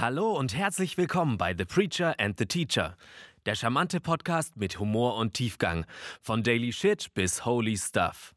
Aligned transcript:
Hallo 0.00 0.30
und 0.38 0.54
herzlich 0.54 0.96
willkommen 0.96 1.38
bei 1.38 1.56
The 1.58 1.64
Preacher 1.64 2.14
and 2.20 2.38
the 2.38 2.46
Teacher, 2.46 2.96
der 3.46 3.56
charmante 3.56 4.00
Podcast 4.00 4.56
mit 4.56 4.78
Humor 4.78 5.16
und 5.16 5.34
Tiefgang, 5.34 5.86
von 6.22 6.44
Daily 6.44 6.72
Shit 6.72 7.12
bis 7.14 7.44
Holy 7.44 7.76
Stuff. 7.76 8.32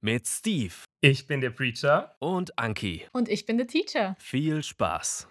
Mit 0.00 0.26
Steve 0.26 0.72
Ich 1.02 1.26
bin 1.26 1.42
der 1.42 1.50
Preacher. 1.50 2.16
und 2.20 2.58
Anki. 2.58 3.06
Und 3.12 3.28
ich 3.28 3.44
bin 3.44 3.58
der 3.58 3.66
Teacher. 3.66 4.16
Viel 4.18 4.62
Spaß. 4.62 5.28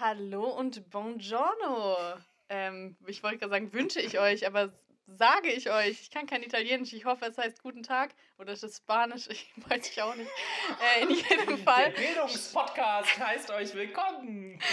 Hallo 0.00 0.44
und 0.44 0.88
buongiorno. 0.88 1.98
Ähm, 2.48 2.96
ich 3.06 3.22
wollte 3.22 3.36
gerade 3.36 3.50
sagen, 3.50 3.74
wünsche 3.74 4.00
ich 4.00 4.18
euch, 4.18 4.46
aber 4.46 4.72
sage 5.06 5.52
ich 5.52 5.70
euch. 5.70 6.00
Ich 6.02 6.10
kann 6.10 6.26
kein 6.26 6.42
Italienisch. 6.42 6.92
Ich 6.92 7.04
hoffe, 7.04 7.26
es 7.26 7.38
heißt 7.38 7.62
guten 7.62 7.82
Tag. 7.82 8.14
Oder 8.38 8.52
ist 8.52 8.64
es 8.64 8.78
Spanisch? 8.78 9.28
Ich 9.36 9.52
weiß 9.68 9.90
ich 9.90 10.02
auch 10.02 10.14
nicht. 10.14 10.30
Äh, 10.80 11.02
in 11.02 11.10
jedem 11.10 11.58
Fall. 11.64 11.92
Der 11.92 12.00
Bildungspodcast 12.00 13.18
heißt 13.18 13.50
euch 13.50 13.74
willkommen. 13.74 14.58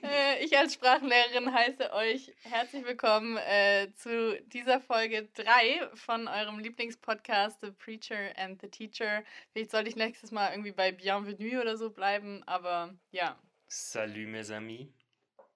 Äh, 0.00 0.44
ich 0.44 0.56
als 0.56 0.74
Sprachenlehrerin 0.74 1.52
heiße 1.52 1.92
euch 1.92 2.32
herzlich 2.42 2.84
willkommen 2.84 3.36
äh, 3.36 3.88
zu 3.94 4.40
dieser 4.46 4.80
Folge 4.80 5.28
3 5.34 5.90
von 5.94 6.28
eurem 6.28 6.60
Lieblingspodcast 6.60 7.60
The 7.60 7.72
Preacher 7.72 8.36
and 8.36 8.60
the 8.60 8.68
Teacher. 8.68 9.24
Vielleicht 9.52 9.72
sollte 9.72 9.90
ich 9.90 9.96
nächstes 9.96 10.30
Mal 10.30 10.52
irgendwie 10.52 10.72
bei 10.72 10.92
Bienvenue 10.92 11.60
oder 11.60 11.76
so 11.76 11.90
bleiben, 11.90 12.42
aber 12.46 12.94
ja. 13.10 13.36
Salut 13.66 14.28
mes 14.28 14.50
amis. 14.50 14.86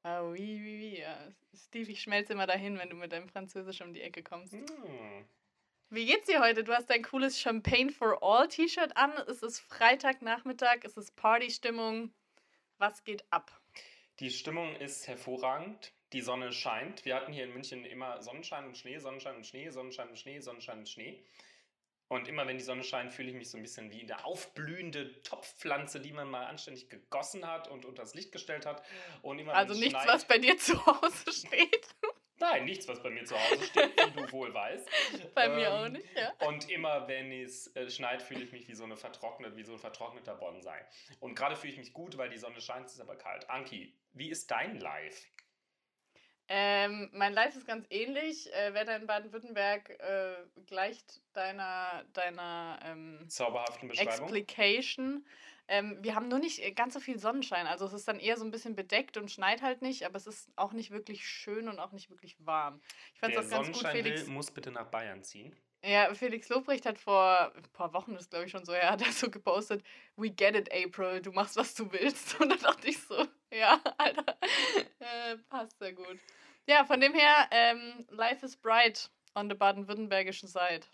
Ah, 0.04 0.22
oui, 0.24 0.60
oui, 0.60 0.78
oui. 0.80 0.98
Ja. 1.00 1.16
Steve, 1.54 1.92
ich 1.92 2.02
schmelze 2.02 2.32
immer 2.32 2.46
dahin, 2.46 2.78
wenn 2.78 2.90
du 2.90 2.96
mit 2.96 3.12
deinem 3.12 3.28
Französisch 3.28 3.80
um 3.82 3.92
die 3.92 4.02
Ecke 4.02 4.22
kommst. 4.22 4.52
Hm. 4.52 4.64
Wie 5.90 6.06
geht's 6.06 6.26
dir 6.26 6.40
heute? 6.40 6.64
Du 6.64 6.72
hast 6.72 6.88
dein 6.88 7.02
cooles 7.02 7.38
Champagne 7.38 7.90
for 7.90 8.22
All 8.22 8.48
T-Shirt 8.48 8.96
an. 8.96 9.12
Es 9.28 9.42
ist 9.42 9.60
Freitagnachmittag, 9.60 10.78
es 10.84 10.96
ist 10.96 11.14
Partystimmung. 11.16 12.12
Was 12.78 13.04
geht 13.04 13.24
ab? 13.30 13.60
Die 14.18 14.30
Stimmung 14.30 14.74
ist 14.76 15.06
hervorragend. 15.06 15.92
Die 16.12 16.20
Sonne 16.20 16.52
scheint. 16.52 17.04
Wir 17.04 17.14
hatten 17.14 17.32
hier 17.32 17.44
in 17.44 17.52
München 17.52 17.84
immer 17.84 18.20
Sonnenschein 18.22 18.66
und 18.66 18.76
Schnee, 18.76 18.98
Sonnenschein 18.98 19.36
und 19.36 19.46
Schnee, 19.46 19.68
Sonnenschein 19.68 20.08
und 20.08 20.18
Schnee, 20.18 20.40
Sonnenschein 20.40 20.78
und 20.78 20.88
Schnee. 20.88 21.18
Und 21.18 21.24
immer 22.28 22.46
wenn 22.46 22.58
die 22.58 22.64
Sonne 22.64 22.84
scheint, 22.84 23.12
fühle 23.12 23.28
ich 23.30 23.34
mich 23.34 23.50
so 23.50 23.56
ein 23.56 23.62
bisschen 23.62 23.90
wie 23.90 24.02
eine 24.02 24.24
aufblühende 24.24 25.20
Topfpflanze, 25.22 26.00
die 26.00 26.12
man 26.12 26.30
mal 26.30 26.44
anständig 26.46 26.88
gegossen 26.90 27.46
hat 27.46 27.68
und 27.68 27.84
unter 27.84 28.02
das 28.02 28.14
Licht 28.14 28.32
gestellt 28.32 28.66
hat. 28.66 28.82
Und 29.22 29.38
immer, 29.38 29.54
Also 29.54 29.74
nichts, 29.74 29.90
schneit- 29.90 30.08
was 30.08 30.24
bei 30.26 30.38
dir 30.38 30.56
zu 30.58 30.84
Hause 30.86 31.32
steht. 31.32 31.86
Nein, 32.38 32.64
nichts, 32.64 32.88
was 32.88 33.00
bei 33.00 33.08
mir 33.10 33.24
zu 33.24 33.36
Hause 33.38 33.64
steht, 33.66 33.92
wie 33.96 34.20
du 34.20 34.32
wohl 34.32 34.52
weißt. 34.52 34.88
Bei 35.34 35.48
mir 35.48 35.68
Ähm, 35.68 35.72
auch 35.72 35.88
nicht, 35.88 36.04
ja. 36.16 36.32
Und 36.48 36.68
immer 36.70 37.06
wenn 37.06 37.30
es 37.30 37.68
äh, 37.76 37.88
schneit, 37.88 38.20
fühle 38.20 38.42
ich 38.42 38.50
mich 38.50 38.66
wie 38.66 38.74
so 38.74 38.82
eine 38.82 38.96
vertrocknet, 38.96 39.54
wie 39.54 39.62
so 39.62 39.74
ein 39.74 39.78
vertrockneter 39.78 40.34
Bonsai. 40.34 40.84
Und 41.20 41.36
gerade 41.36 41.54
fühle 41.54 41.72
ich 41.74 41.78
mich 41.78 41.92
gut, 41.92 42.18
weil 42.18 42.30
die 42.30 42.38
Sonne 42.38 42.60
scheint, 42.60 42.86
es 42.86 42.94
ist 42.94 43.00
aber 43.00 43.14
kalt. 43.14 43.48
Anki, 43.48 43.94
wie 44.14 44.28
ist 44.28 44.50
dein 44.50 44.80
Live? 44.80 45.24
Ähm, 46.48 47.08
mein 47.12 47.32
Live 47.32 47.56
ist 47.56 47.66
ganz 47.66 47.86
ähnlich. 47.90 48.52
Äh, 48.52 48.74
Wetter 48.74 48.96
in 48.96 49.06
Baden-Württemberg 49.06 49.90
äh, 49.90 50.34
gleicht 50.66 51.22
deiner, 51.32 52.04
deiner 52.12 52.78
ähm, 52.84 53.28
Zauberhaften 53.28 53.88
Beschreibung? 53.88 54.12
Explication. 54.12 55.26
Ähm, 55.68 55.98
wir 56.02 56.14
haben 56.14 56.28
nur 56.28 56.38
nicht 56.38 56.58
äh, 56.58 56.72
ganz 56.72 56.94
so 56.94 57.00
viel 57.00 57.18
Sonnenschein. 57.18 57.66
Also 57.66 57.86
es 57.86 57.92
ist 57.92 58.08
dann 58.08 58.18
eher 58.18 58.36
so 58.36 58.44
ein 58.44 58.50
bisschen 58.50 58.74
bedeckt 58.74 59.16
und 59.16 59.30
schneit 59.30 59.62
halt 59.62 59.80
nicht, 59.80 60.04
aber 60.04 60.16
es 60.16 60.26
ist 60.26 60.50
auch 60.56 60.72
nicht 60.72 60.90
wirklich 60.90 61.26
schön 61.26 61.68
und 61.68 61.78
auch 61.78 61.92
nicht 61.92 62.10
wirklich 62.10 62.36
warm. 62.44 62.80
Ich 63.14 63.20
fand 63.20 63.34
es 63.34 63.46
auch 63.46 63.62
ganz 63.62 63.72
gut, 63.72 63.86
Felix. 63.88 64.26
will, 64.26 64.34
muss 64.34 64.50
bitte 64.50 64.70
nach 64.70 64.86
Bayern 64.86 65.22
ziehen. 65.22 65.56
Ja, 65.84 66.14
Felix 66.14 66.48
Lobrecht 66.48 66.86
hat 66.86 66.98
vor 66.98 67.52
ein 67.56 67.62
paar 67.72 67.92
Wochen, 67.92 68.14
das 68.14 68.30
glaube 68.30 68.46
ich 68.46 68.52
schon 68.52 68.64
so, 68.64 68.72
er 68.72 68.90
hat 68.90 69.00
da 69.00 69.10
so 69.10 69.28
gepostet, 69.28 69.82
we 70.16 70.30
get 70.30 70.54
it, 70.54 70.72
April, 70.72 71.20
du 71.20 71.32
machst, 71.32 71.56
was 71.56 71.74
du 71.74 71.90
willst. 71.92 72.34
Und 72.40 72.50
dann 72.50 72.60
dachte 72.60 72.88
ich 72.88 73.02
so, 73.02 73.26
ja, 73.50 73.80
Alter, 73.98 74.36
äh, 75.00 75.36
passt 75.48 75.78
sehr 75.78 75.92
gut. 75.92 76.18
Ja, 76.66 76.84
von 76.84 77.00
dem 77.00 77.14
her, 77.14 77.48
ähm, 77.50 78.06
life 78.10 78.46
is 78.46 78.56
bright 78.56 79.10
on 79.34 79.48
the 79.48 79.56
baden-württembergischen 79.56 80.48
Side. 80.48 80.86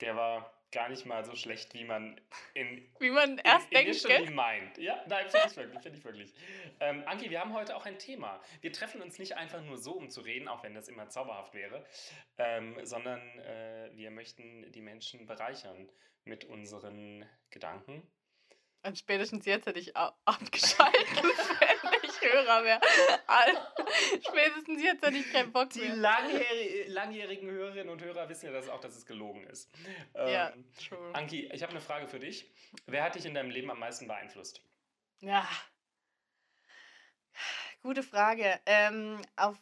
Der 0.00 0.14
war 0.14 0.53
gar 0.74 0.88
nicht 0.88 1.06
mal 1.06 1.24
so 1.24 1.34
schlecht, 1.34 1.72
wie 1.72 1.84
man 1.84 2.20
in 2.52 2.86
Wie 2.98 3.10
man 3.10 3.38
erst 3.38 3.70
in, 3.70 3.78
denkt, 3.78 4.04
initially 4.04 4.30
meint. 4.30 4.76
Ja, 4.76 5.02
nein, 5.06 5.30
finde 5.30 5.46
ich 5.48 5.56
wirklich, 5.56 5.82
finde 5.82 5.98
ich 5.98 6.04
wirklich. 6.04 6.34
Ähm, 6.80 7.04
Anki, 7.06 7.30
wir 7.30 7.40
haben 7.40 7.54
heute 7.54 7.76
auch 7.76 7.86
ein 7.86 7.98
Thema. 7.98 8.42
Wir 8.60 8.72
treffen 8.72 9.00
uns 9.00 9.18
nicht 9.18 9.36
einfach 9.36 9.62
nur 9.62 9.78
so, 9.78 9.92
um 9.92 10.10
zu 10.10 10.20
reden, 10.20 10.48
auch 10.48 10.62
wenn 10.62 10.74
das 10.74 10.88
immer 10.88 11.08
zauberhaft 11.08 11.54
wäre, 11.54 11.86
ähm, 12.38 12.76
sondern 12.82 13.20
äh, 13.38 13.90
wir 13.94 14.10
möchten 14.10 14.70
die 14.72 14.82
Menschen 14.82 15.26
bereichern 15.26 15.88
mit 16.24 16.44
unseren 16.44 17.24
Gedanken. 17.50 18.02
Und 18.82 18.98
spätestens 18.98 19.46
jetzt 19.46 19.66
hätte 19.66 19.78
ich 19.78 19.96
ab 19.96 20.18
abgeschaltet, 20.26 21.24
Hörer. 22.32 22.80
Alter, 23.26 23.74
Spätestens 24.26 24.82
jetzt 24.82 25.04
hätte 25.04 25.16
ich 25.16 25.32
keinen 25.32 25.52
Bock 25.52 25.70
Die 25.70 25.80
mehr. 25.80 25.94
langjähri- 25.96 26.88
langjährigen 26.88 27.50
Hörerinnen 27.50 27.88
und 27.90 28.02
Hörer 28.02 28.28
wissen 28.28 28.46
ja 28.46 28.52
das 28.52 28.68
auch, 28.68 28.80
dass 28.80 28.96
es 28.96 29.06
gelogen 29.06 29.44
ist. 29.44 29.70
Ja, 30.14 30.50
Ähm, 30.50 30.64
true. 30.86 31.14
Anki, 31.14 31.50
ich 31.52 31.62
habe 31.62 31.70
eine 31.72 31.80
Frage 31.80 32.06
für 32.08 32.18
dich. 32.20 32.50
Wer 32.86 33.02
hat 33.04 33.14
dich 33.14 33.24
in 33.26 33.34
deinem 33.34 33.50
Leben 33.50 33.70
am 33.70 33.78
meisten 33.78 34.06
beeinflusst? 34.08 34.60
Ja. 35.20 35.48
Gute 37.82 38.02
Frage. 38.02 38.60
Ähm, 38.66 39.20
auf, 39.36 39.56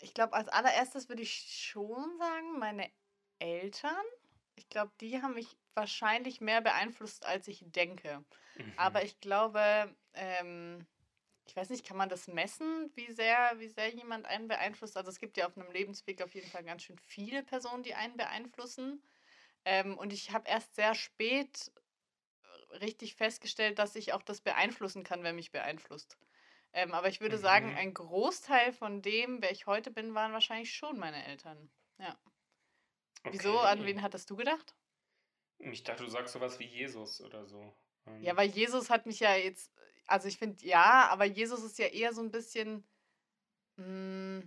ich 0.00 0.14
glaube, 0.14 0.34
als 0.34 0.48
allererstes 0.48 1.08
würde 1.08 1.22
ich 1.22 1.32
schon 1.70 2.16
sagen, 2.18 2.58
meine 2.58 2.88
Eltern. 3.38 4.04
Ich 4.56 4.68
glaube, 4.68 4.92
die 5.00 5.20
haben 5.22 5.34
mich 5.34 5.56
wahrscheinlich 5.74 6.40
mehr 6.40 6.60
beeinflusst, 6.60 7.24
als 7.26 7.48
ich 7.48 7.62
denke. 7.64 8.22
Mhm. 8.56 8.72
Aber 8.76 9.02
ich 9.02 9.18
glaube, 9.20 9.94
ähm, 10.14 10.86
ich 11.50 11.56
weiß 11.56 11.70
nicht, 11.70 11.84
kann 11.84 11.96
man 11.96 12.08
das 12.08 12.28
messen, 12.28 12.92
wie 12.94 13.10
sehr, 13.10 13.54
wie 13.58 13.68
sehr 13.68 13.88
jemand 13.92 14.24
einen 14.26 14.46
beeinflusst? 14.46 14.96
Also 14.96 15.10
es 15.10 15.18
gibt 15.18 15.36
ja 15.36 15.48
auf 15.48 15.56
einem 15.58 15.72
Lebensweg 15.72 16.22
auf 16.22 16.32
jeden 16.34 16.48
Fall 16.48 16.62
ganz 16.62 16.84
schön 16.84 16.98
viele 16.98 17.42
Personen, 17.42 17.82
die 17.82 17.94
einen 17.94 18.16
beeinflussen. 18.16 19.02
Ähm, 19.64 19.98
und 19.98 20.12
ich 20.12 20.32
habe 20.32 20.48
erst 20.48 20.76
sehr 20.76 20.94
spät 20.94 21.72
äh, 22.72 22.76
richtig 22.78 23.16
festgestellt, 23.16 23.78
dass 23.80 23.96
ich 23.96 24.12
auch 24.12 24.22
das 24.22 24.42
beeinflussen 24.42 25.04
kann, 25.04 25.24
wer 25.24 25.32
mich 25.32 25.52
beeinflusst. 25.52 26.18
Ähm, 26.72 26.94
aber 26.94 27.08
ich 27.08 27.20
würde 27.20 27.38
sagen, 27.38 27.72
Mhm. 27.72 27.76
ein 27.76 27.94
Großteil 27.94 28.72
von 28.72 29.02
dem, 29.02 29.42
wer 29.42 29.52
ich 29.52 29.66
heute 29.66 29.90
bin, 29.90 30.14
waren 30.14 30.32
wahrscheinlich 30.32 30.74
schon 30.74 30.98
meine 30.98 31.26
Eltern. 31.26 31.70
Ja. 31.98 32.18
Wieso? 33.28 33.58
An 33.60 33.82
Okay. 33.82 33.86
wen 33.86 34.02
hattest 34.02 34.28
du 34.28 34.36
gedacht? 34.36 34.76
Ich 35.58 35.84
dachte, 35.84 36.02
du 36.02 36.10
sagst 36.10 36.32
sowas 36.32 36.58
wie 36.58 36.64
Jesus 36.66 37.20
oder 37.20 37.46
so. 37.46 37.72
Ähm, 38.04 38.20
Ja, 38.22 38.36
weil 38.36 38.50
Jesus 38.50 38.90
hat 38.90 39.06
mich 39.06 39.20
ja 39.20 39.34
jetzt, 39.36 39.72
also 40.10 40.26
ich 40.28 40.38
finde 40.38 40.64
ja, 40.66 41.08
aber 41.10 41.24
Jesus 41.24 41.62
ist 41.62 41.78
ja 41.78 41.86
eher 41.86 42.12
so 42.12 42.20
ein 42.20 42.30
bisschen, 42.30 42.84
mm, 43.76 44.40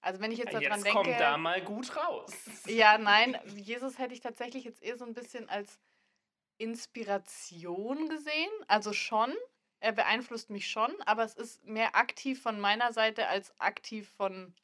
also 0.00 0.20
wenn 0.20 0.32
ich 0.32 0.38
jetzt 0.38 0.52
jetzt 0.52 0.64
daran 0.64 0.82
kommt 0.82 1.06
denke, 1.06 1.18
da 1.18 1.36
mal 1.36 1.60
gut 1.60 1.94
raus. 1.94 2.32
ja, 2.66 2.96
nein, 2.96 3.38
Jesus 3.56 3.98
hätte 3.98 4.14
ich 4.14 4.20
tatsächlich 4.20 4.64
jetzt 4.64 4.82
eher 4.82 4.96
so 4.96 5.04
ein 5.04 5.12
bisschen 5.12 5.48
als 5.50 5.78
Inspiration 6.56 8.08
gesehen, 8.08 8.50
also 8.66 8.92
schon, 8.92 9.34
er 9.80 9.92
beeinflusst 9.92 10.50
mich 10.50 10.68
schon, 10.68 10.92
aber 11.02 11.22
es 11.22 11.34
ist 11.34 11.64
mehr 11.64 11.94
aktiv 11.94 12.42
von 12.42 12.58
meiner 12.58 12.92
Seite 12.92 13.28
als 13.28 13.52
aktiv 13.60 14.10
von, 14.16 14.54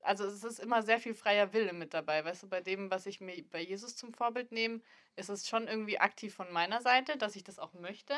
also 0.00 0.24
es 0.24 0.44
ist 0.44 0.60
immer 0.60 0.82
sehr 0.82 1.00
viel 1.00 1.14
freier 1.14 1.52
Wille 1.52 1.72
mit 1.72 1.92
dabei, 1.92 2.24
weißt 2.24 2.44
du, 2.44 2.48
bei 2.48 2.60
dem, 2.60 2.90
was 2.90 3.04
ich 3.06 3.20
mir 3.20 3.44
bei 3.50 3.60
Jesus 3.60 3.96
zum 3.96 4.14
Vorbild 4.14 4.52
nehme, 4.52 4.80
ist 5.16 5.28
es 5.28 5.48
schon 5.48 5.66
irgendwie 5.66 5.98
aktiv 5.98 6.34
von 6.34 6.50
meiner 6.52 6.80
Seite, 6.80 7.18
dass 7.18 7.36
ich 7.36 7.44
das 7.44 7.58
auch 7.58 7.74
möchte, 7.74 8.14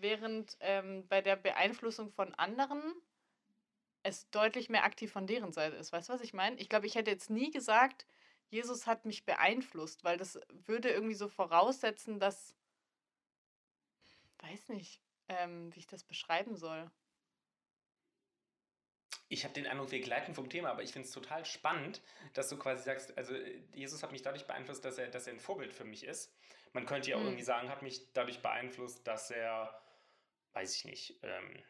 während 0.00 0.56
ähm, 0.60 1.06
bei 1.08 1.20
der 1.22 1.36
Beeinflussung 1.36 2.10
von 2.10 2.34
anderen 2.34 2.94
es 4.02 4.30
deutlich 4.30 4.68
mehr 4.70 4.84
aktiv 4.84 5.12
von 5.12 5.26
deren 5.26 5.52
Seite 5.52 5.76
ist. 5.76 5.92
Weißt 5.92 6.08
du, 6.08 6.12
was 6.12 6.20
ich 6.22 6.32
meine? 6.34 6.56
Ich 6.56 6.68
glaube, 6.68 6.86
ich 6.86 6.94
hätte 6.94 7.10
jetzt 7.10 7.30
nie 7.30 7.50
gesagt, 7.50 8.06
Jesus 8.48 8.86
hat 8.86 9.04
mich 9.04 9.24
beeinflusst, 9.26 10.04
weil 10.04 10.16
das 10.16 10.40
würde 10.50 10.90
irgendwie 10.90 11.14
so 11.14 11.28
voraussetzen, 11.28 12.18
dass, 12.20 12.54
weiß 14.40 14.70
nicht, 14.70 15.00
ähm, 15.28 15.74
wie 15.74 15.80
ich 15.80 15.86
das 15.86 16.04
beschreiben 16.04 16.56
soll. 16.56 16.90
Ich 19.30 19.44
habe 19.44 19.54
den 19.54 19.66
Eindruck, 19.66 19.90
wir 19.90 20.00
gleiten 20.00 20.34
vom 20.34 20.48
Thema, 20.48 20.70
aber 20.70 20.82
ich 20.82 20.92
finde 20.92 21.06
es 21.06 21.12
total 21.14 21.44
spannend, 21.44 22.00
dass 22.34 22.48
du 22.48 22.56
quasi 22.58 22.84
sagst, 22.84 23.16
also 23.18 23.34
äh, 23.34 23.60
Jesus 23.74 24.02
hat 24.02 24.12
mich 24.12 24.22
dadurch 24.22 24.46
beeinflusst, 24.46 24.84
dass 24.84 24.98
er, 24.98 25.08
dass 25.08 25.26
er 25.26 25.34
ein 25.34 25.40
Vorbild 25.40 25.72
für 25.74 25.84
mich 25.84 26.04
ist. 26.04 26.32
Man 26.72 26.86
könnte 26.86 27.10
ja 27.10 27.16
auch 27.18 27.24
Hm. 27.24 27.24
irgendwie 27.24 27.44
sagen, 27.44 27.68
hat 27.68 27.82
mich 27.82 28.12
dadurch 28.14 28.40
beeinflusst, 28.40 29.06
dass 29.06 29.30
er, 29.30 29.78
weiß 30.58 30.74
ich 30.76 30.84
nicht, 30.84 31.14
ähm, 31.22 31.62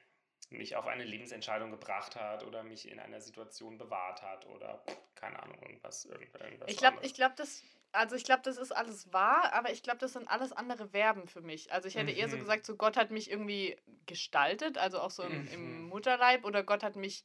mich 0.50 0.76
auf 0.76 0.86
eine 0.86 1.04
Lebensentscheidung 1.04 1.70
gebracht 1.70 2.16
hat 2.16 2.42
oder 2.42 2.62
mich 2.62 2.88
in 2.88 2.98
einer 2.98 3.20
Situation 3.20 3.76
bewahrt 3.76 4.22
hat 4.22 4.46
oder 4.46 4.82
keine 5.14 5.42
Ahnung, 5.42 5.58
irgendwas, 5.60 6.06
irgend- 6.06 6.34
irgendwas. 6.40 6.70
Ich 6.70 6.78
glaube, 6.78 6.96
ich 7.02 7.12
glaube, 7.14 7.34
das, 7.36 7.62
also 7.92 8.16
ich 8.16 8.24
glaube, 8.24 8.40
das 8.44 8.56
ist 8.56 8.72
alles 8.72 9.12
wahr, 9.12 9.52
aber 9.52 9.70
ich 9.72 9.82
glaube, 9.82 9.98
das 9.98 10.14
sind 10.14 10.26
alles 10.26 10.52
andere 10.52 10.88
Verben 10.88 11.28
für 11.28 11.42
mich. 11.42 11.70
Also 11.70 11.86
ich 11.88 11.96
hätte 11.96 12.12
eher 12.12 12.28
so 12.30 12.36
Mhm. 12.36 12.40
gesagt, 12.40 12.64
so 12.64 12.76
Gott 12.76 12.96
hat 12.96 13.10
mich 13.10 13.30
irgendwie 13.30 13.76
gestaltet, 14.06 14.78
also 14.78 15.00
auch 15.00 15.10
so 15.10 15.22
im, 15.22 15.46
im 15.48 15.82
Mhm. 15.82 15.88
Mutterleib, 15.88 16.44
oder 16.46 16.62
Gott 16.62 16.82
hat 16.82 16.96
mich 16.96 17.24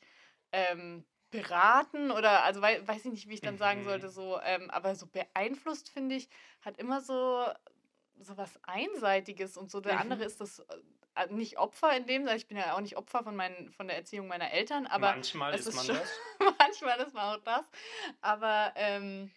ähm, 0.51 1.05
beraten 1.31 2.11
oder 2.11 2.43
also 2.43 2.61
wei 2.61 2.85
weiß 2.85 3.05
ich 3.05 3.11
nicht, 3.11 3.29
wie 3.29 3.35
ich 3.35 3.41
dann 3.41 3.57
sagen 3.57 3.79
Mhm. 3.79 3.85
sollte, 3.85 4.09
so, 4.09 4.39
ähm, 4.41 4.69
aber 4.69 4.95
so 4.95 5.07
beeinflusst, 5.07 5.89
finde 5.89 6.15
ich, 6.15 6.27
hat 6.61 6.77
immer 6.77 6.99
so, 7.01 7.47
so 8.19 8.37
was 8.37 8.59
Einseitiges 8.63 9.57
und 9.57 9.71
so. 9.71 9.79
Der 9.81 9.95
Mhm. 9.95 10.01
andere 10.01 10.23
ist 10.25 10.39
das 10.41 10.59
äh, 11.15 11.27
nicht 11.29 11.57
Opfer 11.57 11.95
in 11.95 12.05
dem 12.05 12.23
Sinne. 12.23 12.35
Ich 12.37 12.47
bin 12.47 12.57
ja 12.57 12.75
auch 12.75 12.81
nicht 12.81 12.97
Opfer 12.97 13.23
von, 13.23 13.35
meinen, 13.35 13.71
von 13.71 13.87
der 13.87 13.97
Erziehung 13.97 14.27
meiner 14.27 14.51
Eltern, 14.51 14.87
aber 14.87 15.11
Manchmal 15.11 15.53
ist 15.53 15.67
ist 15.67 15.75
man 15.75 15.85
schon- 15.85 15.95
das. 15.95 16.19
manchmal 16.59 16.99
ist 17.01 17.13
man 17.13 17.35
auch 17.37 17.43
das. 17.43 17.65
Aber 18.21 18.71
ähm, 18.75 19.31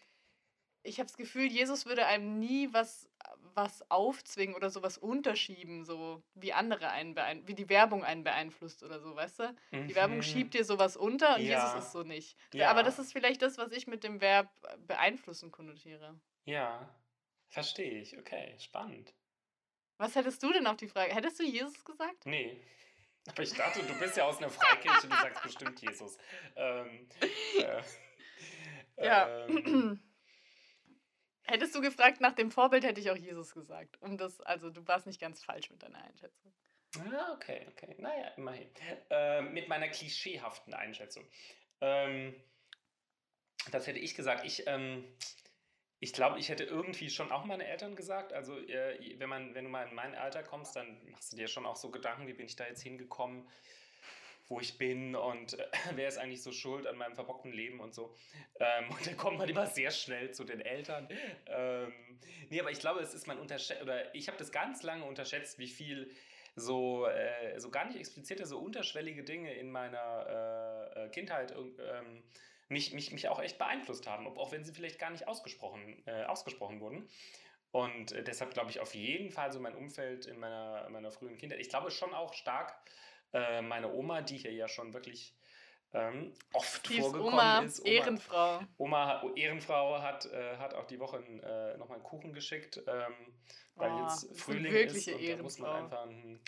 ich 0.83 0.99
habe 0.99 1.07
das 1.09 1.17
Gefühl, 1.17 1.47
Jesus 1.51 1.85
würde 1.87 2.07
einem 2.07 2.39
nie 2.39 2.73
was, 2.73 3.09
was 3.55 3.91
aufzwingen 3.91 4.55
oder 4.55 4.71
sowas 4.71 4.97
unterschieben, 4.99 5.85
so 5.85 6.23
wie 6.35 6.53
andere 6.53 6.91
einen 6.91 7.17
wie 7.49 7.55
die 7.55 7.69
Werbung 7.69 8.05
einen 8.05 8.23
beeinflusst 8.23 8.83
oder 8.85 9.01
so, 9.01 9.17
weißt 9.17 9.41
du? 9.41 9.55
Die 9.73 9.95
Werbung 9.97 10.19
Mhm. 10.19 10.23
schiebt 10.23 10.55
dir 10.55 10.65
sowas 10.65 10.97
unter 10.97 11.35
und 11.37 11.43
Ja. 11.43 11.59
Jesus 11.67 11.85
ist 11.87 11.93
so 11.93 12.05
nicht. 12.05 12.39
Ja. 12.55 12.71
Aber 12.71 12.83
das 12.85 12.99
ist 13.01 13.13
vielleicht 13.13 13.43
das, 13.43 13.59
was 13.59 13.73
ich 13.73 13.87
mit 13.89 14.05
dem 14.05 14.21
Verb 14.21 14.49
beeinflussen 14.87 15.51
konnotiere. 15.51 16.15
Ja, 16.45 16.89
verstehe 17.49 18.01
ich. 18.01 18.19
Okay, 18.19 18.55
spannend. 18.59 19.15
Was 19.99 20.15
hättest 20.15 20.43
du 20.43 20.53
denn 20.53 20.67
auf 20.67 20.77
die 20.77 20.89
Frage? 20.89 21.15
Hättest 21.15 21.39
du 21.41 21.45
Jesus 21.45 21.85
gesagt? 21.85 22.27
Nee. 22.27 22.61
Aber 23.29 23.43
ich 23.43 23.53
dachte, 23.53 23.83
du 23.83 23.99
bist 23.99 24.17
ja 24.17 24.25
aus 24.25 24.39
einer 24.39 24.51
Freikirche, 24.51 25.09
du 25.09 25.17
sagst 25.17 25.43
bestimmt 25.43 25.81
Jesus. 25.81 26.17
Ähm, 26.55 27.09
äh, 27.59 27.83
Ja. 29.05 29.47
ähm, 29.47 30.01
Hättest 31.49 31.75
du 31.77 31.81
gefragt 31.81 32.21
nach 32.21 32.35
dem 32.35 32.51
Vorbild, 32.51 32.85
hätte 32.85 33.01
ich 33.01 33.11
auch 33.11 33.17
Jesus 33.17 33.55
gesagt. 33.55 34.01
Um 34.03 34.17
das, 34.19 34.41
also 34.41 34.69
du 34.71 34.87
warst 34.89 35.07
nicht 35.07 35.21
ganz 35.21 35.45
falsch 35.45 35.71
mit 35.71 35.81
deiner 35.83 36.03
Einschätzung. 36.03 36.53
Ah, 37.13 37.33
okay, 37.35 37.67
okay. 37.71 37.95
Naja, 37.99 38.29
immerhin. 38.37 38.69
Ähm, 39.11 39.53
mit 39.53 39.69
meiner 39.69 39.89
klischeehaften 39.89 40.75
Einschätzung. 40.75 41.25
Ähm, 41.81 42.35
das 43.71 43.87
hätte 43.87 44.01
ich 44.01 44.17
gesagt. 44.17 44.45
Ich, 44.45 44.67
ähm, 44.67 45.05
ich 45.99 46.13
glaube, 46.13 46.39
ich 46.39 46.49
hätte 46.49 46.65
irgendwie 46.65 47.11
schon 47.11 47.33
auch 47.33 47.45
meine 47.45 47.67
Eltern 47.67 47.97
gesagt. 47.97 48.33
Also, 48.33 48.59
äh, 48.59 49.19
wenn, 49.19 49.29
man, 49.29 49.55
wenn 49.55 49.65
du 49.65 49.71
mal 49.71 49.89
in 49.89 49.95
mein 49.95 50.15
Alter 50.15 50.43
kommst, 50.43 50.77
dann 50.77 51.01
machst 51.11 51.33
du 51.33 51.37
dir 51.37 51.49
schon 51.49 51.67
auch 51.67 51.77
so 51.77 51.91
Gedanken, 51.91 52.27
wie 52.27 52.35
bin 52.35 52.47
ich 52.47 52.57
da 52.57 52.67
jetzt 52.67 52.83
hingekommen, 52.83 53.49
wo 54.49 54.61
ich 54.61 54.77
bin 54.79 55.17
und 55.17 55.59
äh, 55.59 55.67
wer 55.95 56.09
ist 56.09 56.19
eigentlich 56.19 56.43
so 56.43 56.53
schuld 56.53 56.87
an 56.87 56.97
meinem 56.97 57.15
verbockten 57.15 57.53
Leben 57.53 57.81
und 57.81 57.95
so. 57.95 58.15
Ähm, 58.61 58.91
und 58.91 59.07
dann 59.07 59.17
kommt 59.17 59.39
man 59.39 59.49
immer 59.49 59.67
sehr 59.67 59.91
schnell 59.91 60.33
zu 60.33 60.45
den 60.45 60.61
Eltern. 60.61 61.09
Ähm, 61.47 61.93
nee, 62.51 62.61
aber 62.61 62.71
ich 62.71 62.81
glaube, 62.81 63.01
es 63.01 63.15
ist 63.15 63.27
man 63.27 63.39
unterschätzt, 63.39 63.83
oder 63.83 64.15
ich 64.15 64.29
habe 64.29 64.39
das 64.39 64.53
ganz 64.53 64.83
lange 64.83 65.05
unterschätzt, 65.05 65.59
wie 65.59 65.69
viel 65.69 66.15
so, 66.57 67.07
äh, 67.07 67.59
so 67.59 67.71
gar 67.71 67.87
nicht 67.87 67.99
explizite, 67.99 68.47
so 68.47 68.59
unterschwellige 68.59 69.23
Dinge 69.23 69.53
in 69.55 69.71
meiner 69.71 70.93
äh, 70.95 71.05
äh, 71.05 71.09
Kindheit 71.11 71.53
ähm, 71.53 72.23
mich, 72.69 72.93
mich, 72.93 73.13
mich 73.13 73.29
auch 73.29 73.41
echt 73.41 73.59
beeinflusst 73.59 74.07
haben, 74.07 74.27
ob, 74.27 74.39
auch 74.39 74.53
wenn 74.53 74.65
sie 74.65 74.73
vielleicht 74.73 74.99
gar 74.99 75.11
nicht 75.11 75.29
ausgesprochen, 75.29 76.03
äh, 76.07 76.25
ausgesprochen 76.25 76.81
wurden. 76.81 77.09
Und 77.71 78.13
äh, 78.13 78.23
deshalb 78.25 78.55
glaube 78.55 78.71
ich 78.71 78.81
auf 78.81 78.95
jeden 78.95 79.31
Fall 79.31 79.53
so 79.53 79.61
mein 79.61 79.75
Umfeld 79.75 80.27
in 80.27 80.39
meiner, 80.39 80.87
in 80.87 80.93
meiner 80.93 81.11
frühen 81.11 81.37
Kindheit. 81.37 81.61
Ich 81.61 81.69
glaube 81.69 81.91
schon 81.91 82.15
auch 82.15 82.33
stark 82.33 82.75
äh, 83.33 83.63
meine 83.63 83.93
Oma, 83.93 84.23
die 84.23 84.39
hier 84.39 84.53
ja 84.53 84.69
schon 84.69 84.95
wirklich 84.95 85.35
ähm, 85.93 86.33
oft 86.53 86.87
Steves 86.87 87.01
vorgekommen 87.01 87.35
Oma, 87.35 87.59
ist. 87.61 87.81
Oma, 87.81 87.89
Ehrenfrau. 87.91 88.61
Oma 88.77 89.07
hat, 89.07 89.37
Ehrenfrau 89.37 90.03
hat, 90.03 90.27
äh, 90.27 90.57
hat 90.57 90.75
auch 90.75 90.87
die 90.87 90.99
Woche 90.99 91.19
äh, 91.19 91.77
nochmal 91.77 91.97
einen 91.97 92.05
Kuchen 92.05 92.33
geschickt, 92.33 92.83
ähm, 92.87 93.15
weil 93.75 93.93
Oh, 93.93 94.03
jetzt 94.03 94.41
Frühling 94.41 94.73
ist 94.73 95.09
und 95.09 95.29
da 95.29 95.43
muss 95.43 95.59
man 95.59 95.71
Ehrenfrau. 95.71 95.75
einfach 95.75 96.03
einen, 96.03 96.41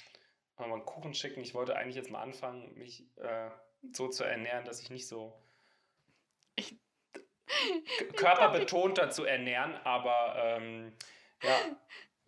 mal 0.56 0.72
einen 0.72 0.84
Kuchen 0.84 1.14
schicken. 1.14 1.40
Ich 1.40 1.54
wollte 1.54 1.76
eigentlich 1.76 1.96
jetzt 1.96 2.10
mal 2.10 2.22
anfangen, 2.22 2.74
mich 2.76 3.06
äh, 3.16 3.50
so 3.92 4.08
zu 4.08 4.24
ernähren, 4.24 4.64
dass 4.64 4.80
ich 4.80 4.90
nicht 4.90 5.06
so 5.06 5.32
körperbetonter 8.16 9.10
zu 9.10 9.24
ernähren, 9.24 9.74
aber 9.84 10.34
ähm, 10.36 10.92
ja. 11.42 11.56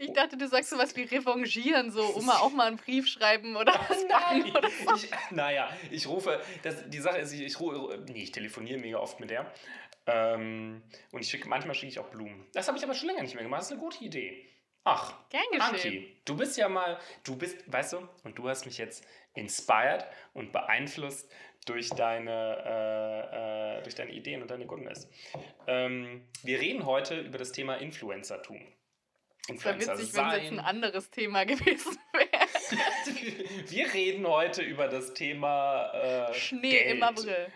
Ich 0.02 0.14
dachte, 0.14 0.38
du 0.38 0.49
sagst 0.49 0.70
sowas 0.70 0.96
wie 0.96 1.02
revanchieren, 1.02 1.90
so 1.90 2.17
Oma 2.17 2.38
auch 2.38 2.52
mal 2.52 2.69
einen 2.69 2.78
Brief 2.78 3.06
schreiben 3.06 3.55
oder 3.56 3.72
was 3.88 4.08
machen 4.08 4.40
Nein, 4.40 4.56
oder 4.56 4.70
so. 4.70 4.94
ich, 4.94 5.11
naja, 5.31 5.69
ich 5.90 6.06
rufe, 6.06 6.40
das, 6.62 6.88
die 6.88 7.00
Sache 7.00 7.19
ist, 7.19 7.32
ich, 7.32 7.43
ich, 7.43 7.61
rufe, 7.61 8.02
nee, 8.08 8.22
ich 8.22 8.32
telefoniere 8.32 8.78
mega 8.78 8.99
oft 8.99 9.20
mit 9.20 9.28
der. 9.28 9.52
Ähm, 10.06 10.82
und 11.12 11.20
ich 11.20 11.28
schicke, 11.28 11.49
manchmal 11.49 11.75
schicke 11.75 11.93
ich 11.93 11.99
auch 11.99 12.08
Blumen. 12.08 12.46
Das 12.55 12.66
habe 12.66 12.78
ich 12.78 12.84
aber 12.84 12.94
schon 12.94 13.08
länger 13.08 13.23
nicht 13.23 13.34
mehr 13.34 13.44
gemacht. 13.44 13.61
Das 13.61 13.66
ist 13.66 13.73
eine 13.73 13.81
gute 13.81 14.02
Idee. 14.02 14.49
Ach, 14.84 15.14
Gern 15.28 15.42
geschehen. 15.52 16.04
Anki, 16.04 16.16
du 16.24 16.36
bist 16.36 16.56
ja 16.56 16.68
mal, 16.68 16.98
du 17.24 17.36
bist, 17.36 17.70
weißt 17.70 17.94
du, 17.94 18.08
und 18.24 18.38
du 18.38 18.48
hast 18.48 18.64
mich 18.64 18.78
jetzt 18.78 19.04
inspired 19.34 20.06
und 20.32 20.52
beeinflusst 20.52 21.30
durch 21.66 21.90
deine, 21.90 22.62
äh, 22.64 23.78
äh, 23.78 23.82
durch 23.82 23.94
deine 23.94 24.12
Ideen 24.12 24.42
und 24.42 24.50
deine 24.50 24.66
Goodness. 24.66 25.08
Ähm, 25.66 26.26
wir 26.42 26.60
reden 26.60 26.86
heute 26.86 27.20
über 27.20 27.38
das 27.38 27.52
Thema 27.52 27.74
Influencertum. 27.76 28.60
Es 29.48 29.64
wäre 29.64 29.74
Influencer 29.74 29.98
witzig, 29.98 30.14
wenn 30.16 30.28
es 30.28 30.42
jetzt 30.42 30.52
ein 30.52 30.60
anderes 30.60 31.10
Thema 31.10 31.44
gewesen 31.46 31.98
wäre. 32.12 32.29
Wir 33.69 33.93
reden 33.93 34.26
heute 34.26 34.62
über 34.62 34.88
das 34.88 35.14
Thema 35.14 35.93
äh, 35.93 36.34
Schnee 36.34 36.70
Geld. 36.70 36.96
im 36.96 37.02
April. 37.02 37.52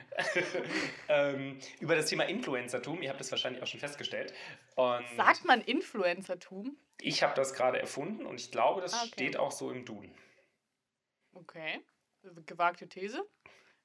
ähm, 1.08 1.58
über 1.80 1.94
das 1.96 2.06
Thema 2.06 2.24
Influencertum. 2.24 3.02
Ihr 3.02 3.10
habt 3.10 3.20
es 3.20 3.30
wahrscheinlich 3.30 3.62
auch 3.62 3.66
schon 3.66 3.80
festgestellt. 3.80 4.32
Und 4.76 5.04
Sagt 5.16 5.44
man 5.44 5.60
Influencertum? 5.60 6.76
ich 7.00 7.22
habe 7.22 7.34
das 7.34 7.54
gerade 7.54 7.78
erfunden 7.80 8.24
und 8.24 8.40
ich 8.40 8.50
glaube, 8.50 8.80
das 8.80 8.94
Ah, 8.94 8.98
okay. 9.02 9.08
steht 9.12 9.36
auch 9.36 9.50
so 9.52 9.70
im 9.70 9.84
Duden. 9.84 10.14
Okay. 11.34 11.80
Gewagte 12.46 12.88
These. 12.88 13.22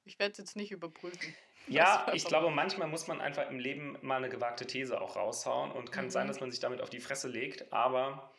Ich 0.06 0.18
werde 0.20 0.32
es 0.34 0.38
jetzt 0.38 0.56
nicht 0.56 0.72
überprüfen. 0.72 1.36
Ja, 1.68 2.08
ich 2.14 2.26
glaube, 2.26 2.50
manchmal 2.50 2.88
muss 2.88 3.08
man 3.08 3.22
einfach 3.22 3.48
im 3.52 3.60
Leben 3.60 3.96
mal 4.02 4.16
eine 4.16 4.30
gewagte 4.30 4.66
These 4.66 5.00
auch 5.02 5.16
raushauen 5.18 5.72
und 5.72 5.92
kann 5.92 6.06
Mhm. 6.06 6.10
sein, 6.10 6.28
dass 6.28 6.40
man 6.40 6.50
sich 6.50 6.60
damit 6.62 6.82
auf 6.82 6.90
die 6.90 7.02
Fresse 7.02 7.28
legt, 7.28 7.72
aber 7.72 8.32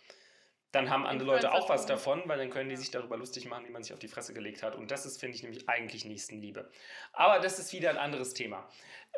dann 0.73 0.89
haben 0.89 1.05
andere 1.07 1.27
Leute 1.27 1.53
auch 1.53 1.69
was 1.69 1.87
davon, 1.87 2.23
weil 2.27 2.39
dann 2.39 2.51
können 2.51 2.69
die 2.71 2.77
sich 2.77 2.91
darüber 2.91 3.17
lustig 3.17 3.47
machen, 3.47 3.67
wie 3.67 3.71
man 3.71 3.83
sich 3.83 3.93
auf 3.93 3.99
die 3.99 4.09
Fresse 4.09 4.33
gelegt 4.35 4.63
hat. 4.63 4.77
Und 4.77 4.91
das 4.91 5.05
ist, 5.05 5.19
finde 5.19 5.37
ich, 5.37 5.43
nämlich 5.43 5.69
eigentlich 5.69 6.05
Nächstenliebe. 6.05 6.71
Aber 7.13 7.41
das 7.41 7.59
ist 7.59 7.73
wieder 7.73 7.91
ein 7.91 7.97
anderes 7.99 8.35
Thema. 8.35 8.69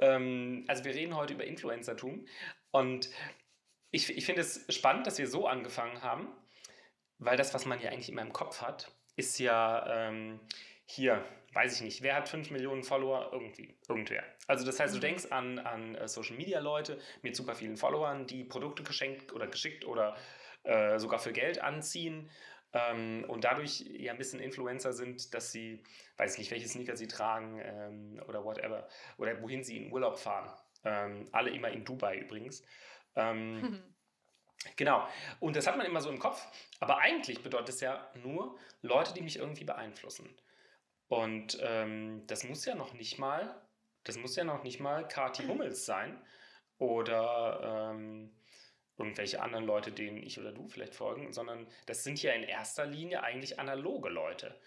Ähm, 0.01 0.65
also 0.69 0.85
wir 0.85 0.95
reden 0.95 1.15
heute 1.17 1.35
über 1.35 1.45
Influencertum 1.45 2.27
und 2.71 3.11
ich, 3.91 4.17
ich 4.17 4.25
finde 4.25 4.41
es 4.41 4.65
spannend, 4.75 5.07
dass 5.07 5.19
wir 5.19 5.27
so 5.29 5.47
angefangen 5.47 6.03
haben, 6.03 6.29
weil 7.19 7.37
das, 7.37 7.53
was 7.53 7.67
man 7.67 7.81
ja 7.81 7.91
eigentlich 7.91 8.09
immer 8.09 8.23
im 8.23 8.33
Kopf 8.33 8.63
hat, 8.63 8.91
ist 9.17 9.39
ja 9.39 10.09
ähm, 10.09 10.41
hier, 10.87 11.23
weiß 11.53 11.77
ich 11.77 11.83
nicht, 11.83 12.03
wer 12.03 12.15
hat 12.15 12.29
5 12.29 12.51
Millionen 12.51 12.83
Follower? 12.83 13.29
Irgendwie, 13.33 13.77
irgendwer. 13.89 14.25
Also 14.47 14.65
das 14.65 14.81
heißt, 14.81 14.95
du 14.95 14.99
Mhm. 14.99 15.03
denkst 15.03 15.27
an, 15.31 15.59
an 15.59 15.95
äh, 15.95 16.09
Social 16.09 16.37
Media 16.37 16.61
Leute 16.61 16.99
mit 17.21 17.37
super 17.37 17.55
vielen 17.55 17.77
Followern, 17.77 18.27
die 18.27 18.45
Produkte 18.45 18.83
geschenkt 18.83 19.33
oder 19.35 19.47
geschickt 19.47 19.85
oder 19.85 20.17
äh, 20.65 20.99
sogar 20.99 21.19
für 21.19 21.33
Geld 21.33 21.61
anziehen 21.61 22.31
ähm, 22.73 23.25
und 23.29 23.45
dadurch 23.45 23.81
ja 23.81 24.13
ein 24.13 24.19
bisschen 24.19 24.41
Influencer 24.41 24.93
sind, 24.93 25.35
dass 25.35 25.53
sie, 25.53 25.83
weiß 26.17 26.35
ich 26.35 26.39
nicht, 26.39 26.51
welche 26.51 26.69
Sneaker 26.69 26.97
sie 26.97 27.09
tragen 27.09 27.61
ähm, 27.63 28.23
oder 28.29 28.45
whatever, 28.45 28.89
oder 29.19 29.41
wohin 29.43 29.65
sie 29.65 29.77
in 29.77 29.93
Urlaub 29.93 30.19
fahren. 30.19 30.51
Ähm, 30.85 31.29
alle 31.33 31.51
immer 31.51 31.71
in 31.71 31.85
Dubai 31.85 32.19
übrigens. 32.19 32.65
Ähm, 33.15 33.83
Genau. 34.77 35.07
Und 35.41 35.57
das 35.57 35.67
hat 35.67 35.77
man 35.77 35.87
immer 35.87 36.01
so 36.01 36.11
im 36.11 36.19
Kopf. 36.19 36.47
Aber 36.81 36.99
eigentlich 36.99 37.43
bedeutet 37.43 37.71
es 37.71 37.81
ja 37.81 38.11
nur 38.23 38.59
Leute, 38.81 39.13
die 39.15 39.23
mich 39.23 39.39
irgendwie 39.39 39.65
beeinflussen. 39.65 40.29
Und 41.09 41.59
ähm, 41.61 42.27
das 42.27 42.45
muss 42.45 42.65
ja 42.65 42.75
noch 42.75 42.95
nicht 42.95 43.19
mal, 43.19 43.61
das 44.05 44.17
muss 44.17 44.37
ja 44.37 44.45
noch 44.45 44.63
nicht 44.63 44.81
mal 44.81 45.07
Kati 45.07 45.47
Hummels 45.47 45.85
sein 45.85 46.19
oder 46.79 47.91
ähm, 47.93 48.33
irgendwelche 49.03 49.43
anderen 49.43 49.67
Leute, 49.67 49.93
denen 49.93 50.17
ich 50.17 50.39
oder 50.39 50.53
du 50.53 50.69
vielleicht 50.69 50.95
folgen, 50.95 51.33
sondern 51.33 51.67
das 51.87 52.05
sind 52.05 52.23
ja 52.23 52.33
in 52.33 52.43
erster 52.45 52.87
Linie 52.87 53.23
eigentlich 53.23 53.59
analoge 53.59 54.09
Leute. 54.09 54.59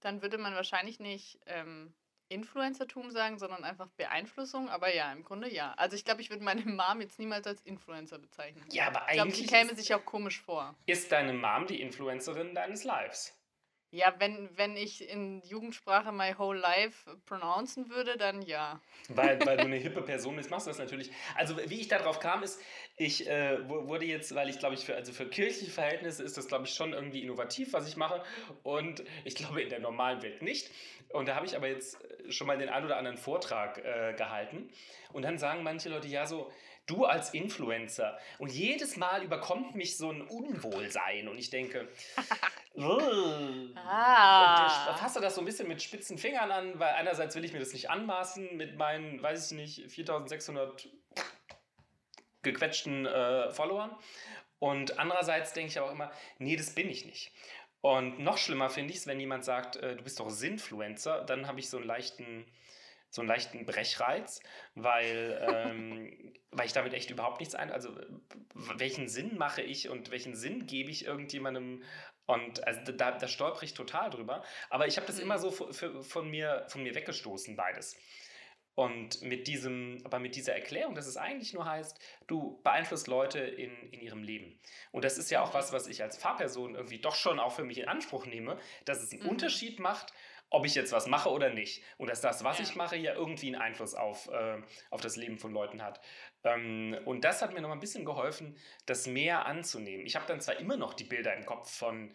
Dann 0.00 0.22
würde 0.22 0.38
man 0.38 0.54
wahrscheinlich 0.54 0.98
nicht 0.98 1.38
ähm, 1.46 1.92
Influencertum 2.30 3.10
sagen, 3.10 3.38
sondern 3.38 3.64
einfach 3.64 3.88
Beeinflussung. 3.96 4.68
Aber 4.70 4.94
ja, 4.94 5.12
im 5.12 5.24
Grunde 5.24 5.52
ja. 5.52 5.74
Also 5.74 5.96
ich 5.96 6.04
glaube, 6.04 6.22
ich 6.22 6.30
würde 6.30 6.44
meine 6.44 6.64
Mom 6.64 7.00
jetzt 7.00 7.18
niemals 7.18 7.46
als 7.46 7.60
Influencer 7.62 8.18
bezeichnen. 8.18 8.64
Ja, 8.70 8.86
aber 8.86 9.04
Ich 9.08 9.14
glaube, 9.14 9.30
sie 9.30 9.42
eigentlich 9.42 9.50
käme 9.50 9.76
sich 9.76 9.94
auch 9.94 10.04
komisch 10.04 10.40
vor. 10.40 10.74
ist 10.86 11.12
deine 11.12 11.32
Mom 11.34 11.66
die 11.66 11.80
Influencerin 11.80 12.54
deines 12.54 12.84
Lives. 12.84 13.36
Ja, 13.92 14.14
wenn, 14.18 14.48
wenn 14.56 14.76
ich 14.76 15.08
in 15.08 15.42
Jugendsprache 15.42 16.12
my 16.12 16.34
whole 16.38 16.58
life 16.58 17.10
pronouncen 17.26 17.90
würde, 17.90 18.16
dann 18.16 18.40
ja. 18.42 18.80
Weil, 19.08 19.44
weil 19.44 19.56
du 19.56 19.64
eine 19.64 19.76
hippe 19.78 20.02
Person 20.02 20.36
bist, 20.36 20.48
machst 20.50 20.66
du 20.66 20.70
das 20.70 20.78
natürlich. 20.78 21.10
Also 21.34 21.56
wie 21.68 21.80
ich 21.80 21.88
darauf 21.88 22.20
kam, 22.20 22.44
ist, 22.44 22.60
ich 22.96 23.28
äh, 23.28 23.68
wu- 23.68 23.88
wurde 23.88 24.04
jetzt, 24.04 24.32
weil 24.36 24.48
ich 24.48 24.60
glaube 24.60 24.74
ich 24.76 24.84
für, 24.84 24.94
also 24.94 25.12
für 25.12 25.28
kirchliche 25.28 25.72
Verhältnisse 25.72 26.22
ist 26.22 26.36
das 26.36 26.46
glaube 26.46 26.66
ich 26.66 26.74
schon 26.74 26.92
irgendwie 26.92 27.22
innovativ, 27.22 27.72
was 27.72 27.88
ich 27.88 27.96
mache. 27.96 28.22
Und 28.62 29.02
ich 29.24 29.34
glaube 29.34 29.60
in 29.60 29.68
der 29.70 29.80
normalen 29.80 30.22
Welt 30.22 30.40
nicht. 30.42 30.70
Und 31.08 31.26
da 31.26 31.34
habe 31.34 31.46
ich 31.46 31.56
aber 31.56 31.66
jetzt 31.66 31.98
schon 32.28 32.46
mal 32.46 32.56
den 32.58 32.68
ein 32.68 32.84
oder 32.84 32.96
anderen 32.96 33.16
Vortrag 33.18 33.78
äh, 33.78 34.14
gehalten. 34.16 34.70
Und 35.12 35.22
dann 35.22 35.38
sagen 35.38 35.64
manche 35.64 35.88
Leute, 35.88 36.06
ja 36.06 36.26
so, 36.26 36.48
du 36.90 37.04
als 37.04 37.32
Influencer. 37.34 38.18
Und 38.38 38.50
jedes 38.50 38.96
Mal 38.96 39.22
überkommt 39.22 39.74
mich 39.74 39.96
so 39.96 40.10
ein 40.10 40.22
Unwohlsein. 40.22 41.28
Und 41.28 41.38
ich 41.38 41.50
denke. 41.50 41.88
Ah. 43.74 44.60
Und 44.60 44.66
ich 44.94 45.00
fasse 45.00 45.20
das 45.20 45.34
so 45.34 45.42
ein 45.42 45.44
bisschen 45.44 45.66
mit 45.66 45.82
spitzen 45.82 46.16
Fingern 46.16 46.52
an, 46.52 46.78
weil 46.78 46.94
einerseits 46.94 47.34
will 47.34 47.44
ich 47.44 47.52
mir 47.52 47.58
das 47.58 47.72
nicht 47.72 47.90
anmaßen 47.90 48.56
mit 48.56 48.78
meinen, 48.78 49.20
weiß 49.20 49.50
ich 49.50 49.56
nicht, 49.58 49.90
4600 49.90 50.88
gequetschten 52.42 53.06
äh, 53.06 53.50
Followern. 53.50 53.94
Und 54.60 54.98
andererseits 54.98 55.52
denke 55.52 55.70
ich 55.70 55.78
aber 55.78 55.88
auch 55.88 55.92
immer, 55.92 56.12
nee, 56.38 56.56
das 56.56 56.74
bin 56.74 56.88
ich 56.88 57.04
nicht. 57.04 57.32
Und 57.80 58.18
noch 58.20 58.36
schlimmer 58.36 58.68
finde 58.68 58.92
ich 58.92 59.00
es, 59.00 59.06
wenn 59.06 59.18
jemand 59.18 59.44
sagt, 59.44 59.76
äh, 59.76 59.96
du 59.96 60.04
bist 60.04 60.20
doch 60.20 60.30
Sinfluencer, 60.30 61.24
dann 61.24 61.46
habe 61.46 61.60
ich 61.60 61.70
so 61.70 61.78
einen 61.78 61.86
leichten, 61.86 62.44
so 63.10 63.22
einen 63.22 63.28
leichten 63.28 63.66
Brechreiz, 63.66 64.40
weil, 64.74 65.40
ähm, 65.48 66.32
weil 66.50 66.66
ich 66.66 66.72
damit 66.72 66.94
echt 66.94 67.10
überhaupt 67.10 67.40
nichts 67.40 67.54
ein. 67.54 67.70
Also 67.70 67.94
welchen 68.54 69.08
Sinn 69.08 69.36
mache 69.36 69.62
ich 69.62 69.88
und 69.88 70.10
welchen 70.10 70.34
Sinn 70.34 70.66
gebe 70.66 70.90
ich 70.90 71.04
irgendjemandem? 71.04 71.82
Und 72.26 72.64
also 72.66 72.92
da, 72.92 73.10
da 73.10 73.28
stolper 73.28 73.64
ich 73.64 73.74
total 73.74 74.10
drüber. 74.10 74.44
Aber 74.68 74.86
ich 74.86 74.96
habe 74.96 75.06
das 75.06 75.16
mhm. 75.16 75.22
immer 75.22 75.38
so 75.38 75.50
für, 75.50 76.02
von, 76.02 76.30
mir, 76.30 76.64
von 76.68 76.82
mir 76.82 76.94
weggestoßen, 76.94 77.56
beides. 77.56 77.96
Und 78.76 79.20
mit 79.22 79.48
diesem, 79.48 79.98
aber 80.04 80.20
mit 80.20 80.36
dieser 80.36 80.54
Erklärung, 80.54 80.94
dass 80.94 81.06
es 81.06 81.16
eigentlich 81.16 81.52
nur 81.52 81.66
heißt, 81.66 81.98
du 82.28 82.62
beeinflusst 82.62 83.08
Leute 83.08 83.40
in, 83.40 83.72
in 83.90 84.00
ihrem 84.00 84.22
Leben. 84.22 84.58
Und 84.92 85.04
das 85.04 85.18
ist 85.18 85.30
ja 85.30 85.42
auch 85.42 85.52
was, 85.52 85.72
was 85.72 85.88
ich 85.88 86.02
als 86.02 86.16
Fahrperson 86.16 86.76
irgendwie 86.76 87.00
doch 87.00 87.16
schon 87.16 87.40
auch 87.40 87.52
für 87.52 87.64
mich 87.64 87.78
in 87.78 87.88
Anspruch 87.88 88.26
nehme, 88.26 88.58
dass 88.84 89.02
es 89.02 89.12
einen 89.12 89.24
mhm. 89.24 89.30
Unterschied 89.30 89.80
macht, 89.80 90.12
ob 90.50 90.66
ich 90.66 90.74
jetzt 90.74 90.92
was 90.92 91.06
mache 91.06 91.30
oder 91.30 91.50
nicht. 91.50 91.82
Und 91.96 92.10
dass 92.10 92.20
das, 92.20 92.44
was 92.44 92.58
ja. 92.58 92.64
ich 92.64 92.74
mache, 92.74 92.96
ja 92.96 93.14
irgendwie 93.14 93.48
einen 93.48 93.62
Einfluss 93.62 93.94
auf, 93.94 94.28
äh, 94.28 94.58
auf 94.90 95.00
das 95.00 95.16
Leben 95.16 95.38
von 95.38 95.52
Leuten 95.52 95.82
hat. 95.82 96.00
Ähm, 96.44 96.98
und 97.04 97.24
das 97.24 97.40
hat 97.40 97.52
mir 97.52 97.60
noch 97.60 97.70
ein 97.70 97.80
bisschen 97.80 98.04
geholfen, 98.04 98.56
das 98.86 99.06
mehr 99.06 99.46
anzunehmen. 99.46 100.06
Ich 100.06 100.16
habe 100.16 100.26
dann 100.26 100.40
zwar 100.40 100.58
immer 100.58 100.76
noch 100.76 100.94
die 100.94 101.04
Bilder 101.04 101.34
im 101.34 101.46
Kopf 101.46 101.70
von 101.70 102.14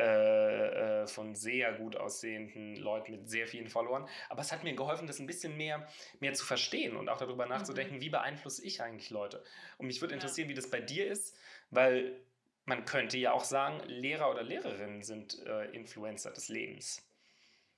äh, 0.00 1.02
äh, 1.02 1.06
von 1.06 1.34
sehr 1.34 1.74
gut 1.74 1.94
aussehenden 1.94 2.76
Leuten 2.76 3.12
mit 3.12 3.28
sehr 3.28 3.46
vielen 3.46 3.68
Followern. 3.68 4.08
Aber 4.30 4.40
es 4.40 4.50
hat 4.50 4.64
mir 4.64 4.74
geholfen, 4.74 5.06
das 5.06 5.18
ein 5.18 5.26
bisschen 5.26 5.58
mehr, 5.58 5.86
mehr 6.20 6.32
zu 6.32 6.46
verstehen 6.46 6.96
und 6.96 7.10
auch 7.10 7.18
darüber 7.18 7.44
nachzudenken, 7.44 7.96
mhm. 7.96 8.00
wie 8.00 8.08
beeinflusse 8.08 8.64
ich 8.64 8.80
eigentlich 8.80 9.10
Leute. 9.10 9.44
Und 9.76 9.88
mich 9.88 10.00
würde 10.00 10.14
interessieren, 10.14 10.48
ja. 10.48 10.52
wie 10.52 10.56
das 10.56 10.70
bei 10.70 10.80
dir 10.80 11.06
ist, 11.06 11.36
weil 11.70 12.18
man 12.64 12.86
könnte 12.86 13.18
ja 13.18 13.32
auch 13.32 13.44
sagen, 13.44 13.80
Lehrer 13.88 14.30
oder 14.30 14.42
Lehrerinnen 14.42 15.02
sind 15.02 15.44
äh, 15.44 15.66
Influencer 15.72 16.30
des 16.30 16.48
Lebens. 16.48 17.06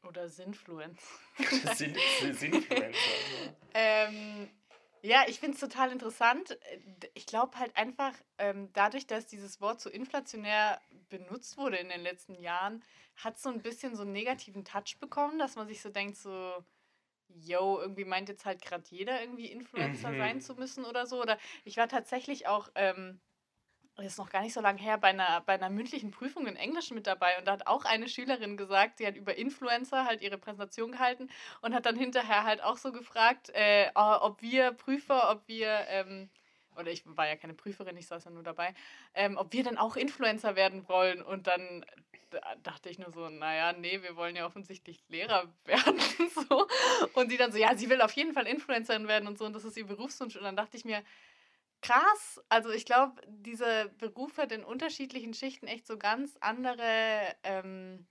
Oder 0.03 0.29
Sinfluencer. 0.29 1.07
sind, 1.75 1.97
Sinfluencer. 2.33 2.97
ähm, 3.75 4.51
ja, 5.03 5.25
ich 5.27 5.41
finde 5.41 5.55
es 5.55 5.61
total 5.61 5.91
interessant. 5.91 6.57
Ich 7.15 7.27
glaube 7.27 7.59
halt 7.59 7.77
einfach, 7.77 8.13
ähm, 8.39 8.73
dadurch, 8.73 9.07
dass 9.07 9.27
dieses 9.27 9.61
Wort 9.61 9.81
so 9.81 9.91
inflationär 9.91 10.81
benutzt 11.09 11.57
wurde 11.57 11.77
in 11.77 11.89
den 11.89 12.03
letzten 12.03 12.41
Jahren, 12.41 12.85
hat 13.17 13.39
so 13.39 13.49
ein 13.49 13.63
bisschen 13.63 13.97
so 13.97 14.03
einen 14.03 14.13
negativen 14.13 14.65
Touch 14.65 14.99
bekommen, 15.01 15.39
dass 15.39 15.57
man 15.57 15.67
sich 15.67 15.83
so 15.83 15.91
denkt, 15.91 16.17
so, 16.17 16.65
yo, 17.29 17.81
irgendwie 17.81 18.05
meint 18.05 18.29
jetzt 18.29 18.45
halt 18.45 18.63
gerade 18.63 18.85
jeder 18.91 19.21
irgendwie 19.21 19.47
Influencer 19.47 20.11
mhm. 20.11 20.19
sein 20.19 20.41
zu 20.41 20.55
müssen 20.55 20.85
oder 20.85 21.07
so. 21.07 21.21
Oder 21.21 21.39
ich 21.65 21.77
war 21.77 21.89
tatsächlich 21.89 22.47
auch 22.47 22.71
ähm, 22.77 23.21
ist 23.99 24.19
noch 24.19 24.31
gar 24.31 24.43
nicht 24.43 24.55
so 24.55 24.61
lange 24.61 24.81
her, 24.81 24.97
bei 24.97 25.09
einer, 25.09 25.43
bei 25.43 25.55
einer 25.55 25.69
mündlichen 25.69 26.11
Prüfung 26.11 26.47
in 26.47 26.57
Englisch 26.57 26.91
mit 26.91 27.07
dabei. 27.07 27.39
Und 27.39 27.47
da 27.47 27.53
hat 27.53 27.67
auch 27.67 27.85
eine 27.85 28.09
Schülerin 28.09 28.57
gesagt, 28.57 28.99
sie 28.99 29.07
hat 29.07 29.17
über 29.17 29.37
Influencer 29.37 30.07
halt 30.07 30.23
ihre 30.23 30.39
Präsentation 30.39 30.93
gehalten 30.93 31.29
und 31.61 31.75
hat 31.75 31.85
dann 31.85 31.97
hinterher 31.97 32.45
halt 32.45 32.63
auch 32.63 32.79
so 32.79 32.91
gefragt, 32.93 33.51
äh, 33.55 33.91
ob 33.95 34.41
wir 34.41 34.73
Prüfer, 34.73 35.31
ob 35.31 35.47
wir, 35.47 35.87
ähm, 35.89 36.31
oder 36.77 36.91
ich 36.91 37.03
war 37.05 37.29
ja 37.29 37.37
keine 37.37 37.55
Prüferin, 37.55 37.97
ich 37.99 38.07
saß 38.07 38.25
ja 38.25 38.31
nur 38.31 38.43
dabei, 38.43 38.75
ähm, 39.15 39.37
ob 39.37 39.53
wir 39.53 39.63
dann 39.63 39.77
auch 39.77 39.97
Influencer 39.97 40.57
werden 40.57 40.89
wollen. 40.89 41.21
Und 41.21 41.47
dann 41.47 41.85
dachte 42.63 42.89
ich 42.89 42.99
nur 42.99 43.11
so, 43.11 43.29
naja, 43.29 43.73
nee, 43.73 44.03
wir 44.03 44.17
wollen 44.17 44.37
ja 44.37 44.47
offensichtlich 44.47 45.03
Lehrer 45.09 45.53
werden. 45.65 46.01
so. 46.49 46.67
Und 47.15 47.31
sie 47.31 47.37
dann 47.37 47.53
so, 47.53 47.59
ja, 47.59 47.77
sie 47.77 47.91
will 47.91 48.01
auf 48.01 48.13
jeden 48.13 48.33
Fall 48.33 48.47
Influencerin 48.47 49.09
werden 49.09 49.29
und 49.29 49.39
so, 49.39 49.45
und 49.45 49.53
das 49.53 49.65
ist 49.65 49.77
ihr 49.77 49.87
Berufswunsch. 49.87 50.37
Und 50.37 50.45
dann 50.45 50.57
dachte 50.57 50.77
ich 50.77 50.85
mir, 50.85 51.03
krass. 51.83 52.41
Also 52.49 52.71
ich 52.71 52.87
glaube, 52.87 53.21
dieser 53.29 53.89
Beruf 53.89 54.39
hat 54.39 54.53
in 54.53 54.65
unterschiedlichen 54.65 55.35
Schichten 55.35 55.67
echt 55.67 55.87
so 55.87 55.99
ganz 55.99 56.37
andere 56.41 57.35
ähm, 57.43 58.07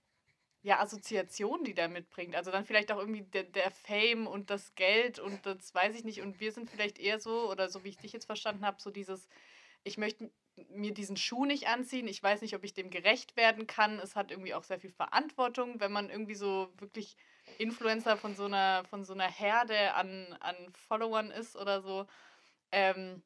ja, 0.62 0.78
Assoziationen, 0.80 1.64
die 1.64 1.74
der 1.74 1.88
mitbringt. 1.88 2.36
Also 2.36 2.52
dann 2.52 2.64
vielleicht 2.64 2.92
auch 2.92 2.98
irgendwie 2.98 3.22
der, 3.22 3.44
der 3.44 3.70
Fame 3.72 4.28
und 4.28 4.50
das 4.50 4.74
Geld 4.76 5.18
und 5.18 5.44
das 5.44 5.74
weiß 5.74 5.96
ich 5.96 6.04
nicht. 6.04 6.22
Und 6.22 6.38
wir 6.38 6.52
sind 6.52 6.70
vielleicht 6.70 6.98
eher 6.98 7.18
so, 7.18 7.50
oder 7.50 7.68
so 7.68 7.82
wie 7.82 7.88
ich 7.88 7.96
dich 7.96 8.12
jetzt 8.12 8.26
verstanden 8.26 8.64
habe, 8.64 8.80
so 8.80 8.90
dieses, 8.90 9.28
ich 9.82 9.98
möchte 9.98 10.30
mir 10.68 10.92
diesen 10.92 11.16
Schuh 11.16 11.46
nicht 11.46 11.66
anziehen, 11.66 12.06
ich 12.06 12.22
weiß 12.22 12.42
nicht, 12.42 12.54
ob 12.54 12.62
ich 12.62 12.74
dem 12.74 12.90
gerecht 12.90 13.36
werden 13.36 13.66
kann. 13.66 13.98
Es 13.98 14.14
hat 14.14 14.30
irgendwie 14.30 14.54
auch 14.54 14.64
sehr 14.64 14.78
viel 14.78 14.92
Verantwortung, 14.92 15.80
wenn 15.80 15.90
man 15.90 16.10
irgendwie 16.10 16.34
so 16.34 16.72
wirklich 16.78 17.16
Influencer 17.58 18.16
von 18.16 18.36
so 18.36 18.44
einer, 18.44 18.84
von 18.84 19.04
so 19.04 19.14
einer 19.14 19.28
Herde 19.28 19.94
an, 19.94 20.36
an 20.40 20.56
Followern 20.88 21.30
ist 21.30 21.56
oder 21.56 21.80
so. 21.82 22.06
Ähm, 22.70 23.22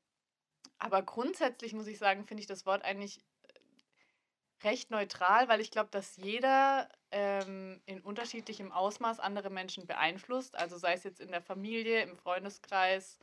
aber 0.78 1.02
grundsätzlich 1.02 1.72
muss 1.72 1.86
ich 1.86 1.98
sagen, 1.98 2.24
finde 2.24 2.42
ich 2.42 2.46
das 2.46 2.66
Wort 2.66 2.84
eigentlich 2.84 3.18
äh, 3.48 4.64
recht 4.64 4.90
neutral, 4.90 5.48
weil 5.48 5.60
ich 5.60 5.70
glaube, 5.70 5.90
dass 5.90 6.16
jeder 6.16 6.88
ähm, 7.10 7.80
in 7.86 8.00
unterschiedlichem 8.00 8.72
Ausmaß 8.72 9.20
andere 9.20 9.50
Menschen 9.50 9.86
beeinflusst. 9.86 10.56
Also 10.56 10.76
sei 10.76 10.92
es 10.94 11.04
jetzt 11.04 11.20
in 11.20 11.30
der 11.30 11.42
Familie, 11.42 12.02
im 12.02 12.16
Freundeskreis 12.16 13.18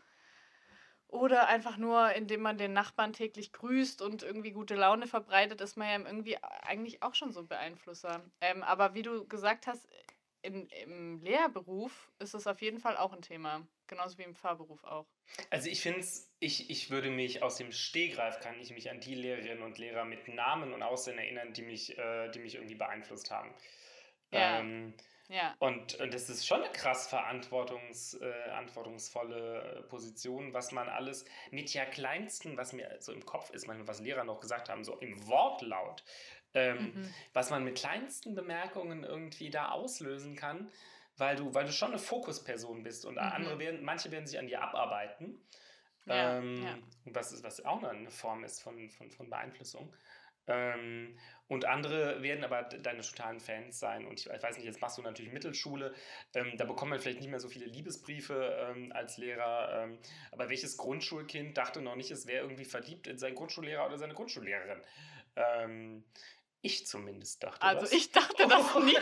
oder 1.14 1.48
einfach 1.48 1.78
nur, 1.78 2.12
indem 2.14 2.42
man 2.42 2.58
den 2.58 2.74
Nachbarn 2.74 3.14
täglich 3.14 3.54
grüßt 3.54 4.02
und 4.02 4.24
irgendwie 4.24 4.52
gute 4.52 4.74
Laune 4.74 5.06
verbreitet, 5.06 5.62
ist 5.62 5.78
man 5.78 5.88
ja 5.88 6.08
irgendwie 6.08 6.38
eigentlich 6.42 7.04
auch 7.04 7.14
schon 7.14 7.32
so 7.32 7.42
ein 7.42 7.48
Beeinflusser. 7.48 8.24
Ähm, 8.42 8.64
aber 8.64 8.96
wie 8.96 9.04
du 9.04 9.28
gesagt 9.28 9.68
hast, 9.68 9.88
in, 10.42 10.68
im 10.68 11.22
Lehrberuf 11.22 12.12
ist 12.18 12.34
es 12.34 12.48
auf 12.48 12.62
jeden 12.64 12.80
Fall 12.80 12.98
auch 12.98 13.14
ein 13.14 13.22
Thema. 13.22 13.62
Genauso 13.94 14.18
wie 14.18 14.24
im 14.24 14.34
Fahrberuf 14.34 14.84
auch. 14.84 15.06
Also 15.52 15.70
ich 15.70 15.82
finde 15.82 16.00
es, 16.00 16.34
ich, 16.40 16.72
ich 16.72 16.90
würde 16.90 17.12
mich 17.12 17.44
aus 17.44 17.58
dem 17.58 17.72
Stehgreif, 17.72 18.40
kann 18.40 18.60
ich 18.60 18.72
mich 18.72 18.90
an 18.90 19.00
die 19.00 19.14
Lehrerinnen 19.14 19.62
und 19.62 19.78
Lehrer 19.78 20.04
mit 20.04 20.28
Namen 20.28 20.74
und 20.74 20.82
Aussehen 20.82 21.20
erinnern, 21.20 21.54
die 21.54 21.62
mich, 21.62 21.96
äh, 21.98 22.30
die 22.30 22.40
mich 22.40 22.56
irgendwie 22.56 22.76
beeinflusst 22.76 23.30
haben. 23.30 23.54
Ja. 24.32 24.60
Ähm, 24.60 24.96
ja. 25.30 25.56
Und, 25.60 25.96
und 25.96 26.14
das 26.14 26.30
ist 26.30 26.48
schon 26.48 26.64
eine 26.64 26.72
krass 26.72 27.08
verantwortungs, 27.08 28.16
äh, 28.16 28.32
verantwortungsvolle 28.46 29.86
Position, 29.90 30.54
was 30.54 30.72
man 30.72 30.90
alles 30.90 31.26
mit 31.52 31.72
ja 31.74 31.86
kleinsten, 31.86 32.58
was 32.58 32.74
mir 32.74 32.98
so 33.00 33.14
im 33.14 33.26
Kopf 33.26 33.52
ist, 33.52 33.68
manchmal 33.68 33.88
was 33.88 34.02
Lehrer 34.02 34.24
noch 34.24 34.40
gesagt 34.40 34.70
haben, 34.70 34.84
so 34.84 34.98
im 34.98 35.28
Wortlaut, 35.28 36.04
ähm, 36.56 36.94
mhm. 36.96 37.14
was 37.32 37.52
man 37.52 37.64
mit 37.64 37.78
kleinsten 37.78 38.34
Bemerkungen 38.34 39.04
irgendwie 39.04 39.50
da 39.50 39.70
auslösen 39.70 40.36
kann, 40.36 40.72
weil 41.24 41.36
du, 41.38 41.53
weil 41.53 41.65
du 41.65 41.72
schon 41.72 41.89
eine 41.89 42.00
Fokusperson 42.00 42.84
bist 42.84 43.06
und 43.06 43.13
mhm. 43.13 43.20
andere 43.20 43.58
werden, 43.58 43.84
manche 43.84 44.12
werden 44.12 44.27
sich 44.27 44.38
an 44.38 44.48
dir 44.48 44.62
abarbeiten. 44.62 45.39
Ja, 46.06 46.38
ähm, 46.38 46.63
ja. 46.63 46.77
Was, 47.06 47.32
ist, 47.32 47.44
was 47.44 47.63
auch 47.63 47.82
eine 47.82 48.12
Form 48.12 48.44
ist 48.44 48.62
von, 48.62 48.89
von, 48.89 49.10
von 49.10 49.30
Beeinflussung. 49.30 49.94
Ähm, 50.48 51.18
und 51.48 51.63
andere 51.63 52.22
werden 52.22 52.44
aber 52.44 52.63
deine 52.63 53.01
totalen 53.01 53.39
Fans 53.39 53.80
sein. 53.80 54.06
Und 54.06 54.20
ich, 54.20 54.30
ich 54.30 54.44
weiß 54.44 54.58
nicht, 54.58 54.65
jetzt 54.65 54.82
machst 54.82 54.98
du 54.98 55.01
natürlich 55.01 55.32
Mittelschule. 55.32 55.94
Ähm, 56.34 56.58
da 56.58 56.65
bekommt 56.65 56.89
man 56.92 57.00
vielleicht 57.00 57.22
nicht 57.22 57.30
mehr 57.30 57.39
so 57.39 57.48
viele 57.48 57.68
Liebesbriefe 57.68 58.58
ähm, 58.70 58.92
als 58.92 59.18
Lehrer. 59.18 59.84
Ähm, 59.84 60.00
aber 60.34 60.50
welches 60.50 60.75
Grundschulkind 60.75 61.58
dachte 61.58 61.82
noch 61.82 61.96
nicht, 61.96 62.12
es 62.12 62.27
wäre 62.27 62.44
irgendwie 62.44 62.65
verliebt 62.65 63.08
in 63.08 63.18
seinen 63.18 63.36
Grundschullehrer 63.36 63.86
oder 63.86 63.98
seine 63.98 64.13
Grundschullehrerin? 64.13 64.82
Ich 66.65 66.88
zumindest 66.88 67.43
dachte 67.43 67.62
also 67.62 67.82
das. 67.82 67.91
Also 67.91 67.98
ich 67.98 68.12
dachte 68.12 68.48
das 68.48 68.75
nie. 68.84 68.98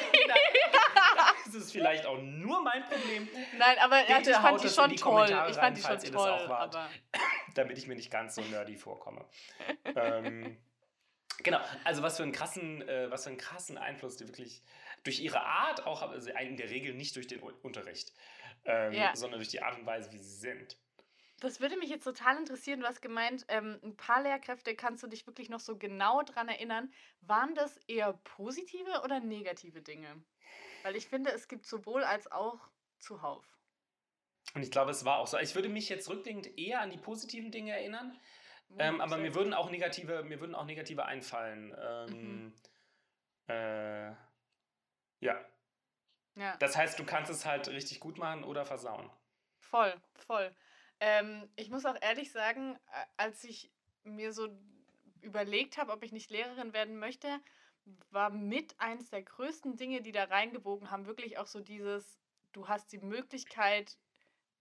das 1.45 1.53
ist 1.53 1.71
vielleicht 1.71 2.07
auch 2.07 2.17
nur 2.17 2.59
mein 2.63 2.83
Problem. 2.85 3.29
Nein, 3.55 3.77
aber 3.79 4.01
Bitte 4.01 4.31
ich 4.31 4.35
fand 4.35 4.63
die 4.63 4.67
schon 4.67 4.95
toll. 4.95 5.45
Ich 5.47 5.55
fand 5.55 5.77
die 5.77 5.81
schon 5.83 5.99
toll. 6.11 6.49
Wart, 6.49 6.75
damit 7.53 7.77
ich 7.77 7.85
mir 7.85 7.95
nicht 7.95 8.09
ganz 8.09 8.33
so 8.33 8.41
nerdy 8.41 8.75
vorkomme. 8.75 9.23
ähm, 9.95 10.57
genau, 11.43 11.59
also 11.83 12.01
was 12.01 12.17
für 12.17 12.23
einen 12.23 12.31
krassen, 12.31 12.81
äh, 12.89 13.11
was 13.11 13.25
für 13.25 13.29
einen 13.29 13.37
krassen 13.37 13.77
Einfluss 13.77 14.17
die 14.17 14.27
wirklich 14.27 14.63
durch 15.03 15.19
ihre 15.19 15.41
Art 15.41 15.85
auch, 15.85 16.01
also 16.01 16.31
in 16.31 16.57
der 16.57 16.71
Regel 16.71 16.95
nicht 16.95 17.15
durch 17.15 17.27
den 17.27 17.41
Unterricht, 17.41 18.11
ähm, 18.65 18.93
ja. 18.93 19.15
sondern 19.15 19.39
durch 19.39 19.49
die 19.49 19.61
Art 19.61 19.77
und 19.77 19.85
Weise, 19.85 20.11
wie 20.11 20.17
sie 20.17 20.35
sind. 20.35 20.77
Das 21.41 21.59
würde 21.59 21.75
mich 21.75 21.89
jetzt 21.89 22.03
total 22.03 22.37
interessieren. 22.37 22.81
Du 22.81 22.85
hast 22.85 23.01
gemeint, 23.01 23.45
ähm, 23.47 23.79
ein 23.83 23.97
paar 23.97 24.21
Lehrkräfte 24.21 24.75
kannst 24.75 25.01
du 25.01 25.07
dich 25.07 25.25
wirklich 25.25 25.49
noch 25.49 25.59
so 25.59 25.75
genau 25.75 26.21
dran 26.21 26.47
erinnern. 26.47 26.93
Waren 27.21 27.55
das 27.55 27.77
eher 27.87 28.13
positive 28.13 29.01
oder 29.03 29.19
negative 29.19 29.81
Dinge? 29.81 30.23
Weil 30.83 30.95
ich 30.95 31.07
finde, 31.07 31.31
es 31.31 31.47
gibt 31.47 31.65
sowohl 31.65 32.03
als 32.03 32.31
auch 32.31 32.59
zuhauf. 32.99 33.43
Und 34.53 34.61
ich 34.61 34.69
glaube, 34.69 34.91
es 34.91 35.03
war 35.03 35.17
auch 35.17 35.25
so. 35.25 35.39
Ich 35.39 35.55
würde 35.55 35.67
mich 35.67 35.89
jetzt 35.89 36.07
rückblickend 36.09 36.59
eher 36.59 36.81
an 36.81 36.91
die 36.91 36.97
positiven 36.97 37.51
Dinge 37.51 37.71
erinnern. 37.71 38.19
Mhm, 38.69 38.75
ähm, 38.77 39.01
aber 39.01 39.17
mir 39.17 39.33
würden 39.33 39.55
auch 39.55 39.71
negative, 39.71 40.23
mir 40.23 40.39
würden 40.39 40.53
auch 40.53 40.65
negative 40.65 41.05
einfallen. 41.05 41.75
Ähm, 41.81 42.43
mhm. 42.45 42.53
äh, 43.47 44.09
ja. 45.21 45.43
ja. 46.35 46.55
Das 46.57 46.77
heißt, 46.77 46.99
du 46.99 47.03
kannst 47.03 47.31
es 47.31 47.47
halt 47.47 47.67
richtig 47.69 47.99
gut 47.99 48.19
machen 48.19 48.43
oder 48.43 48.63
versauen. 48.63 49.09
Voll, 49.57 49.99
voll. 50.13 50.55
Ähm, 51.01 51.51
ich 51.57 51.71
muss 51.71 51.85
auch 51.85 51.97
ehrlich 52.01 52.31
sagen, 52.31 52.79
als 53.17 53.43
ich 53.45 53.73
mir 54.03 54.33
so 54.33 54.49
überlegt 55.21 55.77
habe, 55.77 55.93
ob 55.93 56.03
ich 56.03 56.13
nicht 56.13 56.31
Lehrerin 56.31 56.73
werden 56.73 56.99
möchte, 56.99 57.41
war 58.11 58.31
mit 58.31 58.79
eins 58.79 59.09
der 59.11 59.23
größten 59.23 59.77
Dinge, 59.77 60.01
die 60.03 60.13
da 60.13 60.25
reingebogen 60.25 60.91
haben, 60.91 61.07
wirklich 61.07 61.39
auch 61.39 61.47
so 61.47 61.61
dieses, 61.61 62.19
du 62.53 62.69
hast 62.69 62.93
die 62.93 62.99
Möglichkeit, 62.99 63.99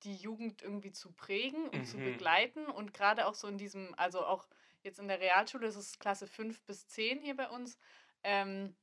die 0.05 0.17
Jugend 0.17 0.63
irgendwie 0.63 0.93
zu 0.93 1.13
prägen 1.15 1.71
und 1.71 1.87
zu 1.87 2.01
Mhm. 2.01 2.03
begleiten 2.03 2.67
und 2.69 2.95
gerade 2.95 3.27
auch 3.29 3.35
so 3.35 3.49
in 3.49 3.59
diesem, 3.59 3.95
also 3.97 4.25
auch 4.27 4.49
jetzt 4.83 5.01
in 5.01 5.09
der 5.09 5.21
Realschule, 5.21 5.67
das 5.67 5.77
ist 5.77 6.01
Klasse 6.01 6.29
5 6.29 6.65
bis 6.65 6.89
10 6.89 7.23
hier 7.23 7.37
bei 7.37 7.51
uns, 7.51 7.79
ähm, 8.25 8.77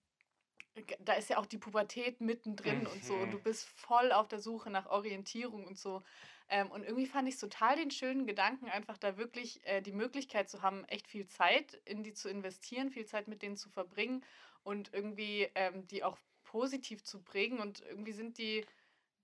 da 0.99 1.13
ist 1.13 1.29
ja 1.29 1.37
auch 1.39 1.47
die 1.47 1.57
Pubertät 1.57 2.21
mittendrin 2.21 2.85
und 2.87 3.03
so 3.03 3.19
und 3.19 3.31
du 3.33 3.39
Mhm. 3.39 3.41
bist 3.41 3.65
voll 3.67 4.11
auf 4.11 4.27
der 4.27 4.39
Suche 4.39 4.69
nach 4.69 4.85
Orientierung 4.87 5.65
und 5.67 5.77
so. 5.79 6.03
Ähm, 6.49 6.71
und 6.71 6.83
irgendwie 6.83 7.07
fand 7.07 7.27
ich 7.27 7.35
es 7.35 7.41
total 7.41 7.75
den 7.75 7.91
schönen 7.91 8.25
Gedanken, 8.25 8.69
einfach 8.69 8.97
da 8.97 9.17
wirklich 9.17 9.65
äh, 9.65 9.81
die 9.81 9.91
Möglichkeit 9.91 10.49
zu 10.49 10.61
haben, 10.61 10.85
echt 10.85 11.07
viel 11.07 11.27
Zeit 11.27 11.73
in 11.85 12.03
die 12.03 12.13
zu 12.13 12.29
investieren, 12.29 12.89
viel 12.89 13.05
Zeit 13.05 13.27
mit 13.27 13.41
denen 13.41 13.57
zu 13.57 13.69
verbringen 13.69 14.23
und 14.63 14.93
irgendwie 14.93 15.49
ähm, 15.55 15.87
die 15.87 16.03
auch 16.03 16.17
positiv 16.43 17.03
zu 17.03 17.21
prägen. 17.21 17.59
Und 17.59 17.81
irgendwie 17.81 18.13
sind 18.13 18.37
die, 18.37 18.65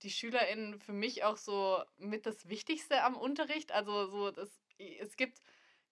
die 0.02 0.10
SchülerInnen 0.10 0.78
für 0.78 0.92
mich 0.92 1.24
auch 1.24 1.38
so 1.38 1.82
mit 1.96 2.26
das 2.26 2.48
Wichtigste 2.48 3.02
am 3.02 3.16
Unterricht. 3.16 3.72
Also 3.72 4.06
so, 4.06 4.30
das, 4.30 4.60
es 4.78 5.16
gibt, 5.16 5.40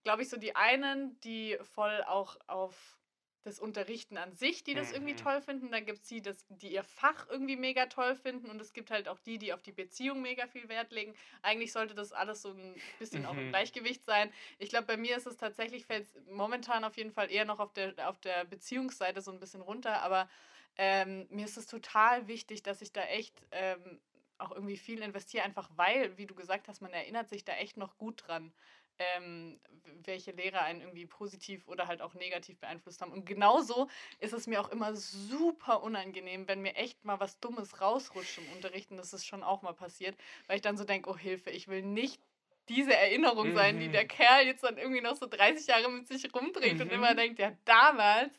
glaube 0.05 0.23
ich, 0.23 0.29
so 0.29 0.37
die 0.37 0.55
einen, 0.55 1.19
die 1.21 1.59
voll 1.62 2.03
auch 2.07 2.37
auf 2.47 2.99
das 3.43 3.59
Unterrichten 3.59 4.17
an 4.19 4.35
sich, 4.35 4.65
die 4.65 4.75
das 4.75 4.93
irgendwie 4.93 5.15
Mhm. 5.15 5.17
toll 5.17 5.41
finden. 5.43 5.71
Dann 5.71 5.85
gibt 5.87 6.01
es 6.03 6.09
die, 6.09 6.23
das, 6.23 6.47
die 6.49 6.73
ihr 6.73 6.85
Fach 6.85 7.27
irgendwie 7.29 7.57
mega 7.57 7.87
toll 7.87 8.15
finden. 8.17 8.51
Und 8.51 8.61
es 8.61 8.73
gibt 8.73 8.91
halt 8.91 9.09
auch 9.09 9.19
die, 9.19 9.39
die 9.39 9.53
auf 9.53 9.63
die 9.63 9.73
Beziehung 9.73 10.23
mega 10.23 10.47
viel 10.47 10.69
Wert 10.69 10.93
legen. 10.93 11.15
Eigentlich 11.43 11.73
sollte 11.73 11.95
das 11.95 12.13
alles 12.13 12.43
so 12.43 12.51
ein 12.51 12.83
bisschen 12.99 13.27
auch 13.27 13.39
im 13.39 13.47
Mhm. 13.47 13.49
Gleichgewicht 13.49 14.05
sein. 14.05 14.33
Ich 14.59 14.69
glaube, 14.71 14.87
bei 14.87 14.97
mir 14.97 15.17
ist 15.17 15.27
es 15.27 15.37
tatsächlich, 15.37 15.87
fällt 15.87 16.05
es 16.07 16.15
momentan 16.31 16.85
auf 16.85 16.97
jeden 16.97 17.13
Fall 17.13 17.31
eher 17.31 17.45
noch 17.45 17.59
auf 17.59 17.73
der, 17.73 18.09
auf 18.09 18.21
der 18.21 18.45
Beziehungsseite 18.45 19.21
so 19.23 19.33
ein 19.33 19.41
bisschen 19.41 19.61
runter. 19.63 20.03
Aber 20.03 20.29
ähm, 20.77 21.27
mir 21.31 21.45
ist 21.45 21.57
es 21.57 21.67
total 21.67 22.29
wichtig, 22.29 22.63
dass 22.63 22.81
ich 22.83 22.93
da 22.93 23.03
echt 23.05 23.47
ähm, 23.51 24.01
auch 24.39 24.51
irgendwie 24.53 24.77
viel 24.77 25.03
investiere, 25.03 25.45
einfach 25.45 25.71
weil, 25.77 26.17
wie 26.19 26.27
du 26.27 26.35
gesagt 26.35 26.69
hast, 26.69 26.81
man 26.81 26.93
erinnert 26.93 27.29
sich 27.29 27.45
da 27.45 27.53
echt 27.55 27.77
noch 27.77 27.97
gut 27.99 28.25
dran, 28.27 28.53
ähm, 28.99 29.61
welche 30.05 30.33
Lehrer 30.33 30.63
einen 30.63 30.81
irgendwie 30.81 31.07
positiv 31.07 31.67
oder 31.69 31.87
halt 31.87 32.03
auch 32.03 32.15
negativ 32.15 32.59
beeinflusst 32.59 33.01
haben. 33.03 33.13
Und 33.13 33.25
genauso 33.27 33.89
ist 34.19 34.33
es 34.33 34.47
mir 34.47 34.61
auch 34.61 34.69
immer 34.69 34.95
super 34.95 35.83
unangenehm, 35.83 36.49
wenn 36.49 36.61
mir 36.63 36.75
echt 36.77 37.05
mal 37.05 37.21
was 37.21 37.41
Dummes 37.41 37.81
rausrutscht 37.81 38.39
im 38.39 38.49
Unterricht. 38.49 38.91
Und 38.91 38.97
das 38.99 39.13
ist 39.13 39.27
schon 39.27 39.43
auch 39.43 39.63
mal 39.63 39.75
passiert, 39.75 40.17
weil 40.47 40.57
ich 40.57 40.63
dann 40.63 40.77
so 40.77 40.85
denke, 40.85 41.11
oh 41.11 41.17
Hilfe, 41.17 41.51
ich 41.51 41.69
will 41.69 41.83
nicht 41.83 42.21
diese 42.69 42.95
Erinnerung 42.95 43.55
sein, 43.55 43.81
die 43.81 43.89
Mhm. 43.89 43.93
der 43.93 44.07
Kerl 44.07 44.47
jetzt 44.47 44.63
dann 44.63 44.79
irgendwie 44.79 45.01
noch 45.01 45.17
so 45.17 45.27
30 45.27 45.67
Jahre 45.67 45.91
mit 45.91 46.07
sich 46.07 46.33
rumdreht 46.33 46.81
und 46.81 46.87
Mhm. 46.89 46.93
immer 46.95 47.15
denkt, 47.15 47.39
ja, 47.41 47.53
damals. 47.65 48.33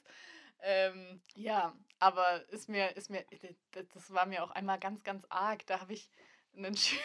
Ähm, 0.62 1.22
ja, 1.36 1.76
aber 2.00 2.48
ist 2.50 2.70
mir, 2.70 2.96
ist 2.96 3.10
mir, 3.10 3.26
das- 3.72 4.14
war 4.14 4.26
mir 4.26 4.44
auch 4.44 4.52
einmal 4.52 4.80
ganz, 4.80 5.04
ganz 5.04 5.26
arg. 5.30 5.66
Da 5.68 5.82
habe 5.82 5.94
ich 5.94 6.10
einen 6.56 6.74
Schü- 6.78 7.00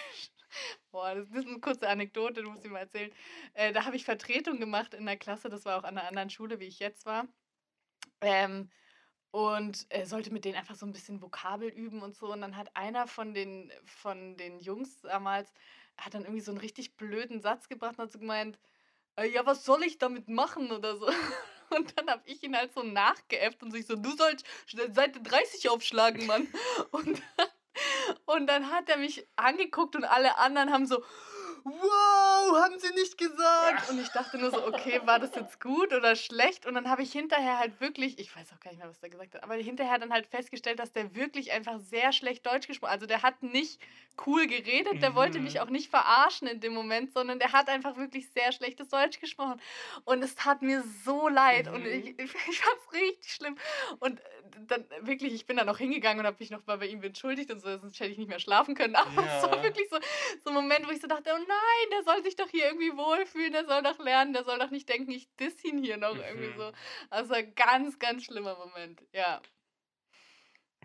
Boah, 0.90 1.14
das 1.14 1.28
ist 1.28 1.46
eine 1.46 1.60
kurze 1.60 1.88
Anekdote, 1.88 2.42
du 2.42 2.50
musst 2.50 2.62
sie 2.62 2.68
mal 2.68 2.80
erzählen. 2.80 3.12
Äh, 3.54 3.72
da 3.72 3.84
habe 3.84 3.96
ich 3.96 4.04
Vertretung 4.04 4.60
gemacht 4.60 4.94
in 4.94 5.06
der 5.06 5.16
Klasse, 5.16 5.48
das 5.48 5.64
war 5.64 5.78
auch 5.78 5.84
an 5.84 5.98
einer 5.98 6.08
anderen 6.08 6.30
Schule, 6.30 6.60
wie 6.60 6.66
ich 6.66 6.78
jetzt 6.78 7.06
war. 7.06 7.26
Ähm, 8.20 8.70
und 9.30 9.86
äh, 9.90 10.06
sollte 10.06 10.32
mit 10.32 10.44
denen 10.44 10.56
einfach 10.56 10.74
so 10.74 10.86
ein 10.86 10.92
bisschen 10.92 11.20
Vokabel 11.20 11.68
üben 11.68 12.02
und 12.02 12.16
so. 12.16 12.32
Und 12.32 12.40
dann 12.40 12.56
hat 12.56 12.74
einer 12.74 13.06
von 13.06 13.34
den, 13.34 13.70
von 13.84 14.36
den 14.36 14.58
Jungs 14.58 15.02
damals, 15.02 15.52
hat 15.96 16.14
dann 16.14 16.22
irgendwie 16.22 16.40
so 16.40 16.50
einen 16.50 16.60
richtig 16.60 16.96
blöden 16.96 17.40
Satz 17.40 17.68
gebracht 17.68 17.98
und 17.98 18.04
hat 18.04 18.12
so 18.12 18.18
gemeint, 18.18 18.58
äh, 19.16 19.28
ja, 19.28 19.44
was 19.46 19.64
soll 19.64 19.82
ich 19.82 19.98
damit 19.98 20.28
machen 20.28 20.72
oder 20.72 20.96
so. 20.96 21.08
Und 21.70 21.98
dann 21.98 22.08
habe 22.08 22.22
ich 22.24 22.42
ihn 22.42 22.56
halt 22.56 22.72
so 22.72 22.82
nachgeäfft 22.82 23.62
und 23.62 23.72
sich 23.72 23.86
so, 23.86 23.94
du 23.94 24.16
sollst 24.16 24.46
Seite 24.94 25.20
30 25.20 25.68
aufschlagen, 25.68 26.24
Mann. 26.24 26.48
Und 26.92 27.20
dann, 27.36 27.48
und 28.26 28.46
dann 28.46 28.70
hat 28.70 28.88
er 28.88 28.98
mich 28.98 29.26
angeguckt 29.36 29.96
und 29.96 30.04
alle 30.04 30.38
anderen 30.38 30.72
haben 30.72 30.86
so, 30.86 31.02
wow, 31.64 32.56
haben 32.62 32.78
sie 32.78 32.92
nicht 32.94 33.18
gesagt. 33.18 33.84
Und 33.88 33.98
ich 33.98 34.12
dachte 34.12 34.38
nur 34.38 34.50
so, 34.50 34.64
okay, 34.66 35.00
war 35.04 35.18
das 35.18 35.34
jetzt 35.34 35.60
gut 35.60 35.92
oder 35.92 36.16
schlecht? 36.16 36.66
Und 36.66 36.74
dann 36.74 36.88
habe 36.88 37.02
ich 37.02 37.12
hinterher 37.12 37.58
halt 37.58 37.80
wirklich, 37.80 38.18
ich 38.18 38.34
weiß 38.34 38.52
auch 38.52 38.60
gar 38.60 38.70
nicht 38.70 38.78
mehr, 38.78 38.88
was 38.88 39.00
der 39.00 39.10
gesagt 39.10 39.34
hat, 39.34 39.42
aber 39.42 39.54
hinterher 39.54 39.98
dann 39.98 40.12
halt 40.12 40.26
festgestellt, 40.26 40.78
dass 40.78 40.92
der 40.92 41.14
wirklich 41.14 41.52
einfach 41.52 41.78
sehr 41.80 42.12
schlecht 42.12 42.46
Deutsch 42.46 42.66
gesprochen 42.66 42.90
hat. 42.92 42.98
Also 42.98 43.06
der 43.06 43.22
hat 43.22 43.42
nicht 43.42 43.80
cool 44.26 44.46
geredet, 44.46 45.02
der 45.02 45.14
wollte 45.14 45.38
Mhm. 45.38 45.44
mich 45.44 45.60
auch 45.60 45.68
nicht 45.70 45.90
verarschen 45.90 46.48
in 46.48 46.60
dem 46.60 46.72
Moment, 46.74 47.12
sondern 47.12 47.38
der 47.38 47.52
hat 47.52 47.68
einfach 47.68 47.96
wirklich 47.96 48.30
sehr 48.32 48.52
schlechtes 48.52 48.88
Deutsch 48.88 49.20
gesprochen. 49.20 49.60
Und 50.04 50.22
es 50.22 50.34
tat 50.34 50.62
mir 50.62 50.82
so 51.04 51.28
leid 51.28 51.68
und 51.68 51.84
Mhm. 51.84 51.86
ich, 51.86 52.18
ich, 52.18 52.34
ich 52.48 52.58
fand 52.60 52.76
es 52.86 52.92
richtig 52.92 53.32
schlimm. 53.32 53.56
Und 54.00 54.20
dann 54.66 54.84
wirklich, 55.02 55.32
ich 55.34 55.46
bin 55.46 55.56
dann 55.56 55.68
auch 55.68 55.78
hingegangen 55.78 56.20
und 56.20 56.26
habe 56.26 56.36
mich 56.40 56.50
noch 56.50 56.66
mal 56.66 56.78
bei 56.78 56.86
ihm 56.86 57.02
entschuldigt 57.02 57.50
und 57.50 57.60
so, 57.60 57.78
sonst 57.78 57.98
hätte 58.00 58.10
ich 58.12 58.18
nicht 58.18 58.28
mehr 58.28 58.38
schlafen 58.40 58.74
können. 58.74 58.96
Aber 58.96 59.24
es 59.24 59.42
war 59.42 59.56
Ja. 59.56 59.62
wirklich 59.62 59.88
so, 59.90 59.98
so 60.44 60.50
ein 60.50 60.54
Moment, 60.54 60.86
wo 60.86 60.90
ich 60.90 61.00
so 61.00 61.06
dachte, 61.08 61.30
oh 61.34 61.38
nein, 61.38 61.90
der 61.92 62.02
soll 62.04 62.22
sich 62.22 62.36
doch 62.36 62.48
hier 62.48 62.66
irgendwie 62.66 62.96
wohlfühlen, 62.96 63.52
der 63.52 63.64
soll 63.66 63.82
doch 63.82 63.98
lernen, 63.98 64.32
der 64.32 64.44
soll 64.44 64.58
doch 64.58 64.70
nicht 64.70 64.88
denken, 64.88 65.10
ich 65.10 65.28
diss 65.36 65.62
ihn 65.64 65.78
hier 65.82 65.96
noch 65.96 66.18
irgendwie 66.18 66.50
Mhm. 66.50 66.56
so. 66.56 66.72
Also 67.10 67.34
ein 67.34 67.54
ganz, 67.54 67.98
ganz 67.98 68.24
schlimmer 68.24 68.56
Moment, 68.56 69.02
ja. 69.12 69.40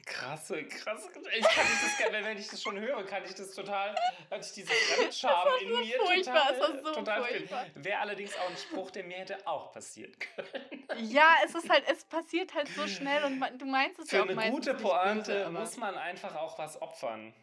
Krasse, 0.05 0.63
krasse. 0.65 1.09
Ich 1.37 1.43
kann 1.45 1.65
das, 1.81 1.97
gerne- 1.97 2.25
wenn 2.25 2.37
ich 2.37 2.47
das 2.49 2.61
schon 2.61 2.77
höre, 2.79 3.05
kann 3.05 3.23
ich 3.23 3.33
das 3.35 3.51
total, 3.55 3.95
hatte 4.29 4.45
ich 4.45 4.51
diese 4.51 4.73
Fremdscham 4.73 5.47
in 5.61 5.69
mir 5.69 5.97
furchtbar, 5.97 6.47
total, 6.53 6.59
war 6.83 6.83
so 6.83 6.91
total 6.99 7.23
furchtbar. 7.23 7.65
Wäre 7.75 7.99
allerdings 7.99 8.35
auch 8.37 8.49
ein 8.49 8.57
Spruch, 8.57 8.91
der 8.91 9.05
mir 9.05 9.17
hätte 9.17 9.47
auch 9.47 9.71
passieren 9.71 10.13
können. 10.19 10.85
Ja, 11.09 11.35
es 11.45 11.55
ist 11.55 11.69
halt, 11.69 11.85
es 11.89 12.03
passiert 12.03 12.53
halt 12.53 12.67
so 12.69 12.85
schnell 12.87 13.23
und 13.23 13.39
man- 13.39 13.57
du 13.57 13.65
meinst 13.65 13.97
es 13.99 14.11
ja 14.11 14.17
Für 14.17 14.23
auch 14.23 14.27
eine 14.27 14.35
meistens 14.35 14.55
gute 14.67 14.73
Pointe 14.75 15.31
böse, 15.31 15.45
aber- 15.47 15.59
muss 15.61 15.77
man 15.77 15.95
einfach 15.97 16.35
auch 16.35 16.59
was 16.59 16.81
opfern. 16.81 17.33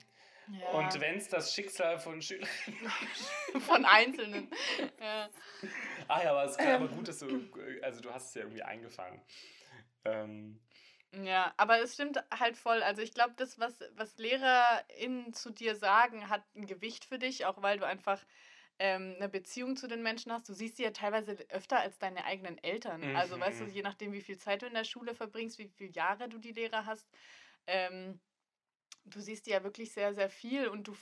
ja. 0.49 0.69
Und 0.71 1.01
wenn 1.01 1.17
es 1.17 1.29
das 1.29 1.55
Schicksal 1.55 1.99
von 1.99 2.21
Schülern. 2.23 2.49
von 3.67 3.85
Einzelnen. 3.87 4.51
Ja. 5.01 5.31
Ah 6.09 6.23
ja, 6.23 6.31
aber 6.33 6.45
es 6.45 6.53
ist 6.53 6.61
aber 6.61 6.85
Ähm. 6.85 6.95
gut, 6.95 7.09
dass 7.09 7.19
du. 7.21 7.49
Also 7.83 8.01
du 8.03 8.13
hast 8.13 8.29
es 8.29 8.35
ja 8.35 8.43
irgendwie 8.43 8.63
eingefangen. 8.63 9.23
Ähm, 10.05 10.61
Ja, 11.13 11.53
aber 11.57 11.81
es 11.81 11.95
stimmt 11.95 12.23
halt 12.33 12.57
voll. 12.57 12.83
Also 12.85 13.03
ich 13.03 13.13
glaube, 13.13 13.35
das, 13.37 13.59
was, 13.59 13.81
was 13.95 14.17
LehrerInnen 14.19 15.33
zu 15.33 15.51
dir 15.51 15.75
sagen, 15.75 16.29
hat 16.29 16.45
ein 16.55 16.67
Gewicht 16.67 17.05
für 17.05 17.19
dich, 17.19 17.47
auch 17.47 17.63
weil 17.63 17.79
du 17.79 17.87
einfach 17.87 18.25
ähm, 18.79 19.15
eine 19.17 19.29
Beziehung 19.29 19.77
zu 19.77 19.89
den 19.89 20.03
Menschen 20.03 20.33
hast. 20.33 20.49
Du 20.49 20.53
siehst 20.55 20.77
sie 20.77 20.85
ja 20.85 20.93
teilweise 20.93 21.37
öfter 21.51 21.81
als 21.81 21.99
deine 21.99 22.25
eigenen 22.25 22.59
Eltern. 22.59 23.11
Also 23.13 23.41
weißt 23.41 23.61
du, 23.61 23.65
Mhm. 23.65 23.71
je 23.71 23.83
nachdem, 23.83 24.13
wie 24.13 24.21
viel 24.21 24.39
Zeit 24.39 24.63
du 24.63 24.67
in 24.67 24.75
der 24.75 24.85
Schule 24.85 25.15
verbringst, 25.17 25.59
wie 25.59 25.69
viele 25.69 25.91
Jahre 25.91 26.29
du 26.29 26.39
die 26.39 26.53
Lehrer 26.53 26.87
hast, 26.87 27.11
ähm, 27.67 28.21
du 29.05 29.21
siehst 29.21 29.47
die 29.47 29.51
ja 29.51 29.65
wirklich 29.65 29.93
sehr, 29.93 30.15
sehr 30.15 30.31
viel 30.31 30.69
und 30.69 30.87
du 30.89 30.95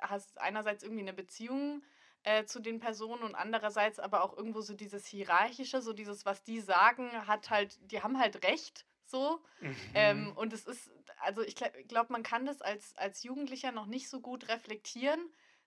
hast 0.00 0.38
einerseits 0.40 0.82
irgendwie 0.82 1.02
eine 1.02 1.12
Beziehung 1.14 1.82
äh, 2.22 2.44
zu 2.44 2.60
den 2.60 2.80
Personen 2.80 3.22
und 3.22 3.34
andererseits 3.34 3.98
aber 3.98 4.22
auch 4.22 4.36
irgendwo 4.36 4.60
so 4.60 4.74
dieses 4.74 5.06
Hierarchische, 5.06 5.80
so 5.82 5.92
dieses, 5.92 6.24
was 6.26 6.42
die 6.44 6.60
sagen, 6.60 7.26
hat 7.26 7.50
halt, 7.50 7.78
die 7.90 8.02
haben 8.02 8.18
halt 8.18 8.44
recht, 8.44 8.86
so. 9.10 9.40
Ähm, 9.94 10.24
mhm. 10.24 10.32
und 10.32 10.52
es 10.52 10.66
ist, 10.66 10.90
also 11.20 11.42
ich 11.42 11.54
glaube, 11.54 12.12
man 12.12 12.22
kann 12.22 12.46
das 12.46 12.62
als, 12.62 12.96
als 12.96 13.22
Jugendlicher 13.22 13.72
noch 13.72 13.86
nicht 13.86 14.08
so 14.08 14.20
gut 14.20 14.48
reflektieren, 14.48 15.20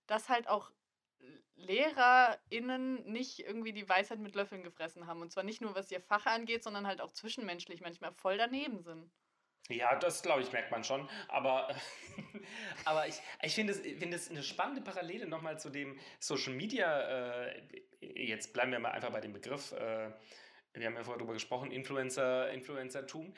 dass 0.07 0.29
halt 0.29 0.47
auch 0.47 0.71
LehrerInnen 1.55 3.03
nicht 3.11 3.39
irgendwie 3.39 3.73
die 3.73 3.87
Weisheit 3.87 4.19
mit 4.19 4.35
Löffeln 4.35 4.63
gefressen 4.63 5.07
haben. 5.07 5.21
Und 5.21 5.31
zwar 5.31 5.43
nicht 5.43 5.61
nur, 5.61 5.75
was 5.75 5.91
ihr 5.91 6.01
Fach 6.01 6.25
angeht, 6.25 6.63
sondern 6.63 6.87
halt 6.87 7.01
auch 7.01 7.11
zwischenmenschlich 7.11 7.81
manchmal 7.81 8.13
voll 8.13 8.37
daneben 8.37 8.81
sind. 8.81 9.11
Ja, 9.67 9.95
das 9.95 10.23
glaube 10.23 10.41
ich, 10.41 10.51
merkt 10.51 10.71
man 10.71 10.83
schon. 10.83 11.07
Aber, 11.27 11.75
aber 12.85 13.07
ich, 13.07 13.21
ich 13.43 13.53
finde 13.53 13.73
es 13.73 13.79
find 13.81 14.29
eine 14.31 14.43
spannende 14.43 14.81
Parallele 14.81 15.27
nochmal 15.27 15.59
zu 15.59 15.69
dem 15.69 15.99
Social 16.19 16.53
Media. 16.53 17.45
Äh, 17.45 17.61
jetzt 17.99 18.53
bleiben 18.53 18.71
wir 18.71 18.79
mal 18.79 18.91
einfach 18.91 19.11
bei 19.11 19.21
dem 19.21 19.33
Begriff. 19.33 19.71
Äh, 19.73 20.11
wir 20.73 20.85
haben 20.85 20.95
ja 20.95 21.03
vorher 21.03 21.17
darüber 21.19 21.33
gesprochen, 21.33 21.71
Influencer, 21.71 22.51
Influencertum. 22.51 23.33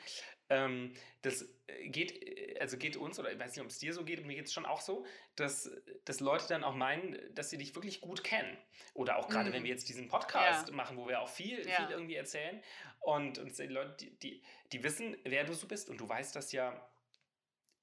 Ähm, 0.50 0.92
das 1.22 1.48
geht, 1.86 2.60
also 2.60 2.76
geht 2.76 2.96
uns, 2.96 3.18
oder 3.18 3.32
ich 3.32 3.38
weiß 3.38 3.56
nicht, 3.56 3.62
ob 3.64 3.70
es 3.70 3.78
dir 3.78 3.94
so 3.94 4.04
geht, 4.04 4.24
mir 4.26 4.34
geht 4.36 4.46
es 4.46 4.52
schon 4.52 4.66
auch 4.66 4.80
so, 4.80 5.06
dass, 5.36 5.70
dass 6.04 6.20
Leute 6.20 6.46
dann 6.48 6.62
auch 6.62 6.74
meinen, 6.74 7.18
dass 7.34 7.48
sie 7.50 7.56
dich 7.58 7.74
wirklich 7.74 8.00
gut 8.00 8.22
kennen. 8.22 8.56
Oder 8.94 9.16
auch 9.16 9.28
gerade, 9.28 9.50
Mm. 9.50 9.52
wenn 9.54 9.62
wir 9.64 9.70
jetzt 9.70 9.88
diesen 9.88 10.08
Podcast 10.08 10.68
Ja. 10.68 10.74
machen, 10.74 10.96
wo 10.98 11.08
wir 11.08 11.20
auch 11.22 11.28
viel, 11.28 11.66
Ja. 11.66 11.76
viel 11.86 11.90
irgendwie 11.90 12.16
erzählen. 12.16 12.62
Und, 13.00 13.38
und 13.38 13.56
die 13.58 13.66
Leute, 13.66 13.96
die, 13.98 14.10
die, 14.18 14.42
die 14.72 14.84
wissen, 14.84 15.16
wer 15.24 15.44
du 15.44 15.54
so 15.54 15.66
bist. 15.66 15.88
Und 15.88 16.00
du 16.00 16.08
weißt 16.08 16.36
das 16.36 16.52
ja, 16.52 16.86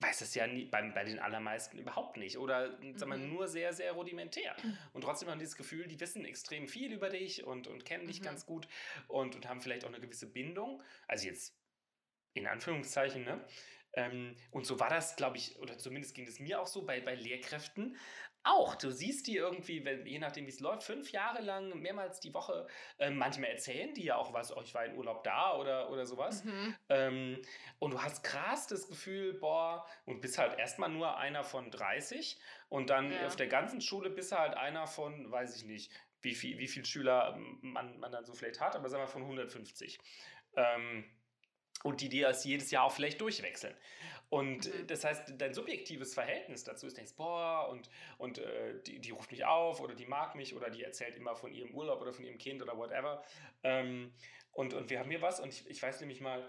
weißt 0.01 0.21
das 0.21 0.33
ja 0.35 0.47
nie, 0.47 0.65
bei, 0.65 0.81
bei 0.91 1.03
den 1.03 1.19
allermeisten 1.19 1.77
überhaupt 1.77 2.17
nicht. 2.17 2.37
Oder 2.37 2.77
sag 2.95 3.09
mal, 3.09 3.17
Mhm. 3.17 3.29
nur 3.33 3.47
sehr, 3.47 3.73
sehr 3.73 3.91
rudimentär. 3.91 4.55
Und 4.93 5.01
trotzdem 5.01 5.29
haben 5.29 5.39
die 5.39 5.45
das 5.45 5.57
Gefühl, 5.57 5.87
die 5.87 5.99
wissen 5.99 6.23
extrem 6.25 6.67
viel 6.67 6.93
über 6.93 7.09
dich 7.09 7.43
und, 7.43 7.67
und 7.67 7.85
kennen 7.85 8.07
dich 8.07 8.21
Mhm. 8.21 8.25
ganz 8.25 8.45
gut 8.45 8.67
und, 9.07 9.35
und 9.35 9.47
haben 9.47 9.61
vielleicht 9.61 9.83
auch 9.83 9.89
eine 9.89 9.99
gewisse 9.99 10.31
Bindung. 10.31 10.81
Also 11.07 11.27
jetzt 11.27 11.57
in 12.33 12.47
Anführungszeichen, 12.47 13.23
ne? 13.23 13.45
Ähm, 13.93 14.35
und 14.51 14.65
so 14.67 14.79
war 14.79 14.89
das, 14.89 15.15
glaube 15.15 15.37
ich, 15.37 15.57
oder 15.59 15.77
zumindest 15.79 16.13
ging 16.15 16.27
es 16.27 16.39
mir 16.39 16.61
auch 16.61 16.67
so 16.67 16.85
bei, 16.85 17.01
bei 17.01 17.15
Lehrkräften 17.15 17.97
auch. 18.43 18.75
Du 18.75 18.91
siehst 18.91 19.27
die 19.27 19.35
irgendwie, 19.35 19.83
wenn, 19.85 20.05
je 20.05 20.19
nachdem 20.19 20.45
wie 20.45 20.49
es 20.49 20.59
läuft, 20.59 20.83
fünf 20.83 21.11
Jahre 21.11 21.41
lang, 21.41 21.79
mehrmals 21.79 22.19
die 22.19 22.33
Woche. 22.33 22.67
Ähm, 22.97 23.17
manchmal 23.17 23.49
erzählen 23.51 23.93
die 23.93 24.03
ja 24.05 24.15
auch 24.15 24.33
was, 24.33 24.55
oh, 24.55 24.61
ich 24.61 24.73
war 24.73 24.85
in 24.85 24.95
Urlaub 24.95 25.23
da 25.23 25.55
oder, 25.57 25.89
oder 25.91 26.05
sowas. 26.05 26.43
Mhm. 26.43 26.75
Ähm, 26.89 27.41
und 27.79 27.91
du 27.91 28.01
hast 28.01 28.23
krass 28.23 28.67
das 28.67 28.87
Gefühl, 28.87 29.33
boah, 29.33 29.85
und 30.05 30.21
bist 30.21 30.37
halt 30.37 30.57
erstmal 30.57 30.89
nur 30.89 31.17
einer 31.17 31.43
von 31.43 31.69
30 31.71 32.39
und 32.69 32.89
dann 32.89 33.11
Ja. 33.11 33.27
auf 33.27 33.35
der 33.35 33.47
ganzen 33.47 33.81
Schule 33.81 34.09
bist 34.09 34.31
du 34.31 34.37
halt 34.37 34.55
einer 34.55 34.87
von, 34.87 35.29
weiß 35.31 35.55
ich 35.55 35.65
nicht, 35.65 35.91
wie 36.21 36.35
viel, 36.35 36.57
wie 36.57 36.67
viel 36.67 36.85
Schüler 36.85 37.33
ähm, 37.35 37.59
man, 37.61 37.99
man 37.99 38.11
dann 38.11 38.25
so 38.25 38.33
vielleicht 38.33 38.59
hat, 38.59 38.75
aber 38.75 38.89
sagen 38.89 39.03
wir 39.03 39.07
von 39.07 39.21
150. 39.23 39.99
Ähm, 40.55 41.05
und 41.83 42.01
die 42.01 42.09
dir 42.09 42.27
das 42.27 42.43
jedes 42.43 42.71
Jahr 42.71 42.83
auch 42.83 42.91
vielleicht 42.91 43.21
durchwechseln. 43.21 43.75
Und 44.29 44.67
äh, 44.67 44.79
Mhm. 44.79 44.87
das 44.87 45.03
heißt, 45.03 45.33
dein 45.37 45.53
subjektives 45.53 46.13
Verhältnis 46.13 46.63
dazu 46.63 46.87
ist, 46.87 46.97
denkst, 46.97 47.13
boah, 47.15 47.67
und, 47.69 47.89
und 48.17 48.37
äh, 48.37 48.81
die, 48.83 48.99
die 48.99 49.11
ruft 49.11 49.31
mich 49.31 49.45
auf 49.45 49.81
oder 49.81 49.95
die 49.95 50.05
mag 50.05 50.35
mich 50.35 50.55
oder 50.55 50.69
die 50.69 50.83
erzählt 50.83 51.15
immer 51.15 51.35
von 51.35 51.51
ihrem 51.51 51.73
Urlaub 51.73 52.01
oder 52.01 52.13
von 52.13 52.25
ihrem 52.25 52.37
Kind 52.37 52.61
oder 52.61 52.77
whatever. 52.77 53.23
Ähm, 53.63 54.13
und, 54.51 54.73
und 54.73 54.89
wir 54.89 54.99
haben 54.99 55.09
hier 55.09 55.21
was 55.21 55.39
und 55.39 55.49
ich, 55.49 55.67
ich 55.67 55.81
weiß 55.81 55.99
nämlich 56.01 56.21
mal, 56.21 56.47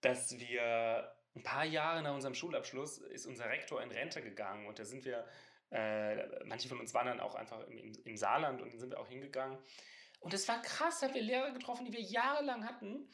dass 0.00 0.38
wir 0.38 1.14
ein 1.34 1.42
paar 1.42 1.64
Jahre 1.64 2.02
nach 2.02 2.14
unserem 2.14 2.34
Schulabschluss 2.34 2.98
ist 2.98 3.26
unser 3.26 3.48
Rektor 3.48 3.82
in 3.82 3.90
Rente 3.90 4.22
gegangen 4.22 4.66
und 4.66 4.78
da 4.78 4.84
sind 4.84 5.04
wir, 5.04 5.26
äh, 5.70 6.44
manche 6.44 6.68
von 6.68 6.78
uns 6.78 6.94
waren 6.94 7.06
dann 7.06 7.20
auch 7.20 7.34
einfach 7.34 7.66
im, 7.66 7.76
im, 7.76 7.92
im 8.04 8.16
Saarland 8.16 8.62
und 8.62 8.72
dann 8.72 8.78
sind 8.78 8.90
wir 8.90 9.00
auch 9.00 9.08
hingegangen. 9.08 9.58
Und 10.20 10.32
es 10.32 10.48
war 10.48 10.62
krass, 10.62 11.00
da 11.00 11.06
haben 11.06 11.14
wir 11.14 11.22
Lehrer 11.22 11.50
getroffen, 11.50 11.84
die 11.84 11.92
wir 11.92 12.00
jahrelang 12.00 12.66
hatten. 12.66 13.10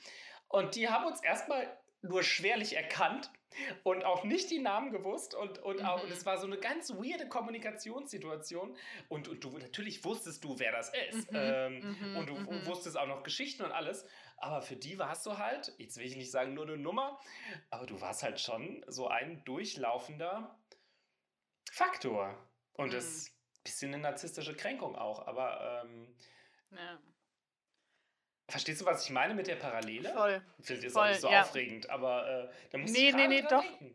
Und 0.50 0.74
die 0.74 0.88
haben 0.88 1.06
uns 1.06 1.22
erstmal 1.22 1.78
nur 2.02 2.22
schwerlich 2.22 2.76
erkannt 2.76 3.30
und 3.84 4.04
auch 4.04 4.24
nicht 4.24 4.50
die 4.50 4.58
Namen 4.58 4.90
gewusst. 4.90 5.34
Und, 5.34 5.58
und, 5.58 5.82
auch, 5.84 5.98
Mhm. 5.98 6.04
und 6.04 6.12
es 6.12 6.26
war 6.26 6.38
so 6.38 6.46
eine 6.46 6.58
ganz 6.58 6.90
weirde 6.90 7.28
Kommunikationssituation. 7.28 8.76
Und, 9.08 9.28
und 9.28 9.44
du 9.44 9.56
natürlich 9.58 10.04
wusstest 10.04 10.42
du, 10.44 10.58
wer 10.58 10.72
das 10.72 10.92
ist. 11.10 11.30
Mhm, 11.30 11.38
Ähm, 11.38 11.96
mhm, 12.00 12.16
und 12.16 12.26
du 12.28 12.34
mhm. 12.34 12.66
wusstest 12.66 12.96
auch 12.98 13.06
noch 13.06 13.22
Geschichten 13.22 13.62
und 13.62 13.72
alles. 13.72 14.04
Aber 14.38 14.60
für 14.62 14.76
die 14.76 14.98
warst 14.98 15.24
du 15.26 15.36
halt, 15.38 15.72
jetzt 15.78 15.98
will 15.98 16.06
ich 16.06 16.16
nicht 16.16 16.30
sagen 16.30 16.54
nur 16.54 16.64
eine 16.66 16.78
Nummer, 16.78 17.20
aber 17.70 17.86
du 17.86 18.00
warst 18.00 18.22
halt 18.22 18.40
schon 18.40 18.84
so 18.88 19.06
ein 19.08 19.44
durchlaufender 19.44 20.58
Faktor. 21.70 22.36
Und 22.72 22.88
Mhm. 22.88 22.92
das 22.92 23.04
ist 23.04 23.28
ein 23.30 23.62
bisschen 23.64 23.94
eine 23.94 24.02
narzisstische 24.02 24.56
Kränkung 24.56 24.96
auch. 24.96 25.26
Aber 25.26 25.82
ähm, 25.84 26.16
Ja. 26.70 26.98
Verstehst 28.50 28.80
du, 28.80 28.84
was 28.86 29.04
ich 29.04 29.10
meine 29.10 29.34
mit 29.34 29.46
der 29.46 29.56
Parallele? 29.56 30.12
Voll. 30.12 30.42
Finde 30.60 30.82
jetzt 30.82 30.92
Voll, 30.92 31.04
auch 31.04 31.08
nicht 31.08 31.20
so 31.20 31.30
ja. 31.30 31.42
aufregend, 31.42 31.88
aber 31.90 32.28
äh, 32.28 32.48
da 32.70 32.78
muss 32.78 32.90
Nee, 32.92 33.08
ich 33.08 33.14
nee, 33.14 33.28
nee, 33.28 33.40
dran 33.42 33.50
doch. 33.50 33.62
denken. 33.62 33.94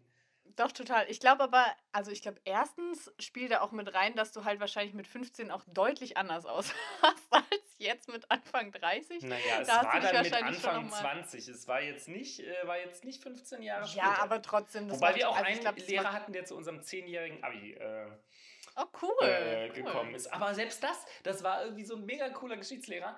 Doch, 0.56 0.72
total. 0.72 1.10
Ich 1.10 1.20
glaube 1.20 1.44
aber, 1.44 1.65
also 1.91 2.12
ich 2.12 2.22
glaube, 2.22 2.39
erstens 2.46 3.12
spielt 3.20 3.52
da 3.52 3.60
auch 3.60 3.74
mit 3.74 3.94
rein, 3.94 4.15
dass 4.15 4.32
du 4.32 4.46
halt 4.46 4.62
wahrscheinlich 4.62 4.94
mit 4.94 5.06
15 5.06 5.52
auch 5.52 5.63
deutlich 5.68 6.15
anders 6.15 6.46
aussahst 6.46 6.78
als 7.30 7.46
jetzt 7.78 8.08
mit 8.08 8.32
Anfang 8.32 8.72
30. 8.72 9.22
Naja, 9.24 9.41
es 9.60 9.68
Da 9.68 9.82
du 9.82 9.88
war 9.88 10.00
dann 10.00 10.24
mit 10.24 10.34
Anfang 10.34 10.84
noch 10.86 10.91
mal- 10.91 11.02
20. 11.02 11.50
Es 11.50 11.68
war 11.68 11.82
jetzt 11.82 12.08
nicht, 12.08 12.39
äh, 12.39 12.56
war 12.65 12.78
jetzt 12.80 13.04
nicht 13.04 13.22
15 13.22 13.62
Jahre 13.63 13.82
Ja, 13.82 13.88
später. 13.89 14.22
aber 14.24 14.41
trotzdem. 14.41 14.88
Das 14.88 14.98
Wobei 14.98 15.15
wir 15.15 15.30
auch 15.30 15.36
also 15.36 15.50
ich 15.50 15.56
einen 15.56 15.76
glaub, 15.76 15.89
Lehrer 15.89 16.13
hatten, 16.13 16.32
der 16.32 16.46
zu 16.46 16.56
unserem 16.56 16.80
10-jährigen 16.80 17.44
Abi 17.44 17.74
äh, 17.74 18.08
Oh, 18.78 18.84
cool. 19.02 19.13
äh, 19.28 19.68
cool. 19.70 19.74
gekommen 19.84 20.15
ist. 20.15 20.28
Aber 20.34 20.54
selbst 20.54 20.84
das, 20.84 21.06
das 21.24 21.44
war 21.44 21.63
irgendwie 21.63 21.86
so 21.86 21.96
ein 21.96 22.06
mega 22.06 22.28
cooler 22.30 22.58
Geschichtslehrer. 22.58 23.18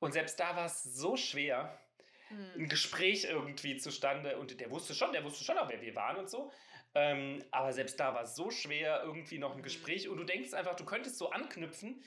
Und 0.00 0.12
selbst 0.12 0.40
da 0.40 0.56
war 0.56 0.66
es 0.66 0.82
so 0.82 1.16
schwer, 1.16 1.78
Hm. 2.28 2.50
ein 2.64 2.68
Gespräch 2.68 3.24
irgendwie 3.24 3.76
zustande. 3.76 4.38
Und 4.38 4.60
der 4.60 4.70
wusste 4.70 4.94
schon, 4.94 5.12
der 5.12 5.24
wusste 5.24 5.44
schon 5.44 5.58
auch, 5.58 5.68
wer 5.68 5.80
wir 5.82 5.94
waren 5.94 6.16
und 6.16 6.30
so. 6.30 6.50
Ähm, 6.94 7.44
aber 7.52 7.72
selbst 7.72 8.00
da 8.00 8.14
war 8.14 8.22
es 8.22 8.34
so 8.34 8.50
schwer, 8.50 9.02
irgendwie 9.04 9.38
noch 9.38 9.52
ein 9.52 9.58
Mhm. 9.58 9.62
Gespräch. 9.62 10.08
Und 10.08 10.16
du 10.18 10.24
denkst 10.24 10.54
einfach, 10.54 10.74
du 10.76 10.84
könntest 10.84 11.18
so 11.18 11.30
anknüpfen, 11.30 12.02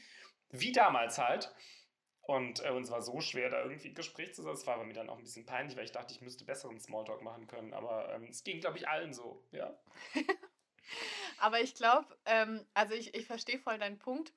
wie 0.49 0.71
damals 0.71 1.17
halt. 1.17 1.53
Und 2.21 2.63
äh, 2.65 2.69
uns 2.69 2.89
war 2.89 3.01
so 3.01 3.19
schwer, 3.19 3.49
da 3.49 3.61
irgendwie 3.63 3.89
ein 3.89 3.95
Gespräch 3.95 4.33
zu 4.33 4.41
sein. 4.43 4.53
Es 4.53 4.65
war 4.65 4.81
mir 4.83 4.93
dann 4.93 5.09
auch 5.09 5.17
ein 5.17 5.23
bisschen 5.23 5.45
peinlich, 5.45 5.75
weil 5.77 5.83
ich 5.85 5.91
dachte, 5.91 6.13
ich 6.13 6.21
müsste 6.21 6.45
besseren 6.45 6.79
Smalltalk 6.79 7.21
machen 7.21 7.47
können. 7.47 7.73
Aber 7.73 8.13
ähm, 8.13 8.27
es 8.29 8.43
ging, 8.45 8.61
glaube 8.61 8.77
ich, 8.77 8.87
allen 8.87 9.13
so. 9.13 9.45
Ja. 9.51 9.77
Aber 11.39 11.59
ich 11.59 11.75
glaube, 11.75 12.07
ähm, 12.25 12.65
also 12.73 12.93
ich, 12.93 13.13
ich 13.15 13.25
verstehe 13.25 13.59
voll 13.59 13.77
deinen 13.77 13.99
Punkt. 13.99 14.31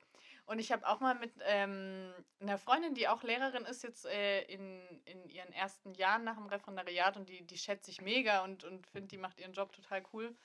Und 0.46 0.60
ich 0.60 0.70
habe 0.70 0.86
auch 0.86 1.00
mal 1.00 1.16
mit 1.16 1.32
ähm, 1.44 2.12
einer 2.40 2.56
Freundin, 2.56 2.94
die 2.94 3.08
auch 3.08 3.24
Lehrerin 3.24 3.64
ist, 3.64 3.82
jetzt 3.82 4.06
äh, 4.06 4.42
in, 4.42 4.80
in 5.04 5.28
ihren 5.28 5.52
ersten 5.52 5.92
Jahren 5.94 6.22
nach 6.22 6.36
dem 6.36 6.46
Referendariat 6.46 7.16
und 7.16 7.28
die, 7.28 7.44
die 7.44 7.58
schätze 7.58 7.90
ich 7.90 8.00
mega 8.00 8.44
und, 8.44 8.62
und 8.62 8.86
finde, 8.86 9.08
die 9.08 9.18
macht 9.18 9.40
ihren 9.40 9.52
Job 9.52 9.72
total 9.72 10.04
cool. 10.12 10.36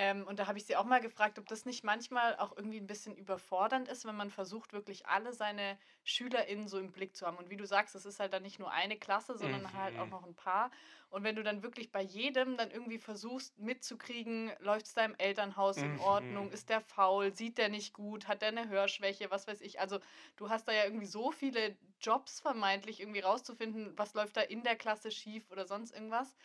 Ähm, 0.00 0.26
und 0.28 0.38
da 0.38 0.46
habe 0.46 0.58
ich 0.58 0.64
sie 0.66 0.76
auch 0.76 0.84
mal 0.84 1.00
gefragt, 1.00 1.38
ob 1.40 1.46
das 1.48 1.64
nicht 1.64 1.82
manchmal 1.82 2.36
auch 2.36 2.56
irgendwie 2.56 2.78
ein 2.78 2.86
bisschen 2.86 3.16
überfordernd 3.16 3.88
ist, 3.88 4.04
wenn 4.04 4.14
man 4.14 4.30
versucht, 4.30 4.72
wirklich 4.72 5.06
alle 5.06 5.32
seine 5.32 5.76
SchülerInnen 6.04 6.68
so 6.68 6.78
im 6.78 6.92
Blick 6.92 7.16
zu 7.16 7.26
haben. 7.26 7.36
Und 7.36 7.50
wie 7.50 7.56
du 7.56 7.66
sagst, 7.66 7.94
es 7.96 8.04
ist 8.06 8.20
halt 8.20 8.32
dann 8.32 8.42
nicht 8.42 8.60
nur 8.60 8.70
eine 8.70 8.96
Klasse, 8.98 9.36
sondern 9.36 9.72
halt 9.72 9.98
auch 9.98 10.06
Mhm. 10.06 10.10
noch 10.10 10.24
ein 10.24 10.36
paar. 10.36 10.70
Und 11.08 11.24
wenn 11.24 11.34
du 11.36 11.42
dann 11.42 11.62
wirklich 11.62 11.90
bei 11.90 12.02
jedem 12.02 12.56
dann 12.56 12.70
irgendwie 12.70 12.98
versuchst 12.98 13.58
mitzukriegen, 13.58 14.52
läuft 14.60 14.86
es 14.86 14.94
deinem 14.94 15.14
Elternhaus 15.16 15.82
in 15.82 15.96
Mhm. 15.96 15.98
Ordnung, 15.98 16.52
ist 16.52 16.68
der 16.68 16.80
faul, 16.80 17.34
sieht 17.34 17.58
der 17.58 17.68
nicht 17.68 17.92
gut, 17.94 18.28
hat 18.28 18.42
der 18.42 18.48
eine 18.48 18.68
Hörschwäche, 18.68 19.30
was 19.30 19.46
weiß 19.48 19.60
ich. 19.62 19.80
Also 19.80 19.98
du 20.36 20.48
hast 20.50 20.68
da 20.68 20.72
ja 20.72 20.84
irgendwie 20.84 21.06
so 21.06 21.32
viele 21.32 21.76
Jobs 22.00 22.40
vermeintlich 22.40 23.00
irgendwie 23.00 23.20
rauszufinden, 23.20 23.98
was 23.98 24.14
läuft 24.14 24.36
da 24.36 24.42
in 24.42 24.62
der 24.62 24.76
Klasse 24.76 25.10
schief 25.10 25.50
oder 25.50 25.66
sonst 25.66 25.92
irgendwas, 25.92 26.36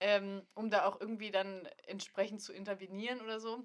ähm, 0.00 0.46
um 0.54 0.70
da 0.70 0.86
auch 0.86 1.00
irgendwie 1.00 1.30
dann 1.30 1.66
entsprechend 1.86 2.40
zu 2.42 2.52
intervenieren 2.52 3.20
oder 3.20 3.40
so. 3.40 3.64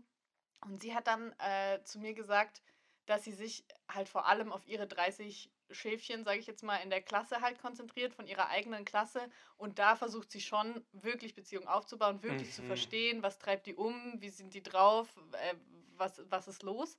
Und 0.65 0.81
sie 0.81 0.95
hat 0.95 1.07
dann 1.07 1.33
äh, 1.39 1.83
zu 1.83 1.99
mir 1.99 2.13
gesagt, 2.13 2.63
dass 3.05 3.23
sie 3.23 3.31
sich 3.31 3.65
halt 3.89 4.09
vor 4.09 4.25
allem 4.27 4.51
auf 4.51 4.67
ihre 4.67 4.87
30 4.87 5.53
Schäfchen, 5.71 6.23
sage 6.25 6.39
ich 6.39 6.47
jetzt 6.47 6.63
mal, 6.63 6.77
in 6.77 6.89
der 6.89 7.01
Klasse 7.01 7.41
halt 7.41 7.59
konzentriert, 7.59 8.13
von 8.13 8.27
ihrer 8.27 8.49
eigenen 8.49 8.85
Klasse. 8.85 9.29
Und 9.57 9.79
da 9.79 9.95
versucht 9.95 10.31
sie 10.31 10.41
schon 10.41 10.85
wirklich 10.91 11.35
Beziehungen 11.35 11.67
aufzubauen, 11.67 12.23
wirklich 12.23 12.51
zu 12.53 12.63
Mhm. 12.63 12.63
verstehen, 12.63 13.23
was 13.23 13.39
treibt 13.39 13.65
die 13.67 13.75
um, 13.75 14.15
wie 14.21 14.29
sind 14.29 14.53
die 14.53 14.63
drauf, 14.63 15.15
äh, 15.33 15.55
was, 15.95 16.21
was 16.29 16.47
ist 16.47 16.63
los. 16.63 16.97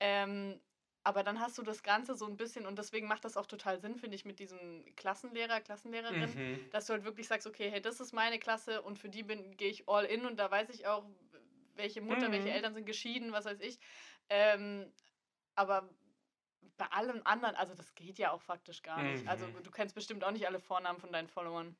Ähm, 0.00 0.60
aber 1.08 1.22
dann 1.24 1.40
hast 1.40 1.56
du 1.58 1.62
das 1.62 1.82
Ganze 1.82 2.14
so 2.14 2.26
ein 2.26 2.36
bisschen, 2.36 2.66
und 2.66 2.78
deswegen 2.78 3.08
macht 3.08 3.24
das 3.24 3.36
auch 3.38 3.46
total 3.46 3.80
Sinn, 3.80 3.96
finde 3.96 4.14
ich, 4.16 4.26
mit 4.26 4.38
diesem 4.40 4.84
Klassenlehrer, 4.96 5.60
Klassenlehrerin, 5.62 6.36
Mhm. 6.36 6.70
dass 6.70 6.86
du 6.86 6.92
halt 6.92 7.04
wirklich 7.04 7.28
sagst, 7.28 7.46
okay, 7.46 7.70
hey, 7.70 7.80
das 7.80 8.00
ist 8.00 8.12
meine 8.12 8.38
Klasse 8.38 8.82
und 8.82 8.98
für 8.98 9.08
die 9.08 9.22
bin 9.22 9.56
gehe 9.56 9.70
ich 9.70 9.88
all 9.88 10.04
in 10.04 10.26
und 10.26 10.36
da 10.38 10.50
weiß 10.50 10.68
ich 10.70 10.86
auch, 10.86 11.06
welche 11.74 12.02
Mutter, 12.02 12.30
welche 12.32 12.50
Mhm. 12.50 12.50
Eltern 12.50 12.74
sind 12.74 12.84
geschieden, 12.86 13.32
was 13.32 13.46
weiß 13.46 13.60
ich. 13.60 13.78
Ähm, 14.28 14.92
aber 15.56 15.90
bei 16.78 16.86
allem 16.86 17.22
anderen, 17.24 17.56
also 17.56 17.74
das 17.74 17.94
geht 17.94 18.18
ja 18.18 18.32
auch 18.32 18.42
faktisch 18.42 18.82
gar 18.82 19.04
nicht. 19.04 19.28
Also 19.28 19.46
Mhm. 19.46 19.62
du 19.62 19.70
kennst 19.70 19.94
bestimmt 19.94 20.24
auch 20.24 20.32
nicht 20.32 20.46
alle 20.46 20.60
Vornamen 20.60 21.00
von 21.00 21.12
deinen 21.12 21.28
Followern. 21.28 21.76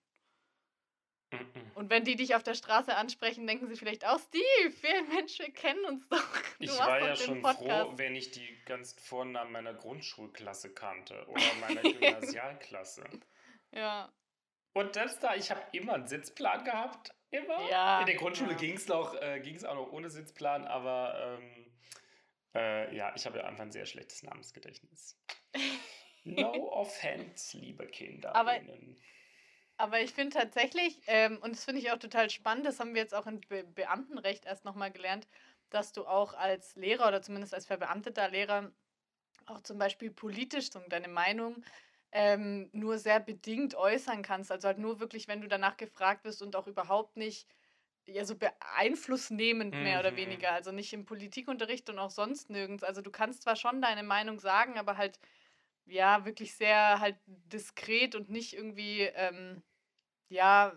Und 1.75 1.91
wenn 1.91 2.05
die 2.05 2.17
dich 2.17 2.35
auf 2.35 2.43
der 2.43 2.55
Straße 2.55 2.95
ansprechen, 2.97 3.47
denken 3.47 3.69
sie 3.69 3.77
vielleicht 3.77 4.07
auch, 4.07 4.19
Steve, 4.19 4.75
wir 4.83 5.03
Mensch, 5.15 5.39
wir 5.39 5.53
kennen 5.53 5.85
uns 5.85 6.09
doch. 6.09 6.43
Du 6.59 6.65
Ich 6.65 6.79
war 6.79 7.01
ja 7.01 7.15
schon 7.15 7.43
Podcast." 7.43 7.91
froh, 7.91 7.93
wenn 7.97 8.17
ich 8.17 8.31
die 8.31 8.49
ganzen 8.65 8.99
Vornamen 8.99 9.53
meiner 9.53 9.75
Grundschulklasse 9.75 10.73
kannte 10.73 11.27
oder 11.29 11.43
meiner 11.61 11.83
Gymnasialklasse. 11.83 13.05
Ja. 13.73 14.13
Und 14.73 14.97
das 14.97 15.19
da, 15.21 15.35
ich 15.35 15.51
habe 15.51 15.63
immer 15.73 15.95
einen 15.95 16.09
Sitzplan 16.09 16.65
gehabt. 16.65 17.15
Immer. 17.31 17.69
Ja, 17.69 18.01
In 18.01 18.07
der 18.07 18.15
Grundschule 18.17 18.53
ja. 18.53 18.57
ging 18.57 18.75
es 18.75 18.89
äh, 18.89 19.41
ging's 19.41 19.65
auch 19.65 19.75
noch 19.75 19.93
ohne 19.93 20.09
Sitzplan, 20.09 20.65
aber 20.65 21.39
ähm, 21.41 21.73
äh, 22.55 22.95
ja, 22.97 23.13
ich 23.15 23.27
habe 23.27 23.39
ja 23.39 23.45
einfach 23.45 23.65
ein 23.65 23.73
sehr 23.73 23.87
schlechtes 23.87 24.23
Namensgedächtnis. 24.23 25.19
No 26.25 26.51
offense, 26.73 27.57
liebe 27.57 27.87
Kinder. 27.87 28.35
Aber- 28.35 28.61
Aber 29.81 30.01
ich 30.01 30.13
finde 30.13 30.37
tatsächlich, 30.37 31.01
ähm, 31.07 31.39
und 31.41 31.53
das 31.53 31.65
finde 31.65 31.81
ich 31.81 31.91
auch 31.93 31.99
total 31.99 32.31
spannend, 32.31 32.67
das 32.67 32.81
haben 32.81 32.95
wir 32.95 33.03
jetzt 33.03 33.15
auch 33.15 33.27
im 33.27 33.41
Be 33.49 33.63
Beamtenrecht 33.65 34.45
erst 34.45 34.65
nochmal 34.65 34.91
gelernt, 34.91 35.29
dass 35.71 35.93
du 35.93 36.05
auch 36.07 36.35
als 36.35 36.75
Lehrer 36.77 37.07
oder 37.09 37.23
zumindest 37.23 37.55
als 37.55 37.67
verbeamteter 37.67 38.29
Lehrer 38.29 38.73
auch 39.47 39.63
zum 39.63 39.79
Beispiel 39.79 40.11
politisch 40.13 40.71
so 40.73 40.81
deine 40.89 41.09
Meinung 41.09 41.65
ähm, 42.13 42.71
nur 42.73 42.99
sehr 42.99 43.21
bedingt 43.21 43.75
äußern 43.77 44.23
kannst. 44.23 44.53
Also 44.53 44.69
halt 44.69 44.79
nur 44.79 45.01
wirklich, 45.01 45.29
wenn 45.29 45.43
du 45.43 45.49
danach 45.49 45.77
gefragt 45.79 46.25
wirst 46.25 46.43
und 46.43 46.57
auch 46.57 46.67
überhaupt 46.69 47.17
nicht 47.17 47.49
ja, 48.07 48.25
so 48.25 48.37
beeinflussnehmend 48.37 49.81
mehr 49.81 50.01
oder 50.01 50.17
Mhm. 50.17 50.17
weniger. 50.17 50.53
Also 50.53 50.73
nicht 50.73 50.93
im 50.95 51.07
Politikunterricht 51.07 51.91
und 51.91 51.99
auch 52.01 52.11
sonst 52.11 52.51
nirgends. 52.51 52.85
Also 52.85 53.03
du 53.03 53.11
kannst 53.13 53.43
zwar 53.45 53.57
schon 53.57 53.83
deine 53.83 54.03
Meinung 54.05 54.41
sagen, 54.41 54.79
aber 54.79 54.97
halt 54.99 55.21
ja, 55.87 56.25
wirklich 56.25 56.55
sehr 56.55 57.01
halt 57.01 57.17
diskret 57.27 58.15
und 58.15 58.29
nicht 58.31 58.55
irgendwie, 58.55 59.03
ähm, 59.03 59.63
ja, 60.29 60.73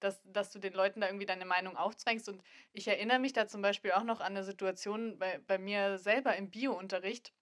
dass, 0.00 0.20
dass 0.24 0.50
du 0.50 0.58
den 0.58 0.72
Leuten 0.72 1.00
da 1.00 1.08
irgendwie 1.08 1.26
deine 1.26 1.44
Meinung 1.44 1.76
aufzwängst. 1.76 2.28
Und 2.28 2.42
ich 2.72 2.88
erinnere 2.88 3.18
mich 3.18 3.32
da 3.32 3.46
zum 3.46 3.62
Beispiel 3.62 3.92
auch 3.92 4.04
noch 4.04 4.20
an 4.20 4.28
eine 4.36 4.44
Situation 4.44 5.18
bei, 5.18 5.40
bei 5.46 5.58
mir 5.58 5.98
selber 5.98 6.36
im 6.36 6.50
Biounterricht. 6.50 7.32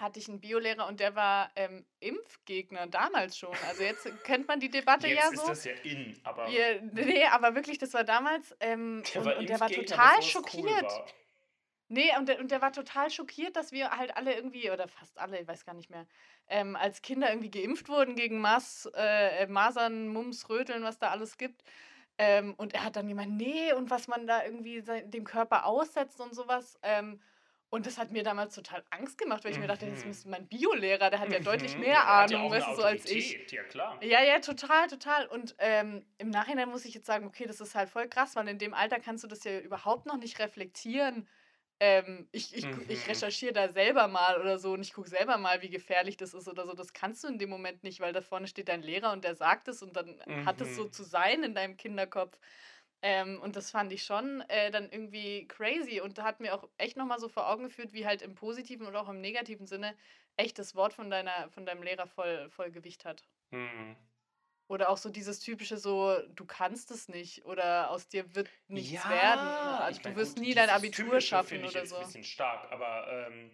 Hatte 0.00 0.18
ich 0.18 0.28
einen 0.28 0.40
Biolehrer 0.40 0.86
und 0.86 1.00
der 1.00 1.14
war 1.14 1.50
ähm, 1.54 1.84
Impfgegner 2.00 2.86
damals 2.86 3.36
schon. 3.36 3.54
Also 3.68 3.82
jetzt 3.82 4.08
kennt 4.24 4.48
man 4.48 4.58
die 4.58 4.70
Debatte 4.70 5.06
Jetzt 5.06 5.22
ja 5.22 5.30
ist 5.30 5.40
so. 5.40 5.48
das 5.48 5.64
ja 5.64 5.72
in, 5.82 6.18
aber 6.24 6.48
Wir, 6.48 6.80
nee, 6.80 7.26
aber 7.26 7.54
wirklich, 7.54 7.76
das 7.76 7.92
war 7.92 8.02
damals. 8.02 8.56
Ähm, 8.60 9.02
der 9.12 9.20
und, 9.20 9.26
war 9.26 9.36
und 9.36 9.48
der 9.50 9.60
war 9.60 9.68
total 9.68 10.18
es 10.18 10.24
cool 10.24 10.30
schockiert. 10.30 10.82
war. 10.84 11.06
Nee, 11.92 12.10
und 12.18 12.26
der, 12.26 12.40
und 12.40 12.50
der 12.50 12.62
war 12.62 12.72
total 12.72 13.10
schockiert, 13.10 13.54
dass 13.54 13.70
wir 13.70 13.90
halt 13.90 14.16
alle 14.16 14.34
irgendwie, 14.34 14.70
oder 14.70 14.88
fast 14.88 15.18
alle, 15.18 15.38
ich 15.38 15.46
weiß 15.46 15.66
gar 15.66 15.74
nicht 15.74 15.90
mehr, 15.90 16.06
ähm, 16.48 16.74
als 16.74 17.02
Kinder 17.02 17.28
irgendwie 17.28 17.50
geimpft 17.50 17.90
wurden 17.90 18.16
gegen 18.16 18.40
Mas, 18.40 18.90
äh, 18.94 19.46
Masern, 19.46 20.08
Mumps, 20.08 20.48
Röteln, 20.48 20.84
was 20.84 20.98
da 20.98 21.10
alles 21.10 21.36
gibt. 21.36 21.62
Ähm, 22.16 22.54
und 22.56 22.72
er 22.72 22.84
hat 22.84 22.96
dann 22.96 23.08
gemeint, 23.08 23.36
nee, 23.36 23.74
und 23.74 23.90
was 23.90 24.08
man 24.08 24.26
da 24.26 24.42
irgendwie 24.42 24.82
dem 24.82 25.24
Körper 25.24 25.66
aussetzt 25.66 26.18
und 26.22 26.34
sowas. 26.34 26.78
Ähm, 26.82 27.20
und 27.68 27.84
das 27.84 27.98
hat 27.98 28.10
mir 28.10 28.22
damals 28.22 28.54
total 28.54 28.82
Angst 28.88 29.18
gemacht, 29.18 29.44
weil 29.44 29.50
ich 29.50 29.58
mhm. 29.58 29.64
mir 29.64 29.68
dachte, 29.68 29.90
das 29.90 30.02
ist 30.02 30.26
mein 30.26 30.46
Biolehrer, 30.46 31.10
der 31.10 31.20
hat 31.20 31.30
ja 31.30 31.40
deutlich 31.40 31.74
mhm. 31.74 31.80
mehr 31.80 31.92
der 31.92 32.08
Ahnung, 32.08 32.50
weißt 32.50 32.68
du, 32.68 32.74
so 32.76 32.82
als 32.84 33.04
ich. 33.04 33.50
Ja, 33.50 33.64
klar. 33.64 34.02
Ja, 34.02 34.22
ja, 34.22 34.38
total, 34.38 34.88
total. 34.88 35.26
Und 35.26 35.54
ähm, 35.58 36.06
im 36.16 36.30
Nachhinein 36.30 36.70
muss 36.70 36.86
ich 36.86 36.94
jetzt 36.94 37.06
sagen, 37.06 37.26
okay, 37.26 37.44
das 37.44 37.60
ist 37.60 37.74
halt 37.74 37.90
voll 37.90 38.08
krass, 38.08 38.34
weil 38.34 38.48
in 38.48 38.58
dem 38.58 38.72
Alter 38.72 38.98
kannst 38.98 39.24
du 39.24 39.28
das 39.28 39.44
ja 39.44 39.58
überhaupt 39.58 40.06
noch 40.06 40.16
nicht 40.16 40.38
reflektieren. 40.38 41.28
Ähm, 41.80 42.28
ich, 42.30 42.54
ich, 42.56 42.64
mhm. 42.64 42.84
ich 42.88 43.08
recherchiere 43.08 43.52
da 43.52 43.68
selber 43.68 44.06
mal 44.06 44.40
oder 44.40 44.58
so 44.58 44.72
und 44.72 44.82
ich 44.82 44.92
gucke 44.92 45.08
selber 45.08 45.36
mal, 45.36 45.62
wie 45.62 45.70
gefährlich 45.70 46.16
das 46.16 46.32
ist 46.32 46.48
oder 46.48 46.66
so. 46.66 46.74
Das 46.74 46.92
kannst 46.92 47.24
du 47.24 47.28
in 47.28 47.38
dem 47.38 47.50
Moment 47.50 47.82
nicht, 47.82 48.00
weil 48.00 48.12
da 48.12 48.20
vorne 48.20 48.46
steht 48.46 48.68
dein 48.68 48.82
Lehrer 48.82 49.12
und 49.12 49.24
der 49.24 49.34
sagt 49.34 49.68
es 49.68 49.82
und 49.82 49.96
dann 49.96 50.20
mhm. 50.26 50.46
hat 50.46 50.60
es 50.60 50.76
so 50.76 50.88
zu 50.88 51.02
sein 51.02 51.42
in 51.42 51.54
deinem 51.54 51.76
Kinderkopf. 51.76 52.38
Ähm, 53.04 53.40
und 53.42 53.56
das 53.56 53.72
fand 53.72 53.92
ich 53.92 54.04
schon 54.04 54.42
äh, 54.42 54.70
dann 54.70 54.88
irgendwie 54.88 55.48
crazy 55.48 56.00
und 56.00 56.18
da 56.18 56.22
hat 56.22 56.38
mir 56.38 56.54
auch 56.54 56.68
echt 56.78 56.96
nochmal 56.96 57.18
so 57.18 57.28
vor 57.28 57.50
Augen 57.50 57.64
geführt, 57.64 57.92
wie 57.92 58.06
halt 58.06 58.22
im 58.22 58.36
positiven 58.36 58.86
und 58.86 58.94
auch 58.94 59.08
im 59.08 59.20
negativen 59.20 59.66
Sinne 59.66 59.96
echt 60.36 60.58
das 60.60 60.76
Wort 60.76 60.94
von, 60.94 61.10
deiner, 61.10 61.50
von 61.50 61.66
deinem 61.66 61.82
Lehrer 61.82 62.06
voll, 62.06 62.48
voll 62.50 62.70
Gewicht 62.70 63.04
hat. 63.04 63.24
Mhm. 63.50 63.96
Oder 64.72 64.88
auch 64.88 64.96
so 64.96 65.10
dieses 65.10 65.38
typische 65.40 65.76
so, 65.76 66.16
du 66.34 66.46
kannst 66.46 66.90
es 66.92 67.06
nicht 67.06 67.44
oder 67.44 67.90
aus 67.90 68.08
dir 68.08 68.34
wird 68.34 68.48
nichts 68.68 69.04
ja, 69.04 69.10
werden. 69.10 69.46
Also 69.46 70.00
du 70.00 70.16
wirst 70.16 70.36
gut, 70.36 70.44
nie 70.44 70.54
dein 70.54 70.70
Abitur 70.70 71.20
schaffen 71.20 71.62
ich 71.62 71.70
oder 71.70 71.84
so. 71.84 71.96
ein 71.96 72.06
bisschen 72.06 72.24
stark, 72.24 72.72
aber 72.72 73.06
ähm, 73.28 73.50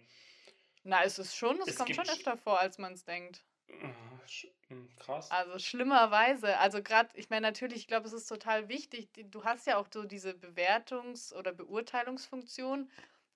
Na, 0.83 1.03
es 1.03 1.19
ist 1.19 1.35
schon, 1.35 1.59
es, 1.59 1.67
es 1.67 1.75
kommt 1.75 1.93
schon 1.93 2.07
öfter 2.07 2.37
vor, 2.37 2.61
als 2.61 2.77
man 2.77 2.93
es 2.93 3.03
denkt. 3.03 3.43
Hm, 4.69 4.87
krass. 4.97 5.29
Also 5.29 5.59
schlimmerweise. 5.59 6.57
Also 6.57 6.81
gerade, 6.81 7.09
ich 7.15 7.29
meine 7.29 7.45
natürlich, 7.45 7.79
ich 7.79 7.87
glaube, 7.87 8.07
es 8.07 8.13
ist 8.13 8.27
total 8.27 8.69
wichtig. 8.69 9.09
Du 9.29 9.43
hast 9.43 9.67
ja 9.67 9.75
auch 9.75 9.87
so 9.93 10.05
diese 10.05 10.31
Bewertungs- 10.31 11.33
oder 11.33 11.51
Beurteilungsfunktion. 11.51 12.89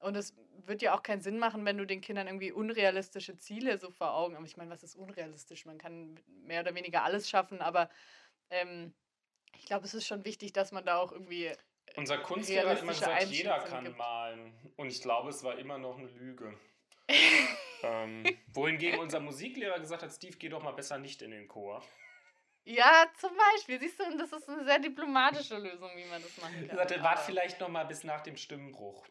Und 0.03 0.15
es 0.15 0.35
wird 0.65 0.81
ja 0.81 0.95
auch 0.95 1.03
keinen 1.03 1.21
Sinn 1.21 1.39
machen, 1.39 1.65
wenn 1.65 1.77
du 1.77 1.85
den 1.85 2.01
Kindern 2.01 2.27
irgendwie 2.27 2.51
unrealistische 2.51 3.37
Ziele 3.37 3.77
so 3.77 3.89
vor 3.89 4.13
Augen. 4.13 4.35
Aber 4.35 4.45
ich 4.45 4.57
meine, 4.57 4.69
was 4.69 4.83
ist 4.83 4.95
unrealistisch? 4.95 5.65
Man 5.65 5.77
kann 5.77 6.19
mehr 6.27 6.61
oder 6.61 6.75
weniger 6.75 7.03
alles 7.03 7.29
schaffen, 7.29 7.61
aber 7.61 7.89
ähm, 8.49 8.93
ich 9.55 9.65
glaube, 9.65 9.85
es 9.85 9.93
ist 9.93 10.07
schon 10.07 10.25
wichtig, 10.25 10.53
dass 10.53 10.71
man 10.71 10.85
da 10.85 10.97
auch 10.97 11.11
irgendwie. 11.11 11.51
Unser 11.95 12.17
Kunstlehrer 12.19 12.71
hat 12.71 12.81
immer 12.81 12.93
gesagt, 12.93 13.23
jeder 13.23 13.59
kann 13.59 13.85
gibt. 13.85 13.97
malen. 13.97 14.53
Und 14.77 14.87
ich 14.87 15.01
glaube, 15.01 15.29
es 15.29 15.43
war 15.43 15.57
immer 15.57 15.77
noch 15.77 15.97
eine 15.97 16.07
Lüge. 16.07 16.57
ähm, 17.83 18.25
wohingegen 18.47 18.99
unser 18.99 19.19
Musiklehrer 19.19 19.79
gesagt 19.79 20.03
hat, 20.03 20.11
Steve, 20.11 20.37
geh 20.37 20.49
doch 20.49 20.63
mal 20.63 20.71
besser 20.71 20.97
nicht 20.97 21.21
in 21.21 21.31
den 21.31 21.47
Chor. 21.47 21.83
Ja, 22.65 23.07
zum 23.17 23.31
Beispiel. 23.35 23.79
Siehst 23.79 23.99
du, 23.99 24.17
das 24.17 24.31
ist 24.31 24.49
eine 24.49 24.63
sehr 24.63 24.79
diplomatische 24.79 25.57
Lösung, 25.57 25.91
wie 25.95 26.05
man 26.05 26.21
das 26.21 26.37
machen 26.37 26.67
kann. 26.67 26.69
Er 26.69 26.77
sagte, 26.77 27.03
wart 27.03 27.19
vielleicht 27.19 27.59
noch 27.59 27.69
mal 27.69 27.83
bis 27.83 28.03
nach 28.03 28.21
dem 28.21 28.37
Stimmbruch. 28.37 29.05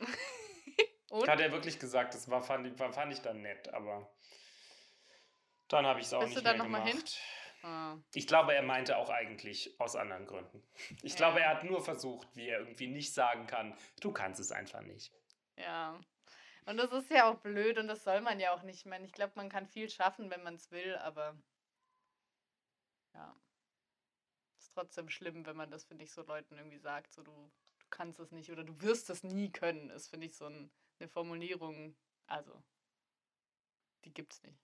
Hat 1.26 1.40
er 1.40 1.52
wirklich 1.52 1.78
gesagt, 1.78 2.14
das 2.14 2.28
war, 2.30 2.42
fand, 2.42 2.66
ich, 2.66 2.76
fand 2.76 3.12
ich 3.12 3.20
dann 3.20 3.40
nett, 3.40 3.72
aber 3.72 4.10
dann 5.68 5.86
habe 5.86 6.00
ich 6.00 6.06
es 6.06 6.12
auch 6.12 6.20
Bist 6.20 6.34
nicht 6.34 6.44
mehr 6.44 6.54
gemacht. 6.54 6.86
Hin? 6.86 7.02
Ah. 7.62 7.96
Ich 8.14 8.26
glaube, 8.26 8.54
er 8.54 8.62
meinte 8.62 8.96
auch 8.96 9.10
eigentlich 9.10 9.78
aus 9.80 9.96
anderen 9.96 10.26
Gründen. 10.26 10.62
Ich 11.02 11.12
ja. 11.12 11.16
glaube, 11.16 11.40
er 11.40 11.50
hat 11.50 11.64
nur 11.64 11.82
versucht, 11.82 12.28
wie 12.36 12.48
er 12.48 12.60
irgendwie 12.60 12.88
nicht 12.88 13.12
sagen 13.12 13.46
kann, 13.46 13.76
du 14.00 14.12
kannst 14.12 14.40
es 14.40 14.52
einfach 14.52 14.82
nicht. 14.82 15.12
Ja, 15.56 15.98
und 16.66 16.76
das 16.76 16.92
ist 16.92 17.10
ja 17.10 17.30
auch 17.30 17.38
blöd 17.38 17.78
und 17.78 17.88
das 17.88 18.04
soll 18.04 18.20
man 18.20 18.38
ja 18.38 18.52
auch 18.52 18.62
nicht. 18.62 18.80
Ich 18.80 18.86
meine, 18.86 19.06
ich 19.06 19.12
glaube, 19.12 19.32
man 19.36 19.48
kann 19.48 19.66
viel 19.66 19.88
schaffen, 19.88 20.30
wenn 20.30 20.42
man 20.42 20.54
es 20.54 20.70
will, 20.70 20.96
aber 20.96 21.34
ja. 23.14 23.34
Ist 24.58 24.74
trotzdem 24.74 25.08
schlimm, 25.08 25.46
wenn 25.46 25.56
man 25.56 25.70
das, 25.70 25.84
finde 25.84 26.04
ich, 26.04 26.12
so 26.12 26.22
Leuten 26.22 26.58
irgendwie 26.58 26.78
sagt, 26.78 27.12
so 27.12 27.22
du, 27.22 27.32
du 27.32 27.67
kannst 27.90 28.20
es 28.20 28.32
nicht 28.32 28.50
oder 28.50 28.64
du 28.64 28.80
wirst 28.80 29.10
es 29.10 29.22
nie 29.22 29.50
können, 29.50 29.90
ist, 29.90 30.08
finde 30.08 30.26
ich, 30.26 30.36
so 30.36 30.46
ein, 30.46 30.70
eine 30.98 31.08
Formulierung. 31.08 31.96
Also, 32.26 32.62
die 34.04 34.12
gibt's 34.12 34.42
nicht. 34.42 34.58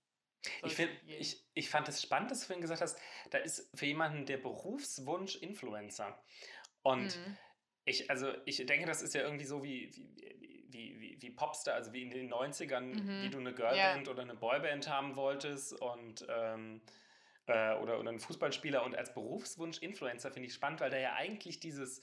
Ich, 0.63 0.75
find, 0.75 0.91
ich, 1.07 1.43
ich 1.55 1.71
fand 1.71 1.89
es 1.89 2.03
spannend, 2.03 2.31
dass 2.31 2.41
du 2.41 2.47
vorhin 2.47 2.61
gesagt 2.61 2.83
hast, 2.83 2.99
da 3.31 3.39
ist 3.39 3.71
für 3.75 3.87
jemanden 3.87 4.27
der 4.27 4.37
Berufswunsch 4.37 5.37
Influencer. 5.37 6.23
Und 6.83 7.17
mhm. 7.17 7.39
ich, 7.87 8.11
also 8.11 8.31
ich 8.45 8.65
denke, 8.67 8.87
das 8.87 9.01
ist 9.01 9.15
ja 9.15 9.23
irgendwie 9.23 9.47
so 9.47 9.65
wie, 9.65 9.91
wie 9.97 10.45
wie, 10.75 11.01
wie, 11.01 11.23
wie 11.23 11.31
Popstar, 11.31 11.75
also 11.75 11.93
wie 11.93 12.03
in 12.03 12.11
den 12.11 12.31
90ern, 12.31 12.81
mhm. 12.81 13.23
wie 13.23 13.31
du 13.31 13.39
eine 13.39 13.55
Girlband 13.55 14.07
ja. 14.07 14.13
oder 14.13 14.23
eine 14.23 14.35
Boyband 14.35 14.89
haben 14.89 15.17
wolltest 15.17 15.73
und 15.81 16.27
ähm, 16.29 16.83
äh, 17.47 17.75
oder, 17.77 17.99
oder 18.01 18.11
einen 18.11 18.21
Fußballspieler 18.21 18.85
und 18.85 18.97
als 18.97 19.15
Berufswunsch 19.15 19.79
Influencer 19.79 20.31
finde 20.31 20.49
ich 20.49 20.55
spannend, 20.55 20.81
weil 20.81 20.91
da 20.91 20.99
ja 20.99 21.15
eigentlich 21.15 21.61
dieses, 21.61 22.03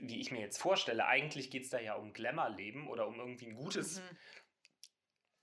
wie 0.00 0.20
ich 0.20 0.30
mir 0.30 0.40
jetzt 0.40 0.58
vorstelle, 0.58 1.06
eigentlich 1.06 1.50
geht 1.50 1.64
es 1.64 1.70
da 1.70 1.80
ja 1.80 1.94
um 1.94 2.12
Glamour-Leben 2.12 2.88
oder 2.88 3.06
um 3.06 3.18
irgendwie 3.18 3.46
ein 3.46 3.54
gutes, 3.54 4.00
mhm. 4.00 4.16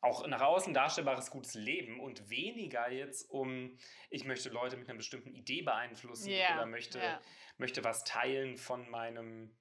auch 0.01 0.27
nach 0.27 0.41
außen 0.41 0.73
darstellbares 0.73 1.31
gutes 1.31 1.53
Leben 1.55 1.99
und 1.99 2.29
weniger 2.29 2.89
jetzt 2.89 3.29
um, 3.29 3.77
ich 4.10 4.25
möchte 4.25 4.49
Leute 4.49 4.77
mit 4.77 4.89
einer 4.89 4.97
bestimmten 4.97 5.33
Idee 5.33 5.62
beeinflussen 5.62 6.29
yeah. 6.29 6.55
oder 6.55 6.65
möchte, 6.65 6.99
yeah. 6.99 7.21
möchte 7.57 7.83
was 7.83 8.03
teilen 8.03 8.57
von 8.57 8.89
meinem 8.89 9.55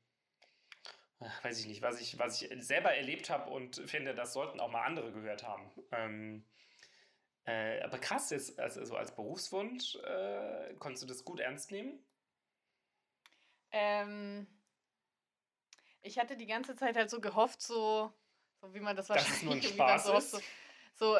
weiß 1.42 1.60
ich 1.60 1.66
nicht, 1.66 1.82
was 1.82 2.00
ich, 2.00 2.18
was 2.18 2.42
ich 2.42 2.50
selber 2.62 2.94
erlebt 2.94 3.30
habe 3.30 3.50
und 3.50 3.76
finde, 3.86 4.14
das 4.14 4.32
sollten 4.32 4.60
auch 4.60 4.70
mal 4.70 4.84
andere 4.84 5.12
gehört 5.12 5.44
haben. 5.44 5.70
Ähm, 5.92 6.44
äh, 7.44 7.80
aber 7.82 7.98
krass, 7.98 8.30
jetzt, 8.30 8.58
also, 8.58 8.96
als 8.96 9.14
Berufswunsch, 9.14 9.96
äh, 9.96 10.74
konntest 10.78 11.04
du 11.04 11.06
das 11.06 11.24
gut 11.24 11.40
ernst 11.40 11.70
nehmen? 11.70 12.04
Ähm, 13.70 14.46
ich 16.06 16.18
hatte 16.18 16.36
die 16.36 16.46
ganze 16.46 16.76
Zeit 16.76 16.96
halt 16.96 17.10
so 17.10 17.20
gehofft, 17.20 17.60
so, 17.60 18.12
so 18.60 18.74
wie 18.74 18.80
man 18.80 18.96
das 18.96 19.08
wahrscheinlich 19.08 19.32
das 19.32 19.38
ist 19.38 19.44
nur 19.44 19.54
ein 19.54 19.62
Spaß 19.62 20.06
so, 20.06 20.14
ist. 20.14 20.30
so, 20.30 20.40
so, 20.94 21.16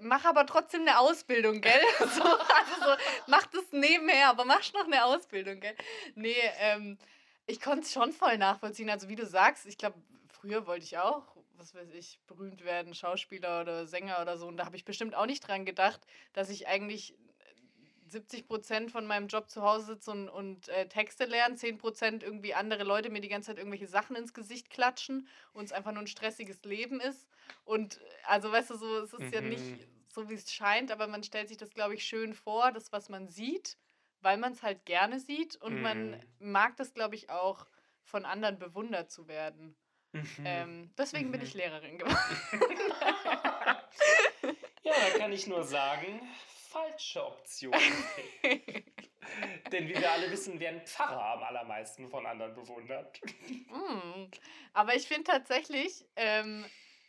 mach 0.00 0.24
aber 0.24 0.44
trotzdem 0.46 0.82
eine 0.82 0.98
Ausbildung, 0.98 1.60
gell? 1.60 1.80
so, 1.98 2.04
also 2.04 2.80
so, 2.80 2.96
mach 3.28 3.46
das 3.46 3.64
nebenher, 3.72 4.28
aber 4.28 4.44
mach 4.44 4.60
noch 4.72 4.84
eine 4.84 5.04
Ausbildung, 5.04 5.60
gell? 5.60 5.76
Nee, 6.14 6.36
ähm, 6.58 6.98
ich 7.46 7.60
konnte 7.60 7.82
es 7.82 7.92
schon 7.92 8.12
voll 8.12 8.36
nachvollziehen. 8.36 8.90
Also 8.90 9.08
wie 9.08 9.16
du 9.16 9.24
sagst, 9.24 9.66
ich 9.66 9.78
glaube, 9.78 9.96
früher 10.28 10.66
wollte 10.66 10.84
ich 10.84 10.98
auch, 10.98 11.36
was 11.56 11.74
weiß 11.74 11.90
ich, 11.94 12.18
berühmt 12.26 12.64
werden, 12.64 12.94
Schauspieler 12.94 13.62
oder 13.62 13.86
Sänger 13.86 14.20
oder 14.20 14.36
so. 14.36 14.46
Und 14.46 14.56
da 14.56 14.66
habe 14.66 14.76
ich 14.76 14.84
bestimmt 14.84 15.14
auch 15.14 15.26
nicht 15.26 15.46
dran 15.46 15.64
gedacht, 15.64 16.00
dass 16.32 16.50
ich 16.50 16.66
eigentlich 16.66 17.14
70 18.06 18.40
äh, 18.40 18.42
Prozent 18.44 18.90
von 18.90 19.06
meinem 19.06 19.28
Job 19.28 19.50
zu 19.50 19.62
Hause 19.62 19.86
sitze 19.94 20.10
und, 20.10 20.28
und 20.28 20.68
äh, 20.68 20.88
Texte 20.88 21.24
lerne, 21.24 21.56
10 21.56 21.78
Prozent 21.78 22.22
irgendwie 22.22 22.54
andere 22.54 22.84
Leute 22.84 23.10
mir 23.10 23.20
die 23.20 23.28
ganze 23.28 23.48
Zeit 23.48 23.58
irgendwelche 23.58 23.88
Sachen 23.88 24.16
ins 24.16 24.34
Gesicht 24.34 24.70
klatschen 24.70 25.28
und 25.52 25.64
es 25.64 25.72
einfach 25.72 25.92
nur 25.92 26.02
ein 26.02 26.06
stressiges 26.06 26.62
Leben 26.64 27.00
ist. 27.00 27.28
Und 27.64 28.00
äh, 28.00 28.04
also 28.24 28.50
weißt 28.50 28.70
du, 28.70 28.76
so, 28.76 28.98
es 28.98 29.12
ist 29.12 29.20
mhm. 29.20 29.32
ja 29.32 29.40
nicht 29.40 29.64
mhm. 29.64 29.80
so, 30.08 30.28
wie 30.28 30.34
es 30.34 30.52
scheint, 30.52 30.90
aber 30.90 31.06
man 31.06 31.22
stellt 31.22 31.48
sich 31.48 31.56
das, 31.56 31.70
glaube 31.70 31.94
ich, 31.94 32.04
schön 32.04 32.34
vor, 32.34 32.72
das, 32.72 32.92
was 32.92 33.08
man 33.08 33.28
sieht 33.28 33.76
weil 34.22 34.38
man 34.38 34.52
es 34.52 34.62
halt 34.62 34.84
gerne 34.86 35.20
sieht 35.20 35.54
und 35.56 35.78
mm. 35.78 35.82
man 35.82 36.10
mhm. 36.10 36.20
mag 36.40 36.76
das, 36.78 36.94
glaube 36.94 37.14
ich, 37.14 37.30
auch 37.30 37.66
von 38.02 38.24
anderen 38.24 38.58
bewundert 38.58 39.10
zu 39.10 39.28
werden. 39.28 39.76
Mhm. 40.12 40.26
Ähm, 40.44 40.90
deswegen 40.96 41.28
mhm. 41.28 41.32
bin 41.32 41.42
ich 41.42 41.54
mhm. 41.54 41.60
Lehrerin 41.60 41.98
geworden. 41.98 42.18
ja, 44.82 44.92
da 44.92 45.18
kann 45.18 45.32
ich 45.32 45.46
nur 45.46 45.62
sagen, 45.64 46.20
falsche 46.76 47.26
Option. 47.26 47.72
Denn 49.72 49.88
wie 49.88 49.94
wir 49.94 50.12
alle 50.12 50.30
wissen, 50.30 50.60
werden 50.60 50.80
Pfarrer 50.82 51.34
am 51.34 51.42
allermeisten 51.42 52.08
von 52.08 52.26
anderen 52.26 52.54
bewundert. 52.54 53.20
Mm. 53.48 54.30
Aber 54.72 54.94
ich 54.94 55.08
finde 55.08 55.24
tatsächlich, 55.24 56.04
ähm, 56.14 56.64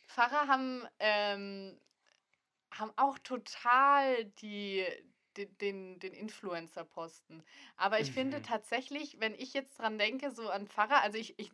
Pfarrer 0.07 0.47
haben, 0.47 0.87
ähm, 0.99 1.79
haben 2.71 2.91
auch 2.95 3.19
total 3.19 4.25
die, 4.41 4.85
den, 5.35 5.57
den, 5.59 5.99
den 5.99 6.13
Influencer-Posten. 6.13 7.43
Aber 7.75 7.99
ich 7.99 8.09
mhm. 8.09 8.15
finde 8.15 8.41
tatsächlich, 8.41 9.19
wenn 9.19 9.35
ich 9.35 9.53
jetzt 9.53 9.77
dran 9.79 9.99
denke, 9.99 10.31
so 10.31 10.49
an 10.49 10.67
Pfarrer, 10.67 11.01
also 11.03 11.17
ich, 11.17 11.37
ich 11.37 11.51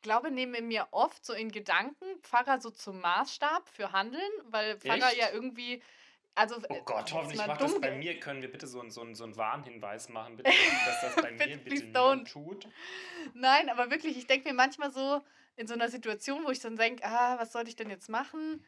glaube, 0.00 0.30
nehme 0.30 0.62
mir 0.62 0.88
oft 0.92 1.24
so 1.24 1.32
in 1.32 1.50
Gedanken 1.50 2.06
Pfarrer 2.22 2.60
so 2.60 2.70
zum 2.70 3.00
Maßstab 3.00 3.68
für 3.68 3.92
Handeln, 3.92 4.30
weil 4.44 4.78
Pfarrer 4.78 5.08
Echt? 5.08 5.18
ja 5.18 5.30
irgendwie. 5.30 5.82
Also, 6.36 6.56
oh 6.68 6.82
Gott, 6.84 7.12
hoffentlich 7.12 7.46
macht 7.46 7.60
das 7.60 7.80
bei 7.80 7.92
mir. 7.92 8.18
Können 8.18 8.42
wir 8.42 8.50
bitte 8.50 8.66
so, 8.66 8.82
so, 8.88 9.14
so 9.14 9.24
einen 9.24 9.36
Warnhinweis 9.36 10.08
machen, 10.08 10.36
bitte, 10.36 10.50
dass 10.86 11.00
das 11.14 11.22
bei 11.22 11.30
mir 11.30 11.56
bitte 11.58 11.84
niemand 11.84 12.28
tut? 12.28 12.68
Nein, 13.34 13.68
aber 13.68 13.90
wirklich, 13.90 14.16
ich 14.16 14.26
denke 14.26 14.48
mir 14.48 14.54
manchmal 14.54 14.90
so 14.90 15.22
in 15.56 15.68
so 15.68 15.74
einer 15.74 15.88
Situation, 15.88 16.44
wo 16.44 16.50
ich 16.50 16.58
dann 16.58 16.76
denke, 16.76 17.04
ah, 17.04 17.38
was 17.38 17.52
soll 17.52 17.68
ich 17.68 17.76
denn 17.76 17.88
jetzt 17.88 18.08
machen? 18.08 18.64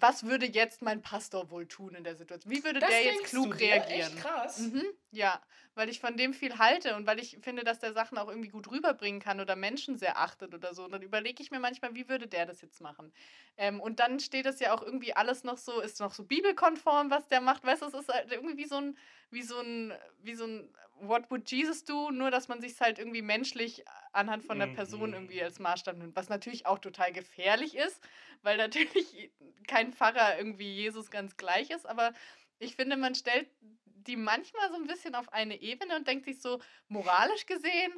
Was 0.00 0.24
würde 0.24 0.46
jetzt 0.46 0.82
mein 0.82 1.02
Pastor 1.02 1.50
wohl 1.50 1.66
tun 1.66 1.94
in 1.94 2.04
der 2.04 2.16
Situation? 2.16 2.52
Wie 2.52 2.64
würde 2.64 2.80
Das 2.80 2.90
der 2.90 3.04
jetzt 3.04 3.24
klug 3.24 3.44
du 3.44 3.52
dir? 3.52 3.70
reagieren? 3.70 4.12
Echt 4.12 4.16
krass. 4.16 4.58
Mhm, 4.58 4.84
ja, 5.10 5.40
weil 5.74 5.88
ich 5.88 6.00
von 6.00 6.16
dem 6.16 6.34
viel 6.34 6.58
halte 6.58 6.96
und 6.96 7.06
weil 7.06 7.18
ich 7.20 7.38
finde, 7.42 7.64
dass 7.64 7.78
der 7.78 7.92
Sachen 7.92 8.18
auch 8.18 8.28
irgendwie 8.28 8.48
gut 8.48 8.70
rüberbringen 8.70 9.20
kann 9.20 9.40
oder 9.40 9.56
Menschen 9.56 9.96
sehr 9.98 10.18
achtet 10.18 10.54
oder 10.54 10.74
so. 10.74 10.84
Und 10.84 10.92
dann 10.92 11.02
überlege 11.02 11.42
ich 11.42 11.50
mir 11.50 11.60
manchmal, 11.60 11.94
wie 11.94 12.08
würde 12.08 12.26
der 12.28 12.46
das 12.46 12.60
jetzt 12.60 12.80
machen? 12.80 13.12
Ähm, 13.56 13.80
und 13.80 14.00
dann 14.00 14.20
steht 14.20 14.46
das 14.46 14.60
ja 14.60 14.74
auch 14.74 14.82
irgendwie 14.82 15.14
alles 15.14 15.44
noch 15.44 15.58
so, 15.58 15.80
ist 15.80 16.00
noch 16.00 16.12
so 16.14 16.24
bibelkonform, 16.24 17.10
was 17.10 17.28
der 17.28 17.40
macht. 17.40 17.64
Weißt 17.64 17.82
du, 17.82 17.86
es 17.86 17.94
ist 17.94 18.08
halt 18.12 18.32
irgendwie 18.32 18.56
wie 18.56 18.66
so 18.66 18.76
ein, 18.76 18.98
wie 19.34 19.42
so 19.42 19.58
ein, 19.60 19.92
wie 20.22 20.34
so 20.34 20.46
ein 20.46 20.74
What 21.00 21.30
would 21.30 21.50
Jesus 21.50 21.84
do? 21.84 22.10
Nur, 22.12 22.30
dass 22.30 22.46
man 22.48 22.60
sich 22.60 22.80
halt 22.80 22.98
irgendwie 23.00 23.20
menschlich 23.22 23.84
anhand 24.12 24.44
von 24.44 24.58
der 24.60 24.68
Person 24.68 25.08
Mhm. 25.10 25.14
irgendwie 25.14 25.42
als 25.42 25.58
Maßstab 25.58 25.96
nimmt. 25.96 26.16
Was 26.16 26.28
natürlich 26.28 26.66
auch 26.66 26.78
total 26.78 27.12
gefährlich 27.12 27.76
ist, 27.76 28.00
weil 28.42 28.56
natürlich 28.56 29.30
kein 29.66 29.92
Pfarrer 29.92 30.38
irgendwie 30.38 30.72
Jesus 30.72 31.10
ganz 31.10 31.36
gleich 31.36 31.70
ist. 31.70 31.86
Aber 31.86 32.12
ich 32.60 32.76
finde, 32.76 32.96
man 32.96 33.14
stellt 33.16 33.48
die 33.84 34.16
manchmal 34.16 34.70
so 34.70 34.76
ein 34.76 34.86
bisschen 34.86 35.14
auf 35.14 35.32
eine 35.32 35.60
Ebene 35.60 35.96
und 35.96 36.06
denkt 36.06 36.26
sich 36.26 36.40
so, 36.40 36.60
moralisch 36.88 37.46
gesehen, 37.46 37.92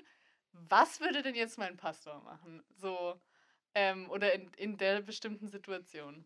was 0.53 1.01
würde 1.01 1.23
denn 1.23 1.35
jetzt 1.35 1.59
mein 1.59 1.77
Pastor 1.77 2.23
machen? 2.23 2.65
So, 2.77 3.21
ähm, 3.75 4.11
oder 4.11 4.33
in, 4.33 4.51
in 4.57 4.77
der 4.79 5.03
bestimmten 5.03 5.49
Situation. 5.49 6.25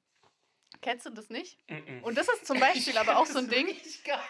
Kennst 0.82 1.04
du 1.04 1.10
das 1.10 1.28
nicht? 1.28 1.58
Mhm. 1.68 2.02
Und 2.04 2.16
das 2.16 2.28
ist 2.28 2.46
zum 2.46 2.58
Beispiel 2.58 2.96
aber 2.98 3.18
auch 3.18 3.26
so 3.26 3.38
ein 3.38 3.48
Ding. 3.48 3.76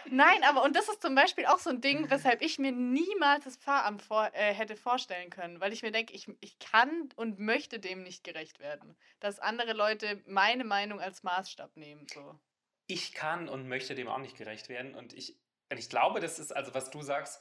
Nein, 0.07 0.43
aber 0.43 0.65
und 0.65 0.75
das 0.75 0.89
ist 0.89 1.01
zum 1.03 1.15
Beispiel 1.15 1.47
auch 1.47 1.59
so 1.59 1.71
ein 1.71 1.81
Ding, 1.81 2.11
weshalb 2.11 2.43
ich 2.43 2.59
mir 2.59 2.73
niemals 2.73 3.45
das 3.45 3.57
Pfarramt 3.57 4.03
vor, 4.03 4.31
äh, 4.33 4.53
hätte 4.53 4.77
vorstellen 4.77 5.31
können, 5.31 5.61
weil 5.61 5.73
ich 5.73 5.83
mir 5.83 5.93
denke, 5.93 6.13
ich, 6.13 6.29
ich 6.41 6.59
kann 6.59 7.09
und 7.17 7.39
möchte 7.39 7.79
dem 7.79 8.03
nicht 8.03 8.25
gerecht 8.25 8.59
werden, 8.59 8.97
dass 9.21 9.39
andere 9.39 9.75
Leute 9.75 10.23
meine 10.27 10.65
Meinung 10.65 11.01
als 11.01 11.23
Maßstab 11.23 11.77
nehmen. 11.77 12.07
So. 12.13 12.39
ich 12.87 13.13
kann 13.13 13.49
und 13.49 13.69
möchte 13.69 13.95
dem 13.95 14.09
auch 14.09 14.19
nicht 14.19 14.37
gerecht 14.37 14.69
werden. 14.69 14.95
Und 14.95 15.13
ich, 15.13 15.39
und 15.71 15.79
ich 15.79 15.89
glaube, 15.89 16.21
das 16.21 16.39
ist, 16.39 16.51
also 16.51 16.75
was 16.75 16.91
du 16.91 17.03
sagst, 17.03 17.41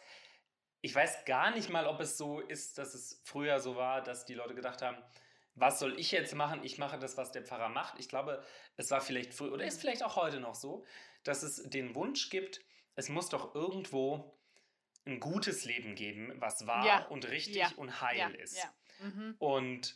ich 0.82 0.94
weiß 0.94 1.26
gar 1.26 1.52
nicht 1.52 1.70
mal, 1.70 1.88
ob 1.88 2.00
es 2.00 2.18
so 2.18 2.40
ist, 2.40 2.78
dass 2.78 2.94
es 2.94 3.22
früher 3.26 3.60
so 3.60 3.76
war, 3.76 4.02
dass 4.02 4.26
die 4.26 4.36
Leute 4.36 4.56
gedacht 4.56 4.82
haben, 4.82 4.98
was 5.60 5.80
soll 5.80 6.00
ich 6.00 6.12
jetzt 6.12 6.34
machen? 6.36 6.63
Ich 6.63 6.78
mache 6.78 6.98
das, 6.98 7.17
was 7.17 7.32
der 7.32 7.43
Pfarrer 7.43 7.69
macht. 7.69 8.00
Ich 8.00 8.10
glaube, 8.10 8.43
es 8.78 8.91
war 8.91 9.02
vielleicht 9.02 9.34
früher 9.34 9.54
oder 9.54 9.65
ist 9.65 9.82
vielleicht 9.82 10.04
auch 10.04 10.15
heute 10.15 10.39
noch 10.39 10.56
so, 10.56 10.86
dass 11.24 11.43
es 11.43 11.63
den 11.69 11.95
Wunsch 11.95 12.30
gibt, 12.30 12.62
es 12.95 13.10
muss 13.10 13.30
doch 13.30 13.56
irgendwo 13.56 14.38
ein 15.06 15.19
gutes 15.19 15.65
Leben 15.65 15.95
geben, 15.95 16.34
was 16.38 16.67
wahr 16.67 16.86
Ja, 16.86 17.06
und 17.08 17.28
richtig 17.30 17.56
ja, 17.56 17.72
und 17.78 18.02
heil 18.02 18.17
ja, 18.17 18.28
ist. 18.28 18.67
Mhm. 19.00 19.36
Und, 19.39 19.95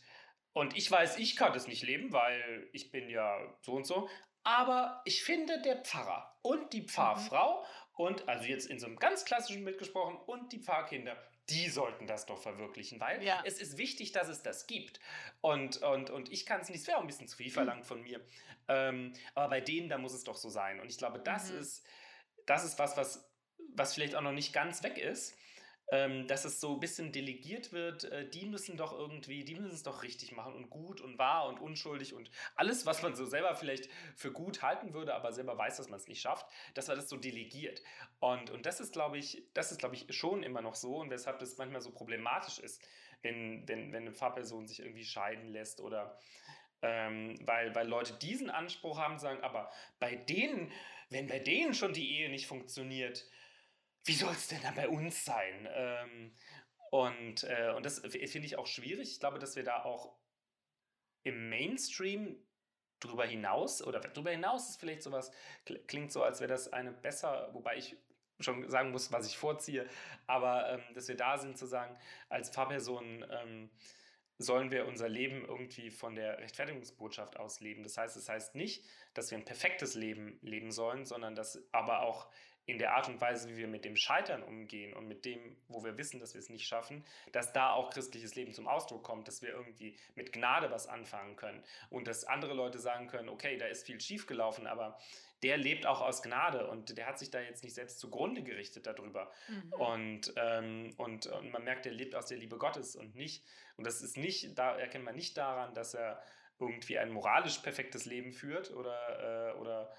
und 0.54 0.76
ich 0.76 0.90
weiß, 0.90 1.18
ich 1.18 1.36
kann 1.36 1.54
das 1.54 1.68
nicht 1.68 1.84
leben, 1.84 2.14
weil 2.14 2.70
ich 2.72 2.92
bin 2.92 3.10
ja 3.10 3.38
so 3.62 3.74
und 3.74 3.86
so. 3.86 4.10
Aber 4.44 5.02
ich 5.06 5.24
finde, 5.24 5.62
der 5.62 5.78
Pfarrer 5.84 6.38
und 6.42 6.74
die 6.74 6.88
Pfarrfrau 6.88 7.66
und, 7.96 8.28
also 8.28 8.46
jetzt 8.46 8.68
in 8.70 8.80
so 8.80 8.88
einem 8.88 8.98
ganz 8.98 9.24
klassischen 9.24 9.64
Bild 9.64 9.78
gesprochen, 9.78 10.18
und 10.26 10.52
die 10.52 10.60
Pfarrkinder, 10.60 11.18
die 11.50 11.70
sollten 11.70 12.08
das 12.08 12.26
doch 12.26 12.42
verwirklichen, 12.42 13.00
weil 13.00 13.22
Ja. 13.24 13.42
es 13.46 13.60
ist 13.60 13.78
wichtig, 13.78 14.12
dass 14.12 14.30
es 14.30 14.44
das 14.44 14.68
gibt. 14.68 15.00
Und, 15.42 15.78
und, 15.82 16.10
und 16.10 16.32
ich 16.32 16.46
kann 16.46 16.62
es 16.62 16.70
nicht, 16.70 16.82
es 16.82 16.88
wäre 16.88 16.98
auch 16.98 17.02
ein 17.02 17.08
bisschen 17.08 17.28
zu 17.28 17.36
viel 17.38 17.52
verlangt 17.52 17.86
von 17.86 18.02
mir. 18.02 18.26
Ähm, 18.68 19.14
aber 19.36 19.50
bei 19.50 19.62
denen, 19.62 19.90
da 19.90 19.98
muss 19.98 20.14
es 20.14 20.24
doch 20.24 20.38
so 20.38 20.50
sein. 20.50 20.80
Und 20.80 20.90
ich 20.90 20.98
glaube, 20.98 21.20
das 21.20 21.52
Mhm. 21.52 21.60
ist, 21.60 21.86
das 22.46 22.64
ist 22.64 22.80
was, 22.80 22.96
was, 22.96 23.30
was 23.76 23.94
vielleicht 23.94 24.16
auch 24.16 24.22
noch 24.22 24.32
nicht 24.32 24.54
ganz 24.54 24.84
weg 24.84 24.98
ist 24.98 25.36
ähm, 25.92 26.28
dass 26.28 26.46
es 26.46 26.60
so 26.60 26.74
ein 26.74 26.80
bisschen 26.80 27.12
delegiert 27.12 27.72
wird, 27.72 28.06
äh, 28.06 28.28
die 28.30 28.46
müssen 28.46 28.78
doch 28.78 28.98
irgendwie, 28.98 29.44
die 29.44 29.56
müssen 29.56 29.74
es 29.74 29.84
doch 29.84 30.04
richtig 30.04 30.32
machen 30.32 30.56
und 30.56 30.70
gut 30.70 31.02
und 31.02 31.18
wahr 31.18 31.48
und 31.48 31.60
unschuldig 31.60 32.14
und 32.14 32.32
alles, 32.56 32.86
was 32.86 33.04
man 33.04 33.16
so 33.16 33.26
selber 33.26 33.56
vielleicht 33.56 33.90
für 34.16 34.32
gut 34.32 34.62
halten 34.62 34.94
würde, 34.94 35.14
aber 35.14 35.34
selber 35.34 35.58
weiß, 35.58 35.78
dass 35.78 35.90
man 35.90 36.00
es 36.00 36.08
nicht 36.08 36.22
schafft, 36.22 36.48
dass 36.74 36.88
man 36.88 36.96
das 36.96 37.10
so 37.10 37.18
delegiert. 37.18 37.82
Und, 38.20 38.50
und 38.50 38.66
das 38.66 38.80
ist, 38.80 38.94
glaube 38.94 39.18
ich, 39.18 39.44
das 39.54 39.72
ist, 39.72 39.80
glaube 39.80 39.96
ich, 39.96 40.08
schon 40.16 40.44
immer 40.44 40.62
noch 40.62 40.76
so 40.76 40.98
und 40.98 41.10
weshalb 41.10 41.40
das 41.40 41.58
manchmal 41.58 41.82
so 41.82 41.92
problematisch 41.92 42.60
ist, 42.60 42.82
wenn, 43.22 43.68
wenn, 43.68 43.92
wenn 43.92 44.04
eine 44.04 44.14
Pfarrperson 44.14 44.68
sich 44.68 44.80
irgendwie 44.80 45.06
scheiden 45.06 45.48
lässt 45.50 45.82
oder 45.82 46.18
ähm, 46.82 47.36
weil, 47.42 47.74
weil 47.76 47.88
Leute 47.88 48.14
diesen 48.14 48.50
Anspruch 48.50 49.00
haben, 49.00 49.18
sagen, 49.18 49.42
aber 49.42 49.72
bei 50.00 50.16
denen, 50.16 50.72
wenn 51.10 51.28
bei 51.28 51.40
denen 51.40 51.74
schon 51.74 51.94
die 51.94 52.18
Ehe 52.18 52.30
nicht 52.30 52.46
funktioniert, 52.46 53.26
wie 54.06 54.14
soll 54.14 54.32
es 54.32 54.48
denn 54.48 54.62
dann 54.62 54.76
bei 54.76 54.88
uns 54.88 55.26
sein? 55.26 55.68
Ähm, 55.72 56.36
und, 56.92 57.44
äh, 57.44 57.74
und 57.76 57.86
das 57.86 58.00
finde 58.00 58.46
ich 58.46 58.58
auch 58.58 58.68
schwierig. 58.68 59.12
Ich 59.12 59.20
glaube, 59.20 59.40
dass 59.40 59.56
wir 59.56 59.64
da 59.64 59.84
auch 59.84 60.16
im 61.24 61.50
Mainstream 61.50 62.38
drüber 63.00 63.26
hinaus, 63.26 63.82
oder 63.82 64.00
drüber 64.00 64.32
hinaus 64.32 64.70
ist 64.70 64.80
vielleicht 64.80 65.04
sowas, 65.04 65.32
kl- 65.66 65.86
klingt 65.88 66.12
so, 66.12 66.24
als 66.24 66.40
wäre 66.40 66.50
das 66.50 66.72
eine 66.72 66.92
besser, 66.92 67.50
wobei 67.54 67.78
ich 67.78 67.98
schon 68.40 68.70
sagen 68.70 68.92
muss, 68.92 69.12
was 69.12 69.28
ich 69.28 69.38
vorziehe, 69.38 69.88
aber 70.28 70.70
ähm, 70.70 70.94
dass 70.94 71.08
wir 71.08 71.16
da 71.16 71.38
sind 71.38 71.58
zu 71.58 71.66
sagen, 71.66 71.98
als 72.30 72.50
Pfarrperson 72.50 73.26
ähm, 73.30 73.70
sollen 74.38 74.72
wir 74.72 74.88
unser 74.88 75.08
Leben 75.08 75.46
irgendwie 75.46 75.92
von 75.92 76.16
der 76.16 76.40
Rechtfertigungsbotschaft 76.40 77.38
aus 77.38 77.60
leben. 77.60 77.84
Das 77.84 77.98
heißt, 77.98 78.18
es 78.18 78.28
heißt 78.28 78.56
nicht, 78.56 78.86
dass 79.14 79.32
wir 79.32 79.38
ein 79.38 79.46
perfektes 79.46 79.94
Leben 79.96 80.40
leben 80.42 80.72
sollen, 80.72 81.06
sondern 81.06 81.36
dass 81.36 81.64
aber 81.72 82.02
auch 82.02 82.30
in 82.66 82.78
der 82.78 82.96
Art 82.96 83.10
und 83.10 83.20
Weise, 83.20 83.50
wie 83.50 83.58
wir 83.58 83.68
mit 83.68 83.84
dem 83.84 83.98
Scheitern 83.98 84.42
umgehen 84.42 84.94
und 84.94 85.08
mit 85.08 85.26
dem, 85.26 85.58
wo 85.68 85.84
wir 85.84 85.98
wissen, 85.98 86.20
dass 86.20 86.34
wir 86.34 86.40
es 86.40 86.50
nicht 86.50 86.66
schaffen, 86.66 87.04
dass 87.34 87.52
da 87.52 87.72
auch 87.72 87.90
christliches 87.90 88.36
Leben 88.36 88.54
zum 88.54 88.68
Ausdruck 88.68 89.04
kommt, 89.04 89.28
dass 89.28 89.42
wir 89.42 89.50
irgendwie 89.50 89.98
mit 90.16 90.32
Gnade 90.32 90.72
was 90.72 90.88
anfangen 90.88 91.36
können 91.36 91.64
und 91.90 92.08
dass 92.08 92.24
andere 92.24 92.54
Leute 92.54 92.80
sagen 92.80 93.08
können, 93.08 93.30
okay, 93.30 93.58
da 93.58 93.66
ist 93.66 93.86
viel 93.86 94.00
schiefgelaufen, 94.00 94.66
aber 94.66 94.98
der 95.44 95.58
lebt 95.58 95.86
auch 95.86 96.02
aus 96.02 96.24
Gnade 96.24 96.68
und 96.68 96.98
der 96.98 97.06
hat 97.06 97.20
sich 97.20 97.30
da 97.30 97.42
jetzt 97.42 97.64
nicht 97.64 97.74
selbst 97.74 98.00
zugrunde 98.00 98.44
gerichtet 98.44 98.88
darüber. 98.88 99.30
Mhm. 99.50 99.74
Und, 99.74 100.34
ähm, 100.38 100.94
und, 100.98 101.28
und 101.28 101.52
man 101.52 101.66
merkt, 101.66 101.86
er 101.86 101.92
lebt 101.92 102.16
aus 102.16 102.28
der 102.28 102.38
Liebe 102.38 102.58
Gottes 102.58 102.96
und 102.96 103.14
nicht, 103.16 103.44
und 103.76 103.86
das 103.86 104.02
ist 104.02 104.16
nicht, 104.16 104.58
da 104.58 104.78
erkennt 104.78 105.04
man 105.04 105.16
nicht 105.16 105.36
daran, 105.38 105.74
dass 105.74 105.96
er 105.96 106.22
irgendwie 106.60 106.98
ein 106.98 107.12
moralisch 107.12 107.58
perfektes 107.58 108.06
Leben 108.06 108.32
führt 108.32 108.72
oder, 108.72 109.52
äh, 109.52 109.60
oder 109.60 109.94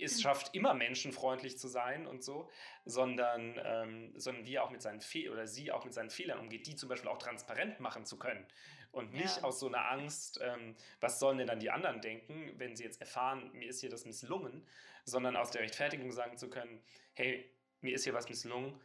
es 0.00 0.20
schafft, 0.20 0.54
immer 0.54 0.74
menschenfreundlich 0.74 1.58
zu 1.58 1.68
sein 1.68 2.06
und 2.06 2.22
so, 2.24 2.50
sondern, 2.84 3.60
ähm, 3.64 4.12
sondern 4.18 4.44
wie 4.44 4.54
er 4.56 4.64
auch 4.64 4.70
mit 4.70 4.82
seinen 4.82 5.00
Fe 5.00 5.30
oder 5.30 5.46
sie 5.46 5.70
auch 5.72 5.84
mit 5.84 5.94
seinen 5.94 6.10
Fehlern 6.10 6.38
umgeht, 6.40 6.66
die 6.66 6.76
zum 6.76 6.88
Beispiel 6.88 7.08
auch 7.08 7.18
transparent 7.18 7.80
machen 7.80 8.04
zu 8.04 8.18
können. 8.18 8.46
Und 8.92 9.12
nicht 9.12 9.38
Ja. 9.38 9.44
aus 9.44 9.60
so 9.60 9.68
einer 9.68 9.90
Angst, 9.90 10.40
ähm, 10.42 10.76
was 11.00 11.18
sollen 11.20 11.38
denn 11.38 11.46
dann 11.46 11.60
die 11.60 11.70
anderen 11.70 12.00
denken, 12.00 12.52
wenn 12.58 12.76
sie 12.76 12.84
jetzt 12.84 13.00
erfahren, 13.00 13.50
mir 13.52 13.68
ist 13.68 13.80
hier 13.80 13.90
das 13.90 14.04
misslungen, 14.04 14.66
sondern 15.04 15.36
aus 15.36 15.50
der 15.50 15.62
Rechtfertigung 15.62 16.10
sagen 16.12 16.36
zu 16.36 16.50
können, 16.50 16.82
hey, 17.14 17.50
mir 17.80 17.94
ist 17.94 18.04
hier 18.04 18.14
was 18.14 18.28
misslungen, 18.28 18.80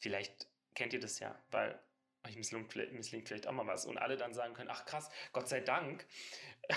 vielleicht 0.00 0.46
kennt 0.74 0.92
ihr 0.92 1.00
das 1.00 1.18
ja, 1.20 1.42
weil 1.50 1.80
euch 2.26 2.36
misslingt, 2.36 2.72
vielleicht- 2.72 2.92
misslingt 2.92 3.28
vielleicht 3.28 3.46
auch 3.46 3.52
mal 3.52 3.66
was. 3.66 3.86
Und 3.86 3.98
alle 3.98 4.16
dann 4.16 4.34
sagen 4.34 4.54
können, 4.54 4.70
ach 4.70 4.84
krass, 4.86 5.10
Gott 5.32 5.48
sei 5.48 5.60
Dank. 5.60 6.06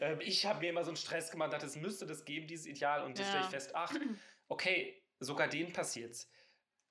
Ähm, 0.00 0.18
ich 0.20 0.44
habe 0.46 0.58
mir 0.60 0.70
immer 0.70 0.82
so 0.82 0.90
einen 0.90 0.96
Stress 0.96 1.30
gemacht, 1.30 1.52
dachte, 1.52 1.66
es 1.66 1.76
müsste 1.76 2.04
das 2.04 2.24
geben, 2.24 2.48
dieses 2.48 2.66
Ideal. 2.66 3.04
Und 3.04 3.16
jetzt 3.18 3.28
stelle 3.28 3.44
ich 3.44 3.52
Ja. 3.52 3.58
fest, 3.60 3.70
ach, 3.74 3.92
okay, 4.48 5.00
sogar 5.20 5.46
denen 5.46 5.72
passiert's. 5.72 6.28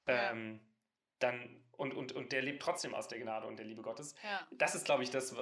Ja. 0.07 0.31
Ähm, 0.31 0.61
dann, 1.19 1.61
und, 1.73 1.93
und, 1.93 2.13
und 2.13 2.31
der 2.31 2.41
lebt 2.41 2.61
trotzdem 2.61 2.93
aus 2.95 3.09
der 3.09 3.19
Gnade 3.19 3.45
und 3.47 3.57
der 3.57 3.65
Liebe 3.65 3.81
Gottes. 3.81 4.15
Ja. 4.23 4.47
Das 4.51 4.73
ist, 4.73 4.85
glaube 4.85 5.03
ich, 5.03 5.09
das, 5.09 5.35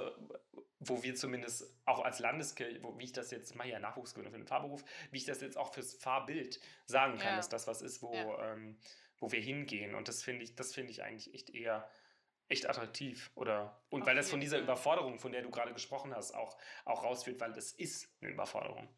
wo- 0.80 1.02
wir 1.02 1.14
zumindest 1.14 1.72
auch 1.84 2.00
als 2.04 2.18
Landeskirche, 2.18 2.82
wo, 2.82 2.98
wie 2.98 3.04
ich 3.04 3.12
das 3.12 3.30
jetzt, 3.30 3.50
ich 3.50 3.56
mache 3.56 3.68
ja 3.68 3.78
Nachwuchsgründe 3.78 4.30
für 4.30 4.38
den 4.38 4.46
Fahrberuf, 4.46 4.84
wie 5.12 5.18
ich 5.18 5.24
das 5.24 5.40
jetzt 5.40 5.56
auch 5.56 5.72
fürs 5.72 5.94
Fahrbild 5.94 6.58
sagen 6.86 7.18
kann, 7.18 7.30
Ja. 7.32 7.36
dass 7.36 7.48
das 7.48 7.66
was 7.68 7.80
ist, 7.82 8.02
wo, 8.02 8.12
Ja. 8.12 8.54
ähm, 8.54 8.76
wo 9.18 9.30
wir 9.30 9.40
hingehen. 9.40 9.94
Und 9.94 10.08
das 10.08 10.22
finde 10.24 10.42
ich, 10.44 10.56
das 10.56 10.74
finde 10.74 10.90
ich 10.90 11.02
eigentlich 11.04 11.32
echt 11.34 11.50
eher 11.50 11.88
echt 12.48 12.68
attraktiv. 12.68 13.30
Oder 13.34 13.82
und 13.90 14.02
Auf 14.02 14.06
weil 14.06 14.16
das 14.16 14.30
von 14.30 14.40
dieser. 14.40 14.58
Überforderung, 14.60 15.18
von 15.18 15.32
der 15.32 15.42
du 15.42 15.50
gerade 15.50 15.72
gesprochen 15.72 16.14
hast, 16.14 16.32
auch, 16.34 16.56
auch 16.84 17.04
rausführt, 17.04 17.40
weil 17.40 17.52
das 17.52 17.72
ist 17.72 18.16
eine 18.20 18.30
Überforderung. 18.30 18.88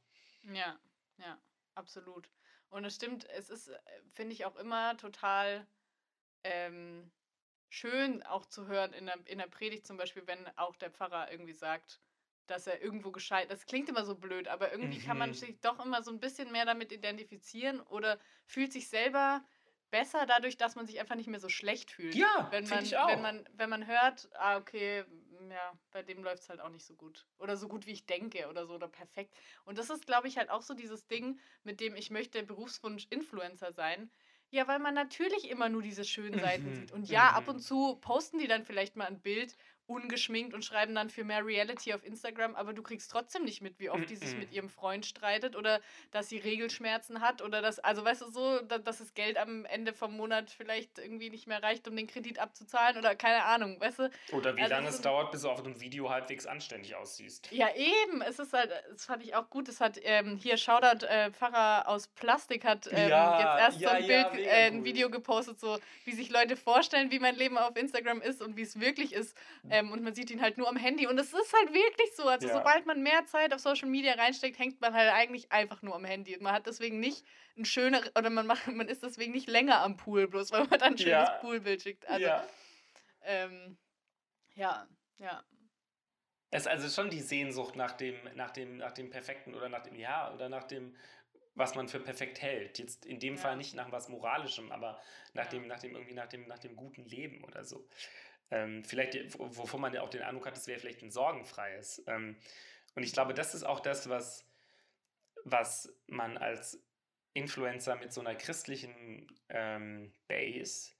Ja, 0.43 0.79
ja, 1.19 1.39
absolut. 1.75 2.31
Und 2.69 2.85
es 2.85 2.95
stimmt, 2.97 3.29
es 3.31 3.51
ist, 3.51 3.69
äh, 3.69 3.79
finde 4.13 4.33
ich, 4.33 4.45
auch 4.45 4.57
immer 4.57 4.97
total 4.97 5.67
ähm, 6.45 7.13
schön 7.71 8.23
auch 8.25 8.47
zu 8.47 8.67
hören 8.69 8.93
in 8.95 9.07
der, 9.07 9.19
in 9.27 9.39
der 9.39 9.49
Predigt 9.49 9.87
zum 9.87 9.97
Beispiel, 9.99 10.27
wenn 10.27 10.47
auch 10.59 10.77
der 10.77 10.91
Pfarrer 10.93 11.33
irgendwie 11.33 11.55
sagt, 11.55 12.01
dass 12.47 12.67
er 12.67 12.83
irgendwo 12.83 13.13
gescheit, 13.13 13.51
das 13.51 13.67
klingt 13.67 13.89
immer 13.89 14.05
so 14.05 14.17
blöd, 14.17 14.49
aber 14.49 14.73
irgendwie 14.73 15.01
kann 15.01 15.19
man 15.19 15.31
Mhm. 15.31 15.35
sich 15.35 15.61
doch 15.61 15.85
immer 15.85 16.03
so 16.03 16.11
ein 16.13 16.21
bisschen 16.21 16.53
mehr 16.53 16.67
damit 16.67 16.93
identifizieren 16.93 17.81
oder 17.81 18.19
fühlt 18.47 18.73
sich 18.73 18.89
selber 18.89 19.45
besser 19.91 20.27
dadurch, 20.27 20.57
dass 20.57 20.75
man 20.77 20.87
sich 20.87 21.01
einfach 21.01 21.17
nicht 21.17 21.29
mehr 21.29 21.41
so 21.41 21.49
schlecht 21.49 21.91
fühlt. 21.91 22.27
Ja, 22.29 22.51
wenn 22.51 22.67
man, 22.69 22.85
ich 22.85 22.97
auch. 22.99 23.07
wenn 23.07 23.21
man, 23.21 23.49
wenn 23.53 23.71
man 23.71 23.87
hört, 23.87 24.29
ah, 24.35 24.57
okay, 24.57 25.01
m, 25.01 25.51
ja, 25.51 25.73
bei 25.91 26.03
dem 26.03 26.23
läuft 26.25 26.43
es 26.43 26.49
halt 26.49 26.61
auch 26.61 26.69
nicht 26.71 26.85
so 26.87 26.95
gut. 26.97 27.29
Oder 27.39 27.57
so 27.57 27.69
gut, 27.69 27.87
wie 27.87 27.93
ich 27.93 28.07
denke 28.07 28.49
oder 28.49 28.67
so 28.67 28.75
oder 28.75 28.89
perfekt. 28.89 29.37
Und 29.65 29.79
das 29.79 29.91
ist, 29.91 30.07
glaube 30.07 30.27
ich, 30.29 30.37
halt 30.39 30.51
auch 30.51 30.63
so 30.63 30.75
dieses 30.75 31.07
Ding, 31.07 31.41
mit 31.63 31.81
dem 31.81 31.95
ich 31.95 32.11
möchte 32.11 32.43
Berufswunsch 32.43 33.07
Influencer 33.11 33.73
sein. 33.73 34.11
Ja, 34.53 34.67
weil 34.67 34.81
man 34.81 34.95
natürlich 34.95 35.49
immer 35.49 35.69
nur 35.69 35.83
diese 35.83 36.05
schönen 36.05 36.39
Seiten 36.39 36.73
Mhm, 36.73 36.75
sieht. 36.75 36.91
Und 36.93 37.09
ja, 37.09 37.31
ab 37.33 37.47
mhm. 37.47 37.49
und 37.49 37.61
zu 37.61 37.97
posten 38.01 38.39
die 38.39 38.49
dann 38.49 38.65
vielleicht 38.65 38.97
mal 38.97 39.07
ein 39.07 39.23
Bild 39.23 39.57
ungeschminkt 39.91 40.55
und 40.55 40.65
schreiben 40.65 40.95
dann 40.95 41.11
für 41.11 41.25
mehr 41.25 41.45
Reality 41.45 41.93
auf 41.93 42.05
Instagram, 42.05 42.55
aber 42.55 42.73
du 42.73 42.83
kriegst 42.83 43.11
trotzdem 43.11 43.45
nicht 43.45 43.61
mit, 43.61 43.81
wie 43.81 43.91
oft 43.91 44.09
die 44.09 44.17
sich 44.17 44.37
mit 44.37 44.53
ihrem 44.53 44.71
Freund 44.71 45.05
streitet 45.05 45.57
oder 45.57 45.81
dass 46.13 46.29
sie 46.29 46.39
Regelschmerzen 46.39 47.21
hat 47.21 47.43
oder 47.43 47.61
dass, 47.61 47.81
also 47.81 48.05
weißt 48.05 48.23
du 48.23 48.31
so, 48.31 48.61
dass, 48.61 48.99
das 48.99 49.15
Geld 49.15 49.37
am 49.37 49.65
Ende 49.65 49.93
vom 49.93 50.17
Monat 50.17 50.51
vielleicht 50.51 50.99
irgendwie 50.99 51.31
nicht 51.31 51.47
mehr 51.47 51.63
reicht, 51.63 51.89
um 51.89 51.97
den 51.97 52.07
Kredit 52.07 52.39
abzuzahlen 52.39 52.99
oder 52.99 53.17
keine 53.17 53.45
Ahnung, 53.45 53.81
weißt 53.81 53.99
du? 53.99 54.11
Oder 54.33 54.57
wie 54.57 54.63
also 54.63 54.75
lange 54.75 54.89
es 54.89 55.01
dauert, 55.01 55.33
bis 55.33 55.43
du 55.43 55.51
auf 55.51 55.65
einem 55.65 55.81
Video 55.81 56.11
halbwegs 56.11 56.47
anständig 56.47 56.95
aussiehst. 56.95 57.51
Ja, 57.51 57.69
eben, 57.75 58.23
es 58.23 58.39
ist 58.39 58.53
halt, 58.53 58.71
das 58.91 59.07
fand 59.07 59.25
ich 59.25 59.35
auch 59.35 59.51
gut, 59.51 59.69
es 59.69 59.81
hat 59.81 59.99
ähm, 60.03 60.37
hier 60.37 60.57
Shoutout 60.57 61.05
äh, 61.07 61.33
Pfarrer 61.33 61.89
aus 61.89 62.09
Plastik 62.09 62.65
hat 62.65 62.89
ähm, 62.93 63.09
ja, 63.09 63.39
jetzt 63.39 63.61
erst 63.61 63.81
ja, 63.81 63.89
so 63.89 63.95
ein 63.97 64.07
Bild, 64.07 64.45
ja, 64.45 64.51
äh, 64.51 64.67
ein 64.67 64.85
Video 64.85 65.11
gepostet, 65.11 65.59
so 65.59 65.79
wie 66.05 66.13
sich 66.13 66.31
Leute 66.31 66.57
vorstellen, 66.57 67.11
wie 67.11 67.19
mein 67.19 67.35
Leben 67.35 67.59
auf 67.59 67.77
Instagram 67.77 68.21
ist 68.21 68.43
und 68.43 68.57
wie 68.57 68.63
es 68.63 68.79
wirklich 68.79 69.13
ist. 69.13 69.37
Mhm. 69.63 69.73
Ähm, 69.81 69.93
und 69.93 70.03
man 70.03 70.15
sieht 70.15 70.31
ihn 70.31 70.41
halt 70.41 70.59
nur 70.59 70.69
am 70.69 70.77
Handy. 70.77 71.07
Und 71.07 71.19
es 71.19 71.33
ist 71.33 71.53
halt 71.53 71.73
wirklich 71.73 72.15
so. 72.15 72.29
Also, 72.29 72.49
ja. 72.49 72.55
sobald 72.55 72.87
man 72.87 73.03
mehr 73.03 73.27
Zeit 73.27 73.53
auf 73.53 73.61
Social 73.61 73.89
Media 73.89 74.15
reinsteckt, 74.15 74.59
hängt 74.59 74.81
man 74.81 74.95
halt 74.95 75.13
eigentlich 75.13 75.51
einfach 75.53 75.83
nur 75.83 75.95
am 75.95 76.05
Handy. 76.05 76.37
Und 76.37 76.43
man 76.43 76.53
hat 76.53 76.67
deswegen 76.67 77.01
nicht 77.01 77.25
ein 77.57 77.65
schöner, 77.65 78.03
oder 78.17 78.31
man 78.31 78.47
macht, 78.47 78.67
man 78.69 78.89
ist 78.89 79.03
deswegen 79.03 79.33
nicht 79.33 79.49
länger 79.49 79.81
am 79.83 79.97
Pool, 79.97 80.29
bloß 80.29 80.53
weil 80.53 80.65
man 80.65 80.79
dann 80.79 80.93
ein 80.93 80.99
schönes 80.99 81.29
ja. 81.29 81.39
Poolbild 81.41 81.83
schickt. 81.83 82.07
Also, 82.09 82.27
ja. 82.27 82.47
Ähm, 83.23 83.77
ja, 84.55 84.87
ja. 85.19 85.45
Es 86.51 86.63
ist 86.63 86.69
also 86.69 86.89
schon 86.89 87.11
die 87.11 87.21
Sehnsucht 87.21 87.77
nach 87.77 87.93
dem, 87.93 88.17
nach 88.35 88.51
dem, 88.51 88.79
nach 88.79 88.93
dem 88.93 89.11
Perfekten 89.11 89.55
oder 89.55 89.69
nach 89.69 89.83
dem 89.83 89.95
Ja 89.95 90.33
oder 90.35 90.49
nach 90.49 90.65
dem, 90.65 90.97
was 91.55 91.77
man 91.77 91.89
für 91.89 92.01
perfekt 92.01 92.43
hält. 92.43 92.79
Jetzt 92.79 93.07
in 93.07 93.21
dem 93.21 93.37
ja. 93.37 93.41
Fall 93.41 93.57
nicht 93.57 93.75
nach 93.75 93.93
was 93.93 94.09
Moralischem, 94.09 94.73
aber 94.73 95.01
nach 95.33 95.47
dem, 95.47 95.69
nach 95.69 95.79
dem 95.79 95.95
irgendwie 95.95 96.15
nach 96.15 96.27
dem, 96.27 96.49
nach 96.49 96.59
dem 96.59 96.75
guten 96.75 97.05
Leben 97.05 97.45
oder 97.45 97.65
so. 97.65 97.87
Ähm, 98.51 98.85
vielleicht, 98.85 99.39
wovon 99.39 99.81
man 99.81 99.95
ja 99.95 100.03
auch 100.03 100.11
den 100.11 100.23
Eindruck 100.23 100.47
hat, 100.47 100.57
es 100.57 100.67
wäre 100.67 100.81
vielleicht 100.81 101.03
ein 101.03 101.11
sorgenfreies. 101.11 102.03
Ähm, 102.07 102.37
und 102.95 103.03
ich 103.03 103.13
glaube, 103.13 103.35
das 103.35 103.55
ist 103.55 103.63
auch 103.63 103.81
das, 103.81 104.09
was, 104.09 104.45
was 105.45 105.95
man 106.07 106.37
als 106.37 106.83
Influencer 107.33 107.97
mit 107.97 108.13
so 108.13 108.21
einer 108.21 108.35
christlichen 108.35 109.29
ähm, 109.49 110.13
Base 110.27 110.91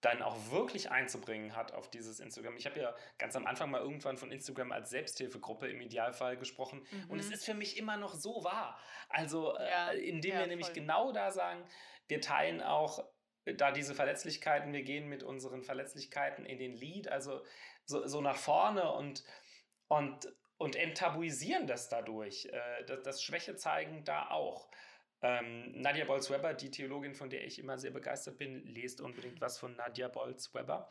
dann 0.00 0.22
auch 0.22 0.50
wirklich 0.50 0.90
einzubringen 0.90 1.54
hat 1.54 1.72
auf 1.72 1.90
dieses 1.90 2.20
Instagram. 2.20 2.56
Ich 2.56 2.64
habe 2.64 2.80
ja 2.80 2.94
ganz 3.18 3.36
am 3.36 3.46
Anfang 3.46 3.70
mal 3.70 3.82
irgendwann 3.82 4.16
von 4.16 4.32
Instagram 4.32 4.72
als 4.72 4.90
Selbsthilfegruppe 4.90 5.68
im 5.68 5.80
Idealfall 5.80 6.38
gesprochen 6.38 6.86
mhm. 6.90 7.10
und 7.10 7.18
es 7.18 7.26
mhm. 7.26 7.32
ist 7.34 7.44
für 7.44 7.54
mich 7.54 7.76
immer 7.76 7.96
noch 7.96 8.14
so 8.14 8.42
wahr. 8.42 8.78
Also 9.08 9.54
ja, 9.58 9.90
äh, 9.90 9.98
indem 9.98 10.32
ja, 10.32 10.40
wir 10.40 10.46
nämlich 10.46 10.72
genau 10.72 11.12
da 11.12 11.30
sagen, 11.30 11.62
wir 12.08 12.20
teilen 12.20 12.62
auch 12.62 13.04
da 13.56 13.72
diese 13.72 13.94
Verletzlichkeiten, 13.94 14.72
wir 14.72 14.82
gehen 14.82 15.08
mit 15.08 15.22
unseren 15.22 15.62
Verletzlichkeiten 15.62 16.44
in 16.44 16.58
den 16.58 16.74
Lead, 16.74 17.08
also 17.08 17.44
so, 17.84 18.06
so 18.06 18.20
nach 18.20 18.36
vorne 18.36 18.92
und, 18.92 19.24
und, 19.88 20.32
und 20.58 20.76
enttabuisieren 20.76 21.66
das 21.66 21.88
dadurch. 21.88 22.46
Äh, 22.46 22.84
das, 22.86 23.02
das 23.02 23.22
Schwäche 23.22 23.56
zeigen 23.56 24.04
da 24.04 24.30
auch. 24.30 24.68
Ähm, 25.22 25.72
Nadia 25.72 26.06
Bolz-Weber, 26.06 26.54
die 26.54 26.70
Theologin, 26.70 27.14
von 27.14 27.28
der 27.28 27.44
ich 27.44 27.58
immer 27.58 27.76
sehr 27.76 27.90
begeistert 27.90 28.38
bin, 28.38 28.64
lest 28.64 29.02
unbedingt 29.02 29.40
was 29.40 29.58
von 29.58 29.76
Nadia 29.76 30.08
Bolz-Weber. 30.08 30.90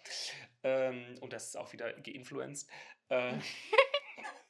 Ähm, 0.64 1.16
und 1.22 1.34
das 1.34 1.47
ist 1.47 1.57
auch 1.57 1.74
wieder 1.74 1.93
geinfluenced. 1.93 2.70
Äh, 3.10 3.34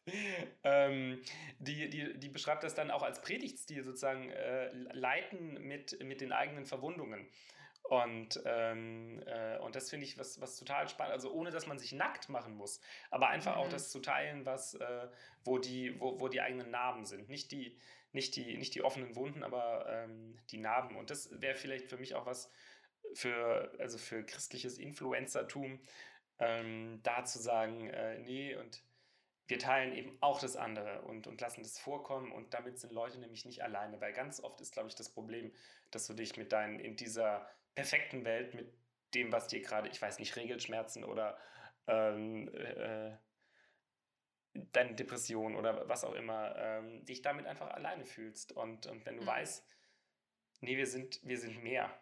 ähm, 0.64 1.22
die, 1.60 1.90
die, 1.90 2.20
die 2.20 2.30
beschreibt 2.30 2.64
das 2.64 2.76
dann 2.76 2.92
auch 2.92 3.04
als 3.04 3.22
Predigtstil 3.22 3.84
sozusagen, 3.84 4.30
äh, 4.30 4.70
leiten 4.92 5.62
mit, 5.66 6.04
mit 6.04 6.20
den 6.20 6.34
eigenen 6.34 6.66
Verwundungen. 6.66 7.30
Und, 7.90 8.40
ähm, 8.46 9.20
äh, 9.26 9.58
und 9.58 9.76
das 9.76 9.90
finde 9.90 10.06
ich 10.06 10.16
was, 10.20 10.40
was 10.40 10.58
total 10.58 10.88
spannend, 10.88 11.14
also 11.14 11.34
ohne 11.34 11.50
dass 11.50 11.66
man 11.66 11.80
sich 11.80 11.92
nackt 11.92 12.30
machen 12.30 12.54
muss, 12.54 12.82
aber 13.10 13.30
einfach 13.30 13.56
mhm. 13.56 13.62
auch 13.62 13.70
das 13.70 13.90
zu 13.90 14.00
teilen, 14.00 14.46
was, 14.46 14.76
äh, 14.76 15.08
wo, 15.44 15.58
die, 15.58 16.00
wo, 16.00 16.20
wo 16.20 16.28
die 16.28 16.40
eigenen 16.40 16.70
Narben 16.70 17.06
sind. 17.06 17.30
Nicht 17.30 17.52
die, 17.52 17.80
nicht 18.12 18.36
die, 18.36 18.58
nicht 18.58 18.76
die 18.76 18.84
offenen 18.84 19.16
Wunden, 19.16 19.44
aber 19.44 19.88
ähm, 19.90 20.38
die 20.52 20.60
Narben. 20.60 20.98
Und 20.98 21.10
das 21.10 21.42
wäre 21.42 21.56
vielleicht 21.56 21.90
für 21.90 21.98
mich 21.98 22.14
auch 22.14 22.28
was 22.28 22.52
für, 23.16 23.72
also 23.80 23.98
für 23.98 24.24
christliches 24.24 24.78
Influencertum, 24.78 25.80
ähm, 26.38 27.00
da 27.02 27.26
zu 27.26 27.40
sagen, 27.40 27.90
äh, 27.90 28.20
nee, 28.20 28.56
und 28.56 28.84
wir 29.48 29.58
teilen 29.58 29.96
eben 29.96 30.16
auch 30.22 30.40
das 30.40 30.56
andere 30.56 31.02
und, 31.02 31.26
und 31.26 31.42
lassen 31.42 31.64
das 31.64 31.80
vorkommen 31.80 32.32
und 32.32 32.54
damit 32.54 32.78
sind 32.78 32.94
Leute 32.94 33.18
nämlich 33.18 33.46
nicht 33.46 33.64
alleine, 33.64 34.00
weil 34.00 34.14
ganz 34.14 34.40
oft 34.44 34.62
ist, 34.62 34.74
glaube 34.74 34.90
ich, 34.90 34.96
das 34.96 35.10
Problem, 35.10 35.52
dass 35.90 36.06
du 36.06 36.14
dich 36.14 36.38
mit 36.38 36.52
deinen, 36.52 36.80
in 36.80 36.96
dieser 36.96 37.50
perfekten 37.76 38.26
Welt 38.26 38.54
mit 38.54 38.74
dem, 39.14 39.32
was 39.32 39.48
dir 39.48 39.62
gerade, 39.62 39.90
ich 39.90 40.02
weiß 40.02 40.20
nicht, 40.20 40.36
Regelschmerzen 40.36 41.04
oder 41.04 41.38
ähm, 41.88 42.48
äh, 42.54 43.18
deine 44.54 44.96
Depression 44.96 45.56
oder 45.56 45.88
was 45.88 46.04
auch 46.04 46.14
immer, 46.14 46.56
ähm, 46.58 47.06
dich 47.06 47.22
damit 47.22 47.46
einfach 47.46 47.70
alleine 47.70 48.06
fühlst. 48.06 48.52
Und, 48.52 48.88
und 48.88 49.06
wenn 49.06 49.18
du 49.18 49.24
mhm. 49.24 49.28
weißt, 49.28 49.66
nee, 50.62 50.78
wir 50.78 50.88
sind, 50.88 51.20
wir 51.24 51.38
sind 51.38 51.64
mehr, 51.64 52.02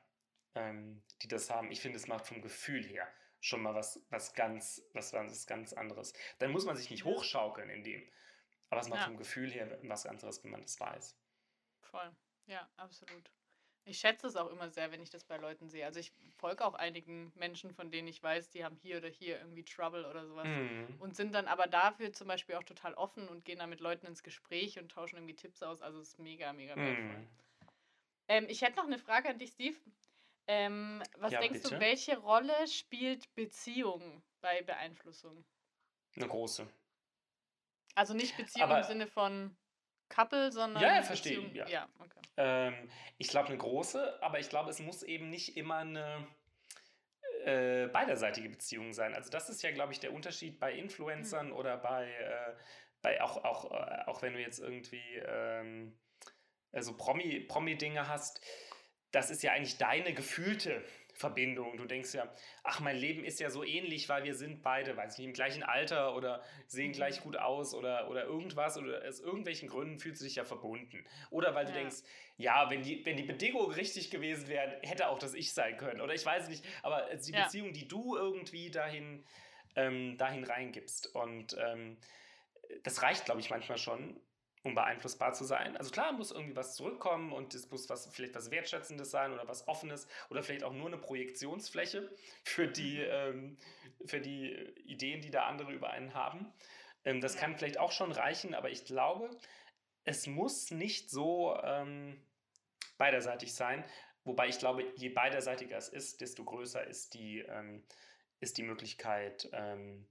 ähm, 0.55 1.03
die 1.21 1.27
das 1.27 1.49
haben, 1.49 1.71
ich 1.71 1.81
finde, 1.81 1.97
es 1.97 2.07
macht 2.07 2.27
vom 2.27 2.41
Gefühl 2.41 2.83
her 2.83 3.07
schon 3.39 3.61
mal 3.61 3.75
was, 3.75 4.03
was 4.09 4.33
ganz, 4.33 4.81
was, 4.93 5.13
was 5.13 5.45
ganz 5.45 5.73
anderes. 5.73 6.13
Dann 6.39 6.51
muss 6.51 6.65
man 6.65 6.75
sich 6.75 6.89
nicht 6.89 7.05
hochschaukeln 7.05 7.69
in 7.69 7.83
dem. 7.83 8.09
Aber 8.69 8.81
es 8.81 8.89
macht 8.89 9.01
ja. 9.01 9.05
vom 9.05 9.17
Gefühl 9.17 9.51
her 9.51 9.79
was 9.83 10.05
anderes, 10.05 10.43
wenn 10.43 10.51
man 10.51 10.61
das 10.61 10.79
weiß. 10.79 11.17
Voll, 11.81 12.15
ja, 12.47 12.69
absolut. 12.75 13.31
Ich 13.87 13.99
schätze 13.99 14.27
es 14.27 14.35
auch 14.35 14.49
immer 14.49 14.69
sehr, 14.69 14.91
wenn 14.91 15.01
ich 15.01 15.09
das 15.09 15.23
bei 15.23 15.37
Leuten 15.37 15.69
sehe. 15.69 15.85
Also 15.85 15.99
ich 15.99 16.11
folge 16.35 16.65
auch 16.65 16.73
einigen 16.73 17.31
Menschen, 17.35 17.73
von 17.73 17.89
denen 17.89 18.07
ich 18.09 18.21
weiß, 18.21 18.49
die 18.49 18.65
haben 18.65 18.75
hier 18.75 18.97
oder 18.97 19.07
hier 19.07 19.39
irgendwie 19.39 19.63
Trouble 19.63 20.05
oder 20.05 20.27
sowas. 20.27 20.45
Mhm. 20.45 20.95
Und 20.99 21.15
sind 21.15 21.33
dann 21.33 21.47
aber 21.47 21.67
dafür 21.67 22.11
zum 22.11 22.27
Beispiel 22.27 22.55
auch 22.55 22.63
total 22.63 22.93
offen 22.95 23.29
und 23.29 23.45
gehen 23.45 23.59
dann 23.59 23.69
mit 23.69 23.79
Leuten 23.79 24.05
ins 24.05 24.23
Gespräch 24.23 24.77
und 24.77 24.91
tauschen 24.91 25.15
irgendwie 25.15 25.35
Tipps 25.35 25.63
aus. 25.63 25.81
Also 25.81 25.99
es 25.99 26.09
ist 26.09 26.19
mega, 26.19 26.51
mega 26.51 26.75
wertvoll. 26.75 27.17
Mhm. 27.17 27.27
Ähm, 28.27 28.45
ich 28.49 28.61
hätte 28.61 28.75
noch 28.75 28.85
eine 28.85 28.99
Frage 28.99 29.29
an 29.29 29.39
dich, 29.39 29.51
Steve. 29.51 29.77
Ähm, 30.47 31.01
was 31.17 31.31
ja, 31.31 31.39
denkst 31.39 31.61
bitte? 31.63 31.75
du, 31.75 31.79
welche 31.79 32.17
Rolle 32.17 32.67
spielt 32.67 33.33
Beziehung 33.35 34.21
bei 34.41 34.61
Beeinflussung? 34.63 35.45
Eine 36.15 36.27
große. 36.27 36.67
Also 37.95 38.13
nicht 38.13 38.35
Beziehung 38.37 38.69
aber 38.69 38.79
im 38.79 38.83
Sinne 38.83 39.07
von 39.07 39.55
Couple, 40.09 40.51
sondern. 40.51 40.81
Ja, 40.81 40.95
ja 40.95 41.03
verstehe. 41.03 41.49
Ja. 41.53 41.67
ja, 41.67 41.89
okay. 41.99 42.19
Ähm, 42.37 42.89
ich 43.17 43.27
glaube, 43.27 43.49
eine 43.49 43.57
große, 43.57 44.21
aber 44.21 44.39
ich 44.39 44.49
glaube, 44.49 44.69
es 44.69 44.79
muss 44.79 45.03
eben 45.03 45.29
nicht 45.29 45.57
immer 45.57 45.77
eine 45.77 46.27
äh, 47.45 47.87
beiderseitige 47.87 48.49
Beziehung 48.49 48.93
sein. 48.93 49.13
Also, 49.13 49.29
das 49.29 49.49
ist 49.49 49.63
ja, 49.63 49.71
glaube 49.71 49.93
ich, 49.93 49.99
der 49.99 50.13
Unterschied 50.13 50.59
bei 50.59 50.73
Influencern 50.73 51.47
mhm. 51.47 51.53
oder 51.53 51.77
bei, 51.77 52.09
äh, 52.09 52.53
bei 53.01 53.21
auch, 53.21 53.43
auch, 53.43 53.71
äh, 53.71 54.03
auch 54.05 54.21
wenn 54.21 54.33
du 54.33 54.39
jetzt 54.39 54.59
irgendwie 54.59 55.01
ähm, 55.25 55.97
so 56.73 56.95
Promi-Dinge 56.95 57.47
Promi 57.47 57.77
hast. 58.07 58.41
Das 59.11 59.29
ist 59.29 59.41
ja 59.41 59.53
eigentlich 59.53 59.77
deine 59.77 60.13
gefühlte 60.13 60.83
Verbindung. 61.17 61.77
Du 61.77 61.85
denkst 61.85 62.13
ja, 62.13 62.31
ach, 62.63 62.79
mein 62.79 62.95
Leben 62.95 63.23
ist 63.23 63.39
ja 63.39 63.49
so 63.49 63.63
ähnlich, 63.63 64.07
weil 64.07 64.23
wir 64.23 64.35
sind 64.35 64.61
beide, 64.61 64.95
weiß 64.95 65.13
ich 65.13 65.19
nicht, 65.19 65.27
im 65.27 65.33
gleichen 65.33 65.63
Alter 65.63 66.15
oder 66.15 66.43
sehen 66.67 66.91
gleich 66.91 67.19
mhm. 67.19 67.23
gut 67.23 67.37
aus 67.37 67.73
oder, 67.73 68.09
oder 68.09 68.25
irgendwas 68.25 68.77
oder 68.77 69.01
aus 69.07 69.19
irgendwelchen 69.19 69.67
Gründen 69.67 69.97
fühlst 69.97 70.21
du 70.21 70.25
dich 70.25 70.35
ja 70.35 70.45
verbunden. 70.45 71.03
Oder 71.31 71.55
weil 71.55 71.65
du 71.65 71.71
ja. 71.71 71.79
denkst, 71.79 71.97
ja, 72.37 72.69
wenn 72.69 72.83
die, 72.83 73.03
wenn 73.03 73.17
die 73.17 73.23
Bedingungen 73.23 73.71
richtig 73.71 74.11
gewesen 74.11 74.47
wären, 74.47 74.79
hätte 74.83 75.09
auch 75.09 75.17
das 75.17 75.33
ich 75.33 75.53
sein 75.53 75.75
können. 75.77 76.01
Oder 76.01 76.13
ich 76.13 76.25
weiß 76.25 76.49
nicht, 76.49 76.63
aber 76.83 77.09
die 77.15 77.31
ja. 77.31 77.43
Beziehung, 77.43 77.73
die 77.73 77.87
du 77.87 78.15
irgendwie 78.15 78.69
dahin, 78.69 79.25
ähm, 79.75 80.17
dahin 80.17 80.43
reingibst. 80.43 81.15
Und 81.15 81.57
ähm, 81.59 81.97
das 82.83 83.01
reicht, 83.01 83.25
glaube 83.25 83.39
ich, 83.39 83.49
manchmal 83.49 83.79
schon, 83.79 84.19
um 84.63 84.75
beeinflussbar 84.75 85.33
zu 85.33 85.45
sein. 85.45 85.77
Also 85.77 85.91
klar 85.91 86.11
muss 86.11 86.31
irgendwie 86.31 86.55
was 86.55 86.75
zurückkommen 86.75 87.31
und 87.31 87.53
es 87.53 87.69
muss 87.69 87.89
was, 87.89 88.07
vielleicht 88.07 88.35
was 88.35 88.51
Wertschätzendes 88.51 89.11
sein 89.11 89.31
oder 89.31 89.47
was 89.47 89.67
Offenes 89.67 90.07
oder 90.29 90.43
vielleicht 90.43 90.63
auch 90.63 90.73
nur 90.73 90.87
eine 90.87 90.97
Projektionsfläche 90.97 92.09
für 92.43 92.67
die, 92.67 92.97
mhm. 92.97 93.05
ähm, 93.09 93.57
für 94.05 94.19
die 94.19 94.53
Ideen, 94.85 95.21
die 95.21 95.31
da 95.31 95.43
andere 95.43 95.71
über 95.71 95.91
einen 95.91 96.13
haben. 96.13 96.51
Ähm, 97.05 97.21
das 97.21 97.37
kann 97.37 97.55
vielleicht 97.55 97.79
auch 97.79 97.91
schon 97.91 98.11
reichen, 98.11 98.53
aber 98.53 98.69
ich 98.69 98.85
glaube, 98.85 99.29
es 100.03 100.27
muss 100.27 100.71
nicht 100.71 101.09
so 101.09 101.57
ähm, 101.63 102.21
beiderseitig 102.97 103.53
sein. 103.53 103.83
Wobei 104.23 104.47
ich 104.47 104.59
glaube, 104.59 104.83
je 104.95 105.09
beiderseitiger 105.09 105.77
es 105.77 105.89
ist, 105.89 106.21
desto 106.21 106.43
größer 106.43 106.85
ist 106.85 107.13
die, 107.13 107.39
ähm, 107.39 107.83
ist 108.39 108.57
die 108.57 108.63
Möglichkeit 108.63 109.49
ähm, 109.53 110.07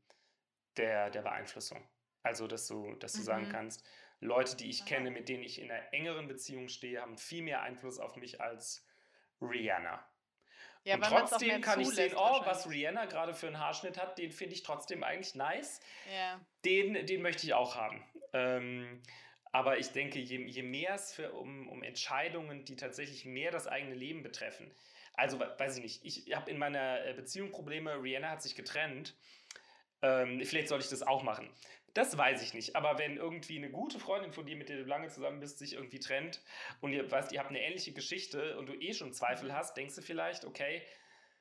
der, 0.76 1.10
der 1.10 1.22
Beeinflussung. 1.22 1.86
Also, 2.22 2.46
dass 2.46 2.66
du, 2.66 2.94
dass 2.96 3.12
du 3.12 3.20
mhm. 3.20 3.24
sagen 3.24 3.48
kannst, 3.50 3.84
Leute, 4.20 4.56
die 4.56 4.70
ich 4.70 4.84
kenne, 4.86 5.10
mit 5.10 5.28
denen 5.28 5.42
ich 5.42 5.60
in 5.60 5.70
einer 5.70 5.92
engeren 5.92 6.28
Beziehung 6.28 6.68
stehe, 6.68 7.00
haben 7.00 7.18
viel 7.18 7.42
mehr 7.42 7.62
Einfluss 7.62 7.98
auf 7.98 8.16
mich 8.16 8.40
als 8.40 8.86
Rihanna. 9.40 10.04
Ja, 10.84 10.94
und 10.94 11.02
trotzdem 11.02 11.60
kann 11.60 11.80
ich 11.80 11.88
sehen, 11.88 12.14
oh, 12.16 12.40
was 12.44 12.70
Rihanna 12.70 13.06
gerade 13.06 13.34
für 13.34 13.48
einen 13.48 13.58
Haarschnitt 13.58 14.00
hat, 14.00 14.18
den 14.18 14.30
finde 14.30 14.54
ich 14.54 14.62
trotzdem 14.62 15.02
eigentlich 15.02 15.34
nice. 15.34 15.80
Ja. 16.14 16.40
Den, 16.64 17.06
den 17.06 17.22
möchte 17.22 17.44
ich 17.44 17.54
auch 17.54 17.74
haben. 17.74 18.04
Ähm, 18.32 19.02
aber 19.52 19.78
ich 19.78 19.88
denke, 19.88 20.20
je, 20.20 20.44
je 20.46 20.62
mehr 20.62 20.94
es 20.94 21.12
für, 21.12 21.32
um, 21.32 21.68
um 21.68 21.82
Entscheidungen, 21.82 22.64
die 22.64 22.76
tatsächlich 22.76 23.24
mehr 23.24 23.50
das 23.50 23.66
eigene 23.66 23.94
Lleben 23.94 24.22
betreffen, 24.22 24.70
also 25.14 25.40
weiß 25.40 25.78
ich 25.78 25.82
nicht, 25.82 26.04
ich 26.04 26.36
habe 26.36 26.50
in 26.50 26.58
meiner 26.58 27.04
äh, 27.04 27.14
Beziehung 27.14 27.50
Probleme, 27.50 28.02
Rihanna 28.02 28.30
hat 28.30 28.42
sich 28.42 28.54
getrennt 28.54 29.16
Ähm, 30.02 30.42
vielleicht 30.44 30.68
soll 30.68 30.80
ich 30.80 30.88
das 30.88 31.02
auch 31.02 31.22
machen. 31.22 31.50
Das 31.96 32.18
weiß 32.18 32.42
ich 32.42 32.52
nicht. 32.52 32.76
Aber 32.76 32.98
wenn 32.98 33.16
irgendwie 33.16 33.56
eine 33.56 33.70
gute 33.70 33.98
Freundin 33.98 34.30
von 34.30 34.44
dir, 34.44 34.54
mit 34.54 34.68
der 34.68 34.76
du 34.76 34.82
lange 34.84 35.08
zusammen 35.08 35.40
bist, 35.40 35.58
sich 35.58 35.72
irgendwie 35.72 35.98
trennt 35.98 36.42
und 36.82 36.92
ihr 36.92 37.10
weißt, 37.10 37.32
ihr 37.32 37.38
habt 37.38 37.48
eine 37.48 37.62
ähnliche 37.62 37.92
Geschichte 37.92 38.58
und 38.58 38.66
du 38.66 38.74
eh 38.74 38.92
schon 38.92 39.14
Zweifel 39.14 39.48
Mhm. 39.48 39.54
hast, 39.54 39.76
denkst 39.78 39.94
du 39.94 40.02
vielleicht, 40.02 40.44
okay, 40.44 40.82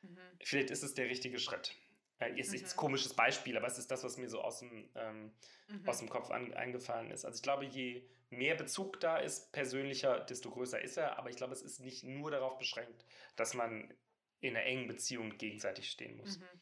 Mhm. 0.01 0.17
vielleicht 0.41 0.69
ist 0.71 0.83
es 0.83 0.93
der 0.93 1.09
richtige 1.09 1.39
Schritt. 1.39 1.75
Äh, 2.19 2.39
ist 2.39 2.53
jetzt 2.53 2.71
ein 2.71 2.75
Mhm. 2.77 2.79
komisches 2.79 3.13
Beispiel, 3.13 3.57
aber 3.57 3.67
es 3.67 3.77
ist 3.77 3.91
das, 3.91 4.05
was 4.05 4.15
mir 4.15 4.29
so 4.29 4.41
aus 4.41 4.59
dem, 4.59 4.89
ähm, 4.95 5.33
Mhm. 5.67 5.89
aus 5.89 5.97
dem 5.99 6.07
Kopf 6.09 6.31
an, 6.31 6.53
eingefallen 6.53 7.11
ist. 7.11 7.25
Also 7.25 7.35
ich 7.35 7.43
glaube, 7.43 7.65
je 7.65 8.07
mehr 8.29 8.55
Bezug 8.55 9.01
da 9.01 9.17
ist, 9.17 9.51
persönlicher, 9.51 10.21
desto 10.21 10.51
größer 10.51 10.79
ist 10.79 10.95
er. 10.95 11.19
Aber 11.19 11.29
ich 11.29 11.35
glaube, 11.35 11.51
es 11.51 11.63
ist 11.63 11.81
nicht 11.81 12.05
nur 12.05 12.31
darauf 12.31 12.57
beschränkt, 12.57 13.03
dass 13.35 13.55
man 13.55 13.93
in 14.39 14.55
einer 14.55 14.65
engen 14.65 14.87
Beziehung 14.87 15.37
gegenseitig 15.37 15.89
stehen 15.91 16.15
muss. 16.15 16.39
Mhm. 16.39 16.61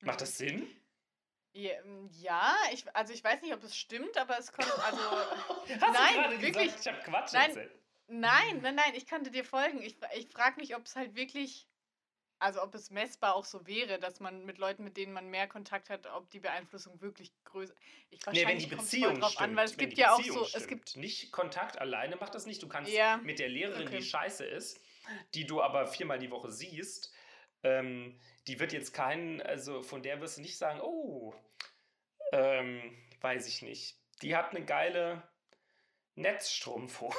Macht 0.00 0.16
Mhm. 0.16 0.20
das 0.20 0.38
Sinn? 0.38 0.66
Ja, 1.54 1.70
ähm, 1.84 2.10
ja, 2.20 2.52
ich, 2.72 2.84
also 2.96 3.12
ich 3.12 3.22
weiß 3.22 3.40
nicht, 3.42 3.54
ob 3.54 3.62
es 3.62 3.76
stimmt, 3.76 4.18
aber 4.18 4.36
es 4.38 4.52
kommt, 4.52 4.72
also, 4.84 5.00
Nein, 5.92 6.40
wirklich. 6.42 6.52
gesagt, 6.74 6.80
ich 6.80 6.86
habe 6.92 6.98
Quatsch 7.02 7.32
Nein. 7.32 7.48
erzählt? 7.50 7.72
nein, 8.08 8.60
nein, 8.60 8.74
nein, 8.74 8.92
ich 8.94 9.06
könnte 9.06 9.30
dir 9.30 9.44
folgen. 9.44 9.80
Ich, 9.80 9.96
ich 10.16 10.28
frage 10.28 10.60
mich, 10.60 10.74
ob 10.74 10.84
es 10.84 10.96
halt 10.96 11.14
wirklich, 11.14 11.68
also 12.40 12.60
ob 12.60 12.74
es 12.74 12.90
messbar 12.90 13.36
auch 13.36 13.44
so 13.44 13.66
wäre, 13.68 14.00
dass 14.00 14.18
man 14.18 14.44
mit 14.44 14.58
Leuten, 14.58 14.82
mit 14.82 14.96
denen 14.96 15.12
man 15.12 15.28
mehr 15.30 15.46
Kontakt 15.46 15.90
hat, 15.90 16.06
ob 16.08 16.28
die 16.30 16.40
Beeinflussung 16.40 17.00
wirklich 17.00 17.32
größer 17.44 17.72
ich 18.10 18.20
Nee, 18.26 18.46
wenn 18.46 18.58
die 18.58 18.64
wahrscheinlich 18.64 18.68
Beziehung 18.70 19.20
drauf 19.20 19.30
stimmt. 19.30 19.50
an, 19.50 19.56
weil 19.56 19.66
es 19.66 19.76
gibt 19.76 19.96
ja 19.96 20.12
auch 20.12 20.22
so, 20.22 20.44
es 20.52 20.66
gibt, 20.66 20.96
Nicht 20.96 21.30
Kontakt 21.30 21.78
alleine 21.78 22.16
macht 22.16 22.34
das 22.34 22.46
nicht. 22.46 22.62
Du 22.64 22.68
kannst 22.68 22.92
Ja, 22.92 23.18
mit 23.18 23.38
der 23.38 23.48
Lehrerin, 23.48 23.86
okay. 23.86 23.98
die 23.98 24.04
scheiße 24.04 24.44
ist, 24.44 24.80
die 25.34 25.46
du 25.46 25.62
aber 25.62 25.86
viermal 25.86 26.18
die 26.18 26.32
Woche 26.32 26.50
siehst, 26.50 27.13
ähm, 27.64 28.18
die 28.46 28.60
wird 28.60 28.72
jetzt 28.72 28.92
keinen, 28.94 29.40
also 29.40 29.82
von 29.82 30.02
der 30.02 30.20
wirst 30.20 30.36
du 30.36 30.42
nicht 30.42 30.56
sagen, 30.56 30.80
oh, 30.80 31.34
ähm, 32.32 32.96
weiß 33.20 33.48
ich 33.48 33.62
nicht. 33.62 33.98
Die 34.22 34.36
hat 34.36 34.50
eine 34.50 34.64
geile 34.64 35.22
Netzstrumpfhose. 36.16 37.16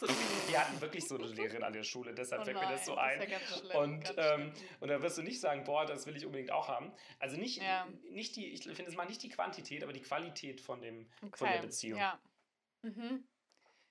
die 0.48 0.56
hatten 0.58 0.80
wirklich 0.80 1.06
so 1.06 1.16
eine 1.16 1.26
Lehrerin 1.26 1.62
an 1.62 1.72
der 1.72 1.82
Schule, 1.82 2.14
deshalb 2.14 2.42
oh 2.42 2.44
fällt 2.44 2.58
mir 2.58 2.68
das 2.68 2.86
so 2.86 2.94
das 2.94 3.04
ein. 3.04 3.20
ist 3.20 3.30
ja 3.30 3.38
schlimm, 3.40 3.76
Und, 3.76 4.14
ähm. 4.16 4.52
Und 4.80 4.88
da 4.88 5.02
wirst 5.02 5.18
du 5.18 5.22
nicht 5.22 5.40
sagen, 5.40 5.64
boah, 5.64 5.84
das 5.84 6.06
will 6.06 6.16
ich 6.16 6.24
unbedingt 6.24 6.50
auch 6.52 6.68
haben. 6.68 6.92
Also 7.18 7.36
nicht, 7.36 7.60
Ja. 7.60 7.86
nicht 8.10 8.36
die, 8.36 8.46
ich 8.46 8.62
finde 8.64 8.86
es 8.86 8.96
mal 8.96 9.06
nicht 9.06 9.22
die 9.22 9.28
Quantität, 9.28 9.82
aber 9.82 9.92
die 9.92 10.02
Qualität 10.02 10.60
von, 10.60 10.80
dem, 10.80 11.10
von 11.34 11.48
der 11.48 11.58
Okay, 11.58 11.66
Beziehung. 11.66 11.98
Ja. 12.00 12.18
Mhm. 12.82 13.26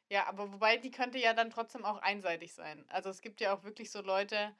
Ja, 0.09 0.27
aber 0.27 0.51
wobei 0.53 0.77
die 0.77 0.91
könnte 0.91 1.17
ja 1.17 1.33
dann 1.33 1.49
trotzdem 1.49 1.83
auch 1.83 1.97
einseitig 1.97 2.53
sein. 2.53 2.85
Also 2.89 3.09
es 3.09 3.21
gibt 3.21 3.41
ja 3.41 3.55
auch 3.55 3.63
wirklich 3.63 3.91
so 3.91 4.01
Leute, 4.01 4.55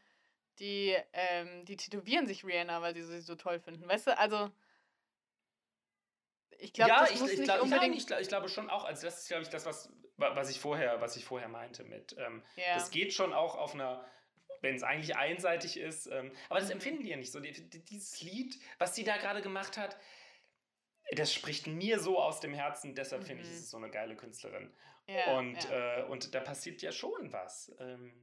die, 0.59 0.95
ähm, 1.13 1.65
die 1.65 1.77
tätowieren 1.77 2.27
sich 2.27 2.45
Rihanna, 2.45 2.81
weil 2.81 2.95
sie 2.95 3.03
sie 3.03 3.21
so 3.21 3.35
toll 3.35 3.59
finden. 3.59 3.87
Weißt 3.87 4.07
du, 4.07 4.17
also 4.17 4.49
ich 6.57 6.73
glaube, 6.73 6.89
ja, 6.89 7.01
das 7.01 7.11
ich, 7.11 7.19
muss 7.19 7.31
ich, 7.31 7.39
nicht 7.39 7.47
glaub, 7.51 7.61
unbedingt. 7.61 7.95
ich, 7.95 8.07
glaub, 8.07 8.19
ich 8.19 8.27
glaube 8.27 8.49
schon 8.49 8.69
auch, 8.69 8.85
also 8.85 9.05
das 9.05 9.19
ist, 9.21 9.27
glaube 9.27 9.43
ich, 9.43 9.49
das, 9.49 9.65
was, 9.65 9.89
wa- 10.17 10.35
was, 10.35 10.49
ich 10.49 10.59
vorher, 10.59 11.01
was 11.01 11.17
ich 11.17 11.25
vorher 11.25 11.49
meinte 11.49 11.83
mit, 11.83 12.15
ähm, 12.17 12.43
ja. 12.55 12.73
das 12.75 12.91
geht 12.91 13.13
schon 13.13 13.33
auch 13.33 13.55
auf 13.55 13.73
einer, 13.73 14.05
wenn 14.61 14.75
es 14.75 14.83
eigentlich 14.83 15.15
einseitig 15.17 15.77
ist, 15.77 16.07
ähm, 16.07 16.31
aber 16.49 16.59
das 16.59 16.69
Mhm. 16.69 16.75
empfinden 16.75 17.03
die 17.03 17.09
ja 17.09 17.17
nicht 17.17 17.31
so. 17.31 17.39
Die, 17.39 17.51
die, 17.51 17.83
dieses 17.83 18.21
Lied, 18.21 18.57
was 18.79 18.93
die 18.93 19.03
da 19.03 19.17
gerade 19.17 19.41
gemacht 19.41 19.77
hat, 19.77 19.97
das 21.11 21.33
spricht 21.33 21.67
mir 21.67 21.99
so 21.99 22.19
aus 22.19 22.39
dem 22.39 22.53
Herzen, 22.53 22.95
deshalb 22.95 23.25
finde 23.25 23.43
ich, 23.43 23.49
Mhm. 23.49 23.53
ist 23.55 23.61
es 23.61 23.69
so 23.69 23.77
eine 23.77 23.89
geile 23.91 24.15
Künstlerin. 24.15 24.73
ja, 25.07 25.37
und, 25.37 25.61
ja. 25.65 25.99
äh, 25.99 26.03
und 26.05 26.33
da 26.33 26.39
passiert 26.39 26.81
ja 26.81 26.91
schon 26.91 27.31
was. 27.31 27.71
Ähm, 27.79 28.13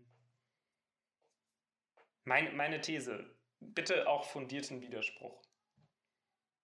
mein, 2.25 2.57
meine 2.57 2.81
These, 2.81 3.25
bitte 3.61 4.07
auch 4.09 4.25
fundierten 4.25 4.81
Widerspruch. 4.81 5.43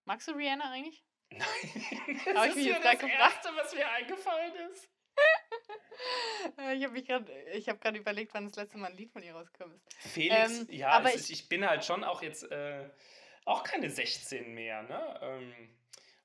Magst 0.05 0.27
du 0.27 0.31
Rihanna 0.31 0.71
eigentlich? 0.71 1.03
Nein, 1.31 1.45
Hab 2.25 2.33
das 2.33 2.45
ich 2.45 2.49
ist 2.49 2.55
mich 2.55 2.65
jetzt 2.65 2.75
das 2.77 2.83
grad 2.83 2.99
gefragt? 2.99 3.35
Erste, 3.45 3.49
was 3.55 3.75
mir 3.75 3.89
eingefallen 3.89 4.55
ist. 4.71 4.89
Ich 6.73 6.83
habe 6.85 7.03
gerade, 7.03 7.43
ich 7.51 7.67
habe 7.67 7.77
gerade 7.79 7.99
überlegt, 7.99 8.33
wann 8.33 8.45
das 8.45 8.55
letzte 8.55 8.77
Mal 8.77 8.87
ein 8.91 8.97
Lied 8.97 9.11
von 9.11 9.21
ihr 9.21 9.33
rausgekommen 9.33 9.75
ist. 9.75 9.93
Felix, 10.07 10.59
Ähm, 10.59 10.67
ja, 10.71 10.91
aber 10.91 11.13
ist, 11.13 11.29
ich 11.29 11.49
bin 11.49 11.67
halt 11.67 11.83
schon 11.83 12.05
auch 12.05 12.21
jetzt 12.21 12.49
äh, 12.49 12.89
auch 13.43 13.63
keine 13.63 13.89
16 13.89 14.53
mehr, 14.53 14.83
ne? 14.83 15.19
Ähm, 15.21 15.77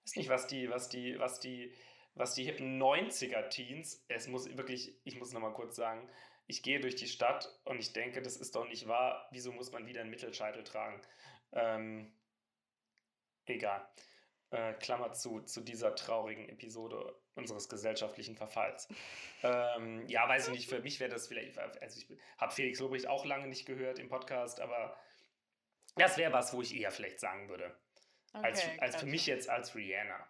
weiß 0.04 0.14
nicht, 0.16 0.28
was 0.28 0.46
die, 0.46 0.70
was 0.70 0.88
die, 0.88 1.18
was 1.18 1.40
die, 1.40 1.74
was 2.14 2.34
die 2.34 2.44
hippen 2.44 2.80
90er-Teens, 2.80 4.04
es 4.08 4.28
muss 4.28 4.56
wirklich, 4.56 4.96
ich 5.02 5.16
muss 5.16 5.32
nochmal 5.32 5.54
kurz 5.54 5.74
sagen, 5.74 6.08
ich 6.46 6.62
gehe 6.62 6.80
durch 6.80 6.96
die 6.96 7.08
Stadt 7.08 7.48
und 7.64 7.78
ich 7.78 7.92
denke, 7.92 8.22
das 8.22 8.36
ist 8.36 8.54
doch 8.54 8.66
nicht 8.68 8.86
wahr, 8.88 9.28
wieso 9.30 9.52
muss 9.52 9.72
man 9.72 9.86
wieder 9.86 10.00
einen 10.02 10.10
Mittelscheitel 10.10 10.64
tragen? 10.64 11.00
Ähm, 11.52 12.12
egal. 13.46 13.86
Äh, 14.50 14.74
Klammer 14.74 15.12
zu, 15.12 15.40
zu 15.40 15.60
dieser 15.62 15.94
traurigen 15.94 16.48
Episode 16.48 17.18
unseres 17.34 17.68
gesellschaftlichen 17.68 18.36
Verfalls. 18.36 18.88
ähm, 19.42 20.06
ja, 20.08 20.28
weiß 20.28 20.48
ich 20.48 20.54
nicht, 20.54 20.68
für 20.68 20.80
mich 20.80 21.00
wäre 21.00 21.10
das 21.10 21.26
vielleicht, 21.26 21.58
also 21.58 21.98
ich 21.98 22.08
habe 22.38 22.52
Felix 22.52 22.78
Lobrecht 22.78 23.08
auch 23.08 23.24
lange 23.24 23.48
nicht 23.48 23.66
gehört 23.66 23.98
im 23.98 24.08
Podcast, 24.08 24.60
aber 24.60 24.96
das 25.96 26.16
wäre 26.18 26.32
was, 26.32 26.52
wo 26.52 26.62
ich 26.62 26.74
eher 26.76 26.90
vielleicht 26.92 27.20
sagen 27.20 27.48
würde. 27.48 27.76
als, 28.32 28.64
Okay, 28.64 28.78
als 28.80 28.96
für 28.96 29.06
gotcha. 29.06 29.10
mich 29.10 29.26
jetzt 29.26 29.48
als 29.48 29.74
Rihanna. 29.74 30.28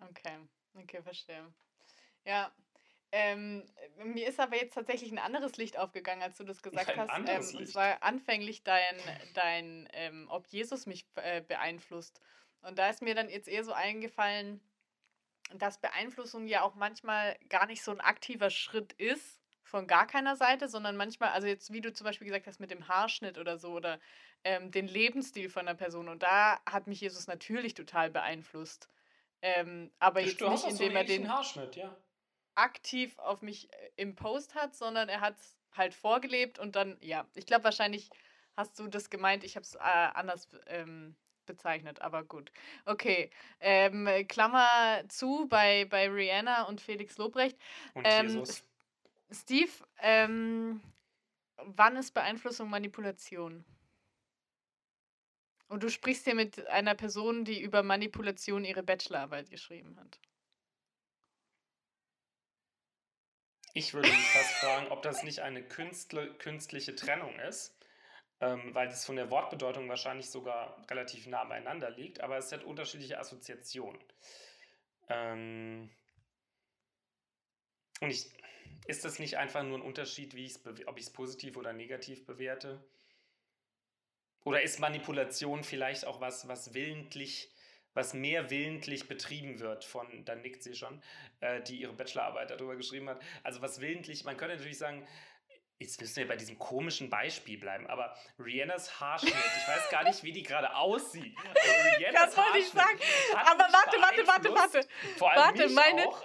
Okay, 0.00 0.38
okay, 0.74 1.02
verstehe. 1.02 1.52
Ja. 2.24 2.52
Ähm, 3.16 3.62
mir 4.06 4.26
ist 4.26 4.40
aber 4.40 4.56
jetzt 4.56 4.74
tatsächlich 4.74 5.12
ein 5.12 5.20
anderes 5.20 5.56
Licht 5.56 5.78
aufgegangen, 5.78 6.20
als 6.20 6.36
du 6.36 6.42
das 6.42 6.64
gesagt 6.64 6.90
Ein 6.90 6.98
hast. 6.98 7.10
anderes 7.10 7.50
ähm, 7.50 7.54
und 7.54 7.60
Licht? 7.60 7.72
zwar 7.72 8.02
anfänglich 8.02 8.64
dein, 8.64 8.96
dein 9.34 9.88
ähm, 9.92 10.26
ob 10.30 10.48
Jesus 10.48 10.86
mich 10.86 11.06
äh, 11.14 11.40
beeinflusst. 11.40 12.20
Und 12.62 12.76
da 12.76 12.90
ist 12.90 13.02
mir 13.02 13.14
dann 13.14 13.28
jetzt 13.28 13.46
eher 13.46 13.62
so 13.62 13.72
eingefallen, 13.72 14.60
dass 15.54 15.80
Beeinflussung 15.80 16.48
ja 16.48 16.62
auch 16.62 16.74
manchmal 16.74 17.38
gar 17.48 17.66
nicht 17.66 17.84
so 17.84 17.92
ein 17.92 18.00
aktiver 18.00 18.50
Schritt 18.50 18.94
ist 18.94 19.40
von 19.62 19.86
gar 19.86 20.08
keiner 20.08 20.34
Seite, 20.34 20.68
sondern 20.68 20.96
manchmal, 20.96 21.28
also 21.28 21.46
jetzt 21.46 21.72
wie 21.72 21.80
du 21.80 21.92
zum 21.92 22.06
Beispiel 22.06 22.26
gesagt 22.26 22.48
hast 22.48 22.58
mit 22.58 22.72
dem 22.72 22.88
Haarschnitt 22.88 23.38
oder 23.38 23.58
so 23.58 23.74
oder 23.74 24.00
ähm, 24.42 24.72
den 24.72 24.88
Lebensstil 24.88 25.50
von 25.50 25.68
einer 25.68 25.76
Person. 25.76 26.08
Und 26.08 26.24
da 26.24 26.58
hat 26.66 26.88
mich 26.88 27.00
Jesus 27.00 27.28
natürlich 27.28 27.74
total 27.74 28.10
beeinflusst. 28.10 28.88
Ähm, 29.40 29.92
aber 30.00 30.20
jetzt 30.20 30.40
nicht, 30.40 30.58
so 30.58 30.68
indem 30.68 30.96
er 30.96 31.04
den 31.04 31.32
Haarschnitt, 31.32 31.76
ja. 31.76 31.96
Aktiv 32.54 33.18
auf 33.18 33.42
mich 33.42 33.72
äh, 33.72 33.90
imposed 33.96 34.54
hat, 34.54 34.74
sondern 34.74 35.08
er 35.08 35.20
hat 35.20 35.38
es 35.38 35.56
halt 35.72 35.94
vorgelebt 35.94 36.58
und 36.58 36.76
dann, 36.76 36.96
ja, 37.00 37.26
ich 37.34 37.46
glaube 37.46 37.64
wahrscheinlich 37.64 38.10
hast 38.56 38.78
du 38.78 38.86
das 38.86 39.10
gemeint, 39.10 39.44
ich 39.44 39.56
habe 39.56 39.64
es 39.64 39.74
äh, 39.74 39.78
anders 39.78 40.48
ähm, 40.66 41.16
bezeichnet, 41.46 42.00
aber 42.00 42.24
gut. 42.24 42.52
Okay, 42.84 43.30
ähm, 43.60 44.08
Klammer 44.28 45.02
zu 45.08 45.46
bei, 45.48 45.84
bei 45.86 46.08
Rihanna 46.08 46.64
und 46.64 46.80
Felix 46.80 47.18
Lobrecht. 47.18 47.58
Und 47.94 48.06
Ähm, 48.06 48.28
Jesus. 48.28 48.64
Steve, 49.30 49.72
ähm, 49.98 50.80
wann 51.56 51.96
ist 51.96 52.12
Beeinflussung 52.12 52.70
Manipulation? 52.70 53.64
Und 55.68 55.82
du 55.82 55.90
sprichst 55.90 56.24
hier 56.24 56.34
mit 56.34 56.66
einer 56.68 56.94
Person, 56.94 57.44
die 57.44 57.60
über 57.60 57.82
Manipulation 57.82 58.64
ihre 58.64 58.82
Bachelorarbeit 58.82 59.50
geschrieben 59.50 59.98
hat. 59.98 60.20
Ich 63.76 63.92
würde 63.92 64.08
mich 64.08 64.28
fast 64.28 64.52
fragen, 64.54 64.86
ob 64.92 65.02
das 65.02 65.24
nicht 65.24 65.40
eine 65.40 65.60
Künstle, 65.60 66.32
künstliche 66.34 66.94
Trennung 66.94 67.36
ist, 67.40 67.76
ähm, 68.40 68.72
weil 68.72 68.86
das 68.86 69.04
von 69.04 69.16
der 69.16 69.30
Wortbedeutung 69.30 69.88
wahrscheinlich 69.88 70.30
sogar 70.30 70.86
relativ 70.88 71.26
nah 71.26 71.42
beieinander 71.42 71.90
liegt, 71.90 72.20
aber 72.20 72.38
es 72.38 72.52
hat 72.52 72.62
unterschiedliche 72.62 73.18
Assoziationen. 73.18 74.00
Ähm, 75.08 75.90
und 78.00 78.10
ich, 78.10 78.30
ist 78.86 79.04
das 79.04 79.18
nicht 79.18 79.38
einfach 79.38 79.64
nur 79.64 79.78
ein 79.78 79.82
Unterschied, 79.82 80.34
wie 80.34 80.44
ich's 80.44 80.60
ob 80.86 80.96
ich 80.96 81.06
es 81.06 81.12
positiv 81.12 81.56
oder 81.56 81.72
negativ 81.72 82.24
bewerte? 82.26 82.80
Oder 84.44 84.62
ist 84.62 84.78
Manipulation 84.78 85.64
vielleicht 85.64 86.04
auch 86.04 86.20
was, 86.20 86.46
was 86.46 86.74
willentlich, 86.74 87.50
was 87.94 88.12
mehr 88.12 88.50
willentlich 88.50 89.08
betrieben 89.08 89.60
wird 89.60 89.84
von, 89.84 90.06
dann 90.24 90.42
nickt 90.42 90.62
sie 90.62 90.74
schon, 90.74 91.00
äh, 91.40 91.62
die 91.62 91.76
ihre 91.76 91.92
Bachelorarbeit 91.92 92.50
darüber 92.50 92.76
geschrieben 92.76 93.08
hat. 93.08 93.22
Also 93.42 93.62
was 93.62 93.80
willentlich, 93.80 94.24
man 94.24 94.36
könnte 94.36 94.56
natürlich 94.56 94.78
sagen, 94.78 95.06
jetzt 95.78 96.00
müssen 96.00 96.16
wir 96.16 96.28
bei 96.28 96.36
diesem 96.36 96.58
komischen 96.58 97.10
Beispiel 97.10 97.58
bleiben, 97.58 97.86
aber 97.88 98.16
Rihannas 98.38 99.00
Haarschnitt, 99.00 99.34
ich 99.34 99.68
weiß 99.68 99.90
gar 99.90 100.04
nicht, 100.04 100.22
wie 100.22 100.32
die 100.32 100.42
gerade 100.42 100.74
aussieht. 100.76 101.36
Rihannas 101.98 102.34
Das 102.34 102.36
wollte 102.36 102.58
ich 102.58 102.68
sagen. 102.70 102.98
Aber 103.34 103.66
warte, 103.72 104.00
warte, 104.00 104.26
warte, 104.26 104.54
warte. 104.54 104.88
Vor 105.18 105.30
allem 105.30 105.42
Warte, 105.44 105.68
meine- 105.70 106.08
auch. 106.08 106.22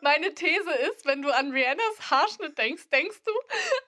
Meine 0.00 0.34
These 0.34 0.70
ist, 0.72 1.04
wenn 1.06 1.22
du 1.22 1.30
an 1.30 1.50
Rihannas 1.52 2.10
Haarschnitt 2.10 2.56
denkst, 2.58 2.88
denkst 2.90 3.18
du 3.24 3.32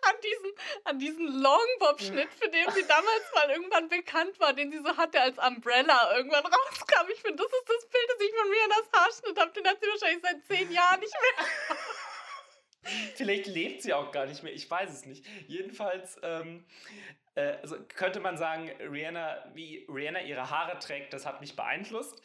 an 0.09 0.14
diesen, 0.22 0.53
an 0.84 0.99
diesen 0.99 1.43
Longbob-Schnitt, 1.43 2.28
für 2.34 2.49
den 2.49 2.70
sie 2.72 2.86
damals 2.86 3.24
mal 3.34 3.51
irgendwann 3.51 3.88
bekannt 3.88 4.38
war, 4.40 4.53
den 4.53 4.70
sie 4.70 4.78
so 4.78 4.97
hatte, 4.97 5.20
als 5.20 5.38
Umbrella 5.38 6.14
irgendwann 6.16 6.45
rauskam. 6.47 7.09
Ich 7.12 7.20
finde, 7.22 7.43
das 7.43 7.53
ist 7.53 7.68
das 7.68 7.88
Bild, 7.90 8.05
das 8.09 8.26
ich 8.26 8.34
von 8.34 8.51
Rihannas 8.51 8.90
Haarschnitt 8.95 9.38
habe. 9.40 9.53
Den 9.53 9.66
hat 9.68 9.78
sie 9.80 9.86
wahrscheinlich 9.88 10.22
seit 10.22 10.45
zehn 10.47 10.70
Jahren 10.72 11.01
nicht 11.01 11.14
mehr. 11.14 11.47
Vielleicht 13.14 13.46
lebt 13.46 13.82
sie 13.82 13.94
auch 13.94 14.12
gar 14.12 14.26
nicht 14.26 14.42
mehr, 14.42 14.52
ich 14.52 14.70
weiß 14.70 14.92
es 14.92 15.06
nicht. 15.06 15.24
Jedenfalls, 15.46 16.18
ähm, 16.22 16.64
Äh, 17.34 17.56
also 17.62 17.82
könnte 17.84 18.20
man 18.20 18.36
sagen, 18.36 18.70
Rihanna, 18.80 19.44
wie 19.54 19.86
Rihanna 19.88 20.22
ihre 20.22 20.50
Haare 20.50 20.78
trägt, 20.78 21.12
das 21.12 21.26
hat 21.26 21.40
mich 21.40 21.56
beeinflusst. 21.56 22.22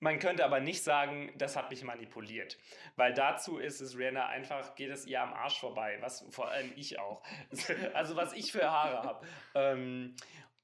Man 0.00 0.20
könnte 0.20 0.44
aber 0.44 0.60
nicht 0.60 0.84
sagen, 0.84 1.32
das 1.36 1.56
hat 1.56 1.70
mich 1.70 1.82
manipuliert. 1.82 2.56
Weil 2.96 3.12
dazu 3.14 3.58
ist 3.58 3.80
es 3.80 3.98
Rihanna 3.98 4.26
einfach, 4.28 4.76
geht 4.76 4.90
es 4.90 5.06
ihr 5.06 5.20
am 5.20 5.34
Arsch 5.34 5.58
vorbei. 5.58 5.98
Was 6.00 6.24
vor 6.30 6.48
allem 6.50 6.72
ich 6.76 6.98
auch. 7.00 7.22
Also 7.94 8.16
was 8.16 8.32
ich 8.32 8.52
für 8.52 8.70
Haare 8.70 9.02
habe. 9.02 9.26
Ähm, 9.54 10.14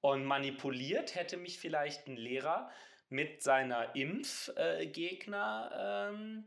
und 0.01 0.25
manipuliert 0.25 1.15
hätte 1.15 1.37
mich 1.37 1.59
vielleicht 1.59 2.07
ein 2.07 2.17
Lehrer 2.17 2.71
mit 3.09 3.43
seiner 3.43 3.95
Impfgegner. 3.97 6.11
Ähm, 6.13 6.45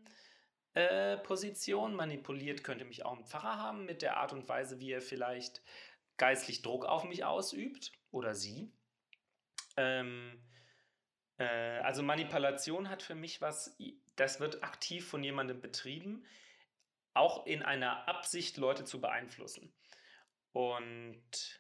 äh, 0.78 1.17
Position. 1.17 1.95
Manipuliert 1.95 2.63
könnte 2.63 2.86
mich 2.86 3.03
auch 3.03 3.17
ein 3.17 3.25
Pfarrer 3.25 3.57
haben 3.57 3.86
mit 3.86 4.03
der 4.03 4.17
Art 4.17 4.32
und 4.32 4.47
Weise, 4.47 4.80
wie 4.80 4.91
er 4.91 5.01
vielleicht 5.01 5.63
geistlich 6.17 6.61
Druck 6.61 6.86
auf 6.86 7.03
mich 7.03 7.25
ausübt 7.25 7.91
oder 8.11 8.36
sie. 8.36 8.71
Ähm, 9.75 10.39
äh, 11.38 11.80
also 11.80 12.03
Manipulation 12.03 12.89
hat 12.89 13.01
für 13.01 13.15
mich 13.15 13.41
was, 13.41 13.75
das 14.17 14.39
wird 14.39 14.63
aktiv 14.63 15.07
von 15.07 15.23
jemandem 15.23 15.61
betrieben, 15.61 16.23
auch 17.15 17.47
in 17.47 17.63
einer 17.63 18.07
Absicht, 18.07 18.57
Leute 18.57 18.86
zu 18.86 19.01
beeinflussen. 19.01 19.73
Und, 20.51 21.59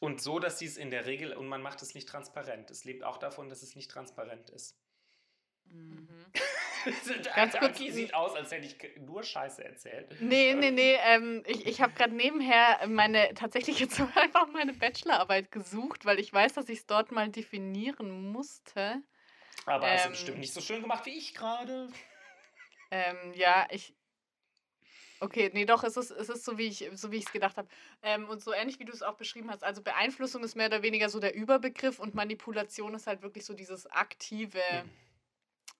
und 0.00 0.20
so, 0.20 0.38
dass 0.38 0.58
sie 0.58 0.66
es 0.66 0.76
in 0.76 0.90
der 0.90 1.06
Regel, 1.06 1.32
und 1.32 1.48
man 1.48 1.62
macht 1.62 1.80
es 1.80 1.94
nicht 1.94 2.10
transparent. 2.10 2.70
Es 2.70 2.84
lebt 2.84 3.04
auch 3.04 3.16
davon, 3.16 3.48
dass 3.48 3.62
es 3.62 3.74
nicht 3.74 3.90
transparent 3.90 4.50
ist. 4.50 4.78
Mhm. 5.70 6.08
Ganz 7.34 7.52
kurz, 7.58 7.76
Aki 7.76 7.90
sieht 7.90 8.14
aus, 8.14 8.34
als 8.34 8.50
hätte 8.50 8.66
ich 8.66 8.76
nur 9.00 9.22
Scheiße 9.22 9.64
erzählt. 9.64 10.20
Nee, 10.20 10.54
nee, 10.54 10.70
nee. 10.70 10.96
Ähm, 11.04 11.42
ich 11.46 11.66
ich 11.66 11.80
habe 11.80 11.92
gerade 11.94 12.14
nebenher 12.14 12.86
meine, 12.88 13.32
tatsächlich 13.34 13.78
jetzt 13.78 14.00
einfach 14.14 14.48
meine 14.52 14.72
Bachelorarbeit 14.72 15.50
gesucht, 15.50 16.04
weil 16.04 16.18
ich 16.18 16.32
weiß, 16.32 16.54
dass 16.54 16.68
ich 16.68 16.80
es 16.80 16.86
dort 16.86 17.12
mal 17.12 17.28
definieren 17.28 18.32
musste. 18.32 19.02
Aber 19.66 19.86
ähm, 19.86 19.92
hast 19.94 20.06
du 20.06 20.10
bestimmt 20.10 20.38
nicht 20.38 20.52
so 20.52 20.60
schön 20.60 20.82
gemacht 20.82 21.06
wie 21.06 21.16
ich 21.16 21.34
gerade. 21.34 21.88
Ähm, 22.90 23.32
ja, 23.34 23.66
ich. 23.70 23.94
Okay, 25.20 25.50
nee, 25.54 25.64
doch, 25.64 25.84
es 25.84 25.96
ist, 25.96 26.10
es 26.10 26.28
ist 26.28 26.44
so, 26.44 26.58
wie 26.58 26.66
ich 26.66 26.82
es 26.82 27.00
so 27.00 27.08
gedacht 27.08 27.56
habe. 27.56 27.68
Ähm, 28.02 28.28
und 28.28 28.42
so 28.42 28.52
ähnlich, 28.52 28.78
wie 28.78 28.84
du 28.84 28.92
es 28.92 29.02
auch 29.02 29.14
beschrieben 29.14 29.50
hast. 29.50 29.64
Also 29.64 29.80
Beeinflussung 29.80 30.44
ist 30.44 30.54
mehr 30.54 30.66
oder 30.66 30.82
weniger 30.82 31.08
so 31.08 31.18
der 31.18 31.34
Überbegriff 31.34 31.98
und 31.98 32.14
Manipulation 32.14 32.94
ist 32.94 33.06
halt 33.06 33.22
wirklich 33.22 33.46
so 33.46 33.54
dieses 33.54 33.86
aktive. 33.90 34.60
Hm 34.60 34.90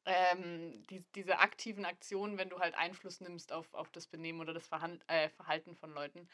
ähm, 0.06 0.82
die, 0.88 1.04
diese 1.14 1.38
aktiven 1.38 1.84
Aktionen, 1.84 2.38
wenn 2.38 2.50
du 2.50 2.58
halt 2.58 2.74
Einfluss 2.74 3.20
nimmst 3.20 3.52
auf, 3.52 3.72
auf 3.74 3.90
das 3.90 4.06
Benehmen 4.06 4.40
oder 4.40 4.52
das 4.52 4.66
Verhand, 4.66 5.02
äh, 5.08 5.28
Verhalten 5.30 5.74
von 5.76 5.92
Leuten. 5.92 6.28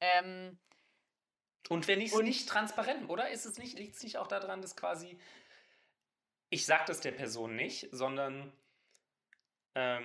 Ähm, 0.00 0.58
und 1.68 1.88
wenn 1.88 2.00
ich 2.00 2.12
es 2.12 2.20
nicht 2.20 2.48
transparent, 2.48 3.08
oder? 3.10 3.30
Ist 3.30 3.44
es 3.44 3.58
nicht, 3.58 3.78
liegt 3.78 3.96
es 3.96 4.02
nicht 4.02 4.16
auch 4.16 4.28
daran, 4.28 4.62
dass 4.62 4.76
quasi 4.76 5.18
ich 6.50 6.64
sage 6.64 6.84
das 6.86 7.00
der 7.00 7.12
Person 7.12 7.56
nicht, 7.56 7.88
sondern 7.92 8.52
ähm, 9.74 10.04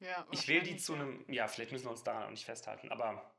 ja, 0.00 0.26
ich 0.30 0.48
will 0.48 0.62
die 0.62 0.76
zu 0.76 0.94
einem, 0.94 1.24
ja, 1.28 1.46
vielleicht 1.46 1.72
müssen 1.72 1.84
wir 1.84 1.90
uns 1.90 2.02
daran 2.02 2.24
auch 2.24 2.30
nicht 2.30 2.44
festhalten, 2.44 2.90
aber 2.90 3.30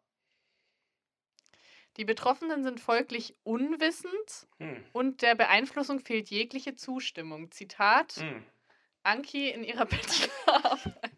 die 1.98 2.06
Betroffenen 2.06 2.64
sind 2.64 2.80
folglich 2.80 3.36
unwissend 3.44 4.48
hm. 4.58 4.84
und 4.94 5.22
der 5.22 5.36
Beeinflussung 5.36 6.00
fehlt 6.00 6.30
jegliche 6.30 6.76
Zustimmung. 6.76 7.52
Zitat: 7.52 8.14
hm. 8.14 8.46
Anki 9.04 9.50
in 9.50 9.64
ihrer 9.64 9.86
Bachelorarbeit. 9.86 11.12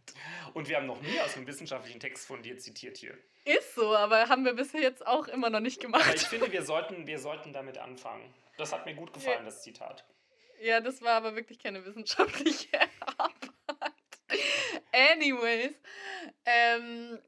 Und 0.54 0.68
wir 0.68 0.78
haben 0.78 0.88
noch 0.88 1.02
nie 1.02 1.20
aus 1.20 1.36
einem 1.36 1.48
wissenschaftlichen 1.48 2.00
Text 2.00 2.26
von 2.26 2.42
dir 2.42 2.58
zitiert 2.58 2.98
hier. 2.98 3.18
Ist 3.44 3.76
so, 3.76 3.96
aber 3.96 4.30
haben 4.30 4.46
wir 4.46 4.54
bisher 4.54 4.82
jetzt 4.82 5.06
auch 5.06 5.28
immer 5.28 5.50
noch 5.50 5.60
nicht 5.60 5.80
gemacht. 5.80 6.06
Aber 6.06 6.16
ich 6.16 6.24
finde, 6.24 6.52
wir 6.52 6.64
sollten, 6.64 7.06
wir 7.06 7.20
sollten 7.20 7.54
damit 7.54 7.78
anfangen. 7.78 8.34
Das 8.58 8.72
hat 8.72 8.86
mir 8.86 8.96
gut 8.96 9.14
gefallen, 9.14 9.40
ja. 9.40 9.46
das 9.46 9.62
Zitat. 9.62 10.06
Ja, 10.62 10.80
das 10.80 11.02
war 11.02 11.14
aber 11.14 11.36
wirklich 11.36 11.60
keine 11.60 11.86
wissenschaftliche 11.86 12.70
Arbeit. 13.18 13.34
Anyways, 14.92 15.76
ähm, 16.46 17.20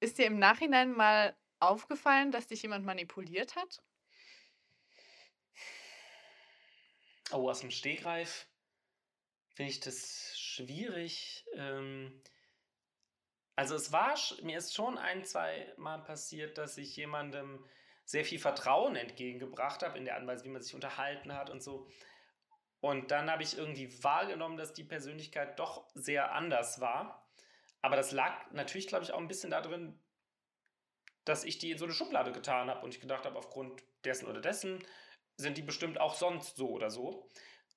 ist 0.00 0.18
dir 0.18 0.26
im 0.26 0.38
Nachhinein 0.38 0.92
mal 0.92 1.36
aufgefallen, 1.60 2.32
dass 2.32 2.48
dich 2.48 2.62
jemand 2.62 2.84
manipuliert 2.84 3.54
hat? 3.54 3.82
Oh, 7.30 7.48
aus 7.48 7.60
dem 7.60 7.70
Stegreif 7.70 8.47
finde 9.58 9.72
ich 9.72 9.80
das 9.80 10.38
schwierig. 10.38 11.44
Ähm, 11.56 12.22
also 13.56 13.74
es 13.74 13.90
war, 13.90 14.14
mir 14.44 14.56
ist 14.56 14.72
schon 14.72 14.96
ein, 14.96 15.24
zwei 15.24 15.74
Mal 15.76 15.98
passiert, 15.98 16.58
dass 16.58 16.78
ich 16.78 16.94
jemandem 16.94 17.66
sehr 18.04 18.24
viel 18.24 18.38
Vertrauen 18.38 18.94
entgegengebracht 18.94 19.82
habe 19.82 19.98
in 19.98 20.04
der 20.04 20.24
Weise, 20.24 20.44
wie 20.44 20.50
man 20.50 20.62
sich 20.62 20.76
unterhalten 20.76 21.32
hat 21.32 21.50
und 21.50 21.60
so. 21.60 21.88
Und 22.78 23.10
dann 23.10 23.28
habe 23.28 23.42
ich 23.42 23.58
irgendwie 23.58 23.92
wahrgenommen, 24.04 24.58
dass 24.58 24.74
die 24.74 24.84
Persönlichkeit 24.84 25.58
doch 25.58 25.90
sehr 25.92 26.36
anders 26.36 26.80
war. 26.80 27.28
Aber 27.82 27.96
das 27.96 28.12
lag 28.12 28.52
natürlich, 28.52 28.86
glaube 28.86 29.04
ich, 29.04 29.12
auch 29.12 29.18
ein 29.18 29.26
bisschen 29.26 29.50
darin, 29.50 29.98
dass 31.24 31.42
ich 31.42 31.58
die 31.58 31.72
in 31.72 31.78
so 31.78 31.84
eine 31.84 31.94
Schublade 31.94 32.30
getan 32.30 32.70
habe 32.70 32.84
und 32.84 32.94
ich 32.94 33.00
gedacht 33.00 33.26
habe, 33.26 33.36
aufgrund 33.36 33.82
dessen 34.04 34.28
oder 34.28 34.40
dessen 34.40 34.78
sind 35.36 35.58
die 35.58 35.62
bestimmt 35.62 36.00
auch 36.00 36.14
sonst 36.14 36.54
so 36.56 36.70
oder 36.70 36.90
so. 36.90 37.28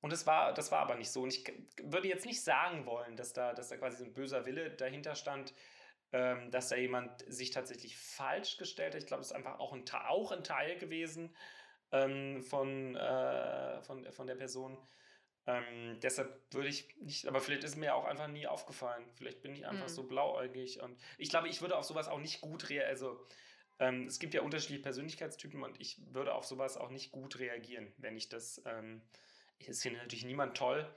Und 0.01 0.11
das 0.11 0.25
war, 0.25 0.53
das 0.53 0.71
war 0.71 0.79
aber 0.79 0.95
nicht 0.95 1.11
so. 1.11 1.21
Und 1.21 1.33
ich 1.33 1.51
würde 1.83 2.07
jetzt 2.07 2.25
nicht 2.25 2.43
sagen 2.43 2.85
wollen, 2.85 3.15
dass 3.15 3.33
da, 3.33 3.53
dass 3.53 3.69
da 3.69 3.77
quasi 3.77 3.97
so 3.97 4.03
ein 4.05 4.13
böser 4.13 4.45
Wille 4.45 4.71
dahinter 4.71 5.15
stand, 5.15 5.53
ähm, 6.11 6.49
dass 6.51 6.69
da 6.69 6.75
jemand 6.75 7.23
sich 7.31 7.51
tatsächlich 7.51 7.97
falsch 7.97 8.57
gestellt 8.57 8.95
hat. 8.95 9.01
Ich 9.01 9.07
glaube, 9.07 9.21
es 9.21 9.27
ist 9.27 9.35
einfach 9.35 9.59
auch 9.59 9.73
ein, 9.73 9.85
auch 10.07 10.31
ein 10.31 10.43
Teil 10.43 10.77
gewesen 10.77 11.35
ähm, 11.91 12.41
von, 12.41 12.95
äh, 12.95 13.81
von, 13.83 14.11
von 14.11 14.27
der 14.27 14.35
Person. 14.35 14.77
Ähm, 15.47 15.99
deshalb 16.01 16.39
würde 16.51 16.69
ich 16.69 16.95
nicht, 16.97 17.27
aber 17.27 17.39
vielleicht 17.39 17.63
ist 17.63 17.75
mir 17.75 17.95
auch 17.95 18.05
einfach 18.05 18.27
nie 18.27 18.47
aufgefallen. 18.47 19.03
Vielleicht 19.15 19.41
bin 19.41 19.53
ich 19.53 19.65
einfach 19.67 19.87
mhm. 19.87 19.93
so 19.93 20.03
blauäugig. 20.03 20.81
Und 20.81 20.97
ich 21.17 21.29
glaube, 21.29 21.47
ich 21.47 21.61
würde 21.61 21.77
auf 21.77 21.85
sowas 21.85 22.07
auch 22.07 22.19
nicht 22.19 22.41
gut 22.41 22.69
reagieren. 22.69 22.89
Also, 22.89 23.27
ähm, 23.79 24.05
es 24.05 24.19
gibt 24.19 24.33
ja 24.33 24.41
unterschiedliche 24.41 24.83
Persönlichkeitstypen 24.83 25.63
und 25.63 25.79
ich 25.81 25.97
würde 26.13 26.35
auf 26.35 26.45
sowas 26.45 26.77
auch 26.77 26.89
nicht 26.89 27.11
gut 27.11 27.39
reagieren, 27.39 27.91
wenn 27.97 28.15
ich 28.15 28.29
das 28.29 28.61
ähm, 28.65 29.01
es 29.67 29.81
findet 29.81 30.01
natürlich 30.01 30.25
niemand 30.25 30.57
toll, 30.57 30.91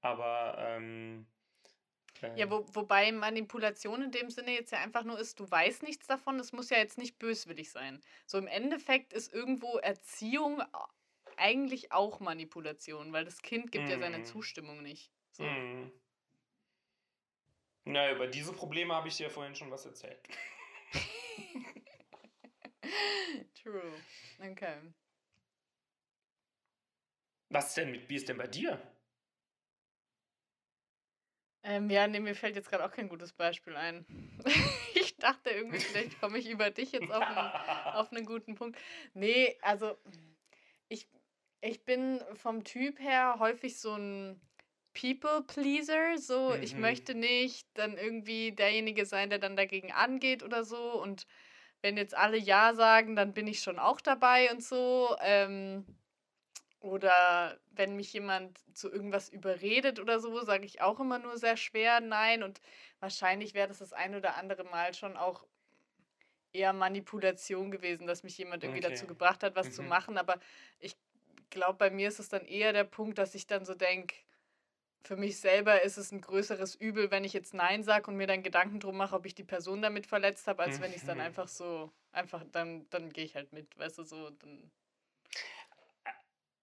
aber. 0.00 0.56
Ähm, 0.58 1.26
äh, 2.22 2.38
ja, 2.38 2.50
wo, 2.50 2.64
wobei 2.72 3.12
Manipulation 3.12 4.02
in 4.02 4.12
dem 4.12 4.30
Sinne 4.30 4.52
jetzt 4.52 4.72
ja 4.72 4.78
einfach 4.78 5.04
nur 5.04 5.18
ist, 5.18 5.40
du 5.40 5.50
weißt 5.50 5.82
nichts 5.82 6.06
davon, 6.06 6.38
es 6.38 6.52
muss 6.52 6.70
ja 6.70 6.78
jetzt 6.78 6.98
nicht 6.98 7.18
böswillig 7.18 7.70
sein. 7.70 8.00
So 8.26 8.38
im 8.38 8.46
Endeffekt 8.46 9.12
ist 9.12 9.32
irgendwo 9.32 9.78
Erziehung 9.78 10.62
eigentlich 11.36 11.92
auch 11.92 12.20
Manipulation, 12.20 13.12
weil 13.12 13.24
das 13.24 13.42
Kind 13.42 13.72
gibt 13.72 13.86
mm. 13.86 13.90
ja 13.90 13.98
seine 13.98 14.18
mhm. 14.18 14.24
Zustimmung 14.24 14.82
nicht. 14.82 15.10
So. 15.32 15.42
Mm. 15.42 15.90
Na, 17.84 18.12
über 18.12 18.28
diese 18.28 18.52
Probleme 18.52 18.94
habe 18.94 19.08
ich 19.08 19.16
dir 19.16 19.24
ja 19.24 19.30
vorhin 19.30 19.56
schon 19.56 19.70
was 19.70 19.86
erzählt. 19.86 20.20
True. 23.62 23.92
Okay. 24.38 24.76
Was 27.52 27.74
denn 27.74 27.90
mit, 27.90 28.08
wie 28.08 28.16
ist 28.16 28.28
denn 28.28 28.38
bei 28.38 28.46
dir? 28.46 28.80
Ähm, 31.64 31.90
ja, 31.90 32.08
nee, 32.08 32.18
mir 32.18 32.34
fällt 32.34 32.56
jetzt 32.56 32.70
gerade 32.70 32.84
auch 32.84 32.90
kein 32.90 33.08
gutes 33.08 33.32
Beispiel 33.32 33.76
ein. 33.76 34.06
ich 34.94 35.16
dachte 35.16 35.50
irgendwie, 35.50 35.78
vielleicht 35.78 36.18
komme 36.20 36.38
ich 36.38 36.48
über 36.48 36.70
dich 36.70 36.92
jetzt 36.92 37.12
auf 37.12 37.22
einen, 37.22 37.36
auf 37.94 38.10
einen 38.10 38.24
guten 38.24 38.54
Punkt. 38.54 38.80
Nee, 39.12 39.56
also 39.60 39.96
ich, 40.88 41.06
ich 41.60 41.84
bin 41.84 42.20
vom 42.32 42.64
Typ 42.64 42.98
her 42.98 43.36
häufig 43.38 43.78
so 43.78 43.94
ein 43.94 44.40
People-Pleaser. 44.94 46.16
So, 46.16 46.54
mhm. 46.56 46.62
ich 46.62 46.74
möchte 46.74 47.14
nicht 47.14 47.68
dann 47.74 47.98
irgendwie 47.98 48.52
derjenige 48.52 49.04
sein, 49.04 49.28
der 49.28 49.38
dann 49.38 49.56
dagegen 49.56 49.92
angeht 49.92 50.42
oder 50.42 50.64
so. 50.64 51.00
Und 51.00 51.26
wenn 51.82 51.98
jetzt 51.98 52.16
alle 52.16 52.38
Ja 52.38 52.74
sagen, 52.74 53.14
dann 53.14 53.34
bin 53.34 53.46
ich 53.46 53.60
schon 53.60 53.78
auch 53.78 54.00
dabei 54.00 54.50
und 54.50 54.64
so. 54.64 55.16
Ähm, 55.20 55.84
oder 56.82 57.58
wenn 57.70 57.96
mich 57.96 58.12
jemand 58.12 58.58
zu 58.76 58.90
irgendwas 58.90 59.28
überredet 59.28 60.00
oder 60.00 60.18
so, 60.18 60.42
sage 60.42 60.64
ich 60.64 60.82
auch 60.82 60.98
immer 60.98 61.18
nur 61.18 61.38
sehr 61.38 61.56
schwer 61.56 62.00
Nein. 62.00 62.42
Und 62.42 62.60
wahrscheinlich 63.00 63.54
wäre 63.54 63.68
das 63.68 63.78
das 63.78 63.92
ein 63.92 64.14
oder 64.14 64.36
andere 64.36 64.64
Mal 64.64 64.92
schon 64.92 65.16
auch 65.16 65.46
eher 66.52 66.72
Manipulation 66.72 67.70
gewesen, 67.70 68.06
dass 68.06 68.24
mich 68.24 68.36
jemand 68.36 68.64
irgendwie 68.64 68.84
okay. 68.84 68.94
dazu 68.94 69.06
gebracht 69.06 69.42
hat, 69.42 69.54
was 69.54 69.68
mhm. 69.68 69.72
zu 69.72 69.82
machen. 69.82 70.18
Aber 70.18 70.38
ich 70.80 70.96
glaube, 71.50 71.78
bei 71.78 71.90
mir 71.90 72.08
ist 72.08 72.18
es 72.18 72.28
dann 72.28 72.44
eher 72.44 72.72
der 72.72 72.84
Punkt, 72.84 73.16
dass 73.18 73.34
ich 73.34 73.46
dann 73.46 73.64
so 73.64 73.74
denke, 73.74 74.16
für 75.04 75.16
mich 75.16 75.38
selber 75.38 75.82
ist 75.82 75.96
es 75.96 76.12
ein 76.12 76.20
größeres 76.20 76.74
Übel, 76.74 77.10
wenn 77.10 77.24
ich 77.24 77.32
jetzt 77.32 77.54
Nein 77.54 77.82
sage 77.82 78.10
und 78.10 78.16
mir 78.16 78.26
dann 78.26 78.42
Gedanken 78.42 78.80
drum 78.80 78.96
mache, 78.96 79.16
ob 79.16 79.26
ich 79.26 79.34
die 79.34 79.44
Person 79.44 79.82
damit 79.82 80.06
verletzt 80.06 80.46
habe, 80.46 80.62
als 80.62 80.80
wenn 80.80 80.90
ich 80.90 80.98
es 80.98 81.06
dann 81.06 81.18
mhm. 81.18 81.24
einfach 81.24 81.48
so, 81.48 81.90
einfach, 82.12 82.44
dann, 82.52 82.88
dann 82.90 83.10
gehe 83.12 83.24
ich 83.24 83.34
halt 83.34 83.52
mit, 83.52 83.76
weißt 83.78 83.98
du, 83.98 84.04
so, 84.04 84.30
dann 84.30 84.70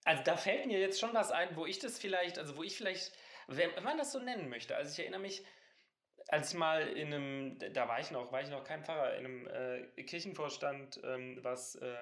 also 0.09 0.23
da 0.23 0.35
fällt 0.37 0.65
mir 0.65 0.79
jetzt 0.79 0.99
schon 0.99 1.13
was 1.13 1.29
ein, 1.29 1.55
wo 1.55 1.67
ich 1.67 1.77
das 1.77 1.99
vielleicht, 1.99 2.39
also 2.39 2.57
wo 2.57 2.63
ich 2.63 2.75
vielleicht, 2.75 3.11
wenn 3.45 3.83
man 3.83 3.99
das 3.99 4.11
so 4.11 4.19
nennen 4.19 4.49
möchte, 4.49 4.75
also 4.75 4.91
ich 4.91 4.97
erinnere 4.97 5.21
mich, 5.21 5.45
als 6.29 6.51
ich 6.51 6.57
mal 6.57 6.87
in 6.87 7.13
einem, 7.13 7.59
da 7.73 7.87
war 7.87 7.99
ich 7.99 8.09
noch, 8.09 8.31
war 8.31 8.41
ich 8.41 8.49
noch 8.49 8.63
kein 8.63 8.83
Pfarrer, 8.83 9.17
in 9.17 9.25
einem 9.25 9.47
äh, 9.47 10.03
Kirchenvorstand, 10.03 10.99
ähm, 11.03 11.37
was 11.43 11.75
äh, 11.75 11.95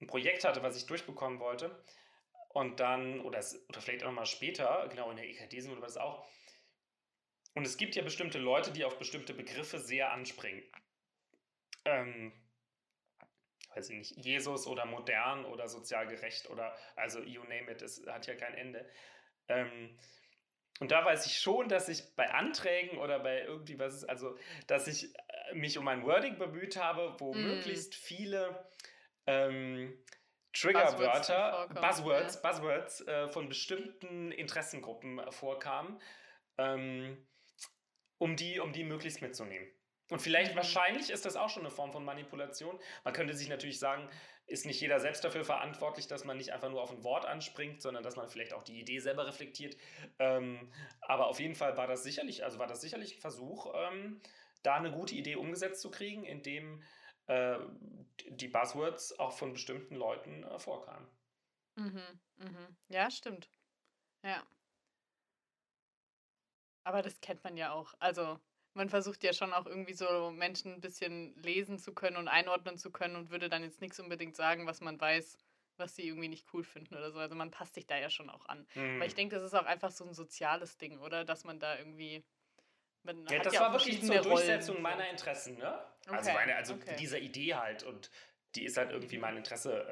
ein 0.00 0.06
Projekt 0.06 0.44
hatte, 0.44 0.62
was 0.62 0.78
ich 0.78 0.86
durchbekommen 0.86 1.38
wollte. 1.38 1.84
Und 2.48 2.80
dann, 2.80 3.20
oder, 3.20 3.40
es, 3.40 3.62
oder 3.68 3.82
vielleicht 3.82 4.04
auch 4.04 4.08
noch 4.08 4.14
mal 4.14 4.24
später, 4.24 4.88
genau 4.88 5.10
in 5.10 5.18
der 5.18 5.28
EKD 5.28 5.68
oder 5.68 5.82
was 5.82 5.98
auch. 5.98 6.26
Und 7.54 7.66
es 7.66 7.76
gibt 7.76 7.94
ja 7.94 8.02
bestimmte 8.02 8.38
Leute, 8.38 8.70
die 8.70 8.86
auf 8.86 8.98
bestimmte 8.98 9.34
Begriffe 9.34 9.78
sehr 9.80 10.12
anspringen. 10.12 10.62
Ähm, 11.84 12.32
weiß 13.78 13.90
ich 13.90 13.96
nicht, 13.96 14.24
Jesus 14.24 14.66
oder 14.66 14.84
modern 14.84 15.44
oder 15.44 15.68
sozial 15.68 16.06
gerecht 16.06 16.50
oder, 16.50 16.74
also 16.96 17.20
you 17.20 17.42
name 17.44 17.70
it, 17.70 17.80
es 17.82 18.04
hat 18.06 18.26
ja 18.26 18.34
kein 18.34 18.54
Ende. 18.54 18.84
Ähm, 19.48 19.96
und 20.80 20.90
da 20.90 21.04
weiß 21.04 21.26
ich 21.26 21.38
schon, 21.38 21.68
dass 21.68 21.88
ich 21.88 22.14
bei 22.16 22.30
Anträgen 22.30 22.98
oder 22.98 23.20
bei 23.20 23.42
irgendwie 23.42 23.78
was, 23.78 24.04
also, 24.04 24.36
dass 24.66 24.86
ich 24.86 25.14
äh, 25.14 25.54
mich 25.54 25.78
um 25.78 25.88
ein 25.88 26.04
Wording 26.04 26.38
bemüht 26.38 26.76
habe, 26.76 27.16
wo 27.18 27.34
mm. 27.34 27.42
möglichst 27.42 27.94
viele 27.94 28.68
ähm, 29.26 29.96
Triggerwörter, 30.52 31.68
Buzzwords, 31.74 32.34
ja. 32.36 32.40
Buzzwords 32.40 33.00
äh, 33.06 33.28
von 33.28 33.48
bestimmten 33.48 34.32
Interessengruppen 34.32 35.18
äh, 35.18 35.32
vorkamen, 35.32 36.00
ähm, 36.58 37.26
um, 38.18 38.36
die, 38.36 38.60
um 38.60 38.72
die 38.72 38.84
möglichst 38.84 39.20
mitzunehmen. 39.20 39.68
Und 40.10 40.20
vielleicht, 40.20 40.52
mhm. 40.52 40.56
wahrscheinlich 40.56 41.10
ist 41.10 41.26
das 41.26 41.36
auch 41.36 41.50
schon 41.50 41.62
eine 41.62 41.70
Form 41.70 41.92
von 41.92 42.04
Manipulation. 42.04 42.78
Man 43.04 43.14
könnte 43.14 43.34
sich 43.34 43.48
natürlich 43.48 43.78
sagen, 43.78 44.08
ist 44.46 44.64
nicht 44.64 44.80
jeder 44.80 44.98
selbst 44.98 45.22
dafür 45.24 45.44
verantwortlich, 45.44 46.06
dass 46.06 46.24
man 46.24 46.38
nicht 46.38 46.52
einfach 46.52 46.70
nur 46.70 46.82
auf 46.82 46.90
ein 46.90 47.04
Wort 47.04 47.26
anspringt, 47.26 47.82
sondern 47.82 48.02
dass 48.02 48.16
man 48.16 48.28
vielleicht 48.28 48.54
auch 48.54 48.62
die 48.62 48.80
Idee 48.80 48.98
selber 48.98 49.26
reflektiert. 49.26 49.76
Ähm, 50.18 50.72
aber 51.02 51.26
auf 51.26 51.38
jeden 51.38 51.54
Fall 51.54 51.76
war 51.76 51.86
das 51.86 52.02
sicherlich, 52.02 52.44
also 52.44 52.58
war 52.58 52.66
das 52.66 52.80
sicherlich 52.80 53.16
ein 53.16 53.20
Versuch, 53.20 53.72
ähm, 53.74 54.22
da 54.62 54.76
eine 54.76 54.90
gute 54.90 55.14
Idee 55.14 55.36
umgesetzt 55.36 55.82
zu 55.82 55.90
kriegen, 55.90 56.24
indem 56.24 56.82
äh, 57.26 57.58
die 58.30 58.48
Buzzwords 58.48 59.18
auch 59.18 59.32
von 59.32 59.52
bestimmten 59.52 59.94
Leuten 59.94 60.44
äh, 60.44 60.58
vorkamen. 60.58 61.06
Mhm, 61.76 62.20
mhm. 62.36 62.76
Ja, 62.88 63.10
stimmt. 63.10 63.50
Ja. 64.24 64.42
Aber 66.84 67.02
das 67.02 67.20
kennt 67.20 67.44
man 67.44 67.58
ja 67.58 67.72
auch. 67.72 67.92
Also 67.98 68.40
man 68.78 68.88
versucht 68.88 69.22
ja 69.24 69.32
schon 69.32 69.52
auch 69.52 69.66
irgendwie 69.66 69.92
so 69.92 70.30
Menschen 70.30 70.72
ein 70.72 70.80
bisschen 70.80 71.34
lesen 71.42 71.78
zu 71.78 71.92
können 71.92 72.16
und 72.16 72.28
einordnen 72.28 72.78
zu 72.78 72.90
können 72.90 73.16
und 73.16 73.30
würde 73.30 73.48
dann 73.48 73.62
jetzt 73.62 73.82
nichts 73.82 74.00
unbedingt 74.00 74.36
sagen, 74.36 74.66
was 74.66 74.80
man 74.80 74.98
weiß, 74.98 75.36
was 75.76 75.96
sie 75.96 76.06
irgendwie 76.06 76.28
nicht 76.28 76.46
cool 76.54 76.64
finden 76.64 76.94
oder 76.94 77.10
so. 77.10 77.18
Also 77.18 77.34
man 77.34 77.50
passt 77.50 77.74
sich 77.74 77.86
da 77.86 77.98
ja 77.98 78.08
schon 78.08 78.30
auch 78.30 78.46
an. 78.46 78.66
Mhm. 78.74 79.00
Weil 79.00 79.08
ich 79.08 79.14
denke, 79.14 79.34
das 79.34 79.44
ist 79.44 79.54
auch 79.54 79.66
einfach 79.66 79.90
so 79.90 80.04
ein 80.04 80.14
soziales 80.14 80.78
Ding, 80.78 80.98
oder? 81.00 81.24
Dass 81.24 81.44
man 81.44 81.60
da 81.60 81.76
irgendwie. 81.76 82.24
Man 83.02 83.26
ja, 83.26 83.40
das 83.40 83.54
ja 83.54 83.60
war 83.60 83.72
wirklich 83.72 84.02
zur 84.02 84.20
Durchsetzung 84.20 84.76
Rollen, 84.76 84.82
meiner 84.82 85.10
Interessen, 85.10 85.56
ne? 85.58 85.66
Also 85.68 85.88
okay. 86.06 86.16
Also, 86.16 86.32
meine, 86.32 86.56
also 86.56 86.74
okay. 86.74 86.96
dieser 86.98 87.18
Idee 87.18 87.54
halt 87.54 87.82
und 87.82 88.10
die 88.54 88.64
ist 88.64 88.76
halt 88.76 88.92
irgendwie 88.92 89.18
mein 89.18 89.36
Interesse 89.36 89.86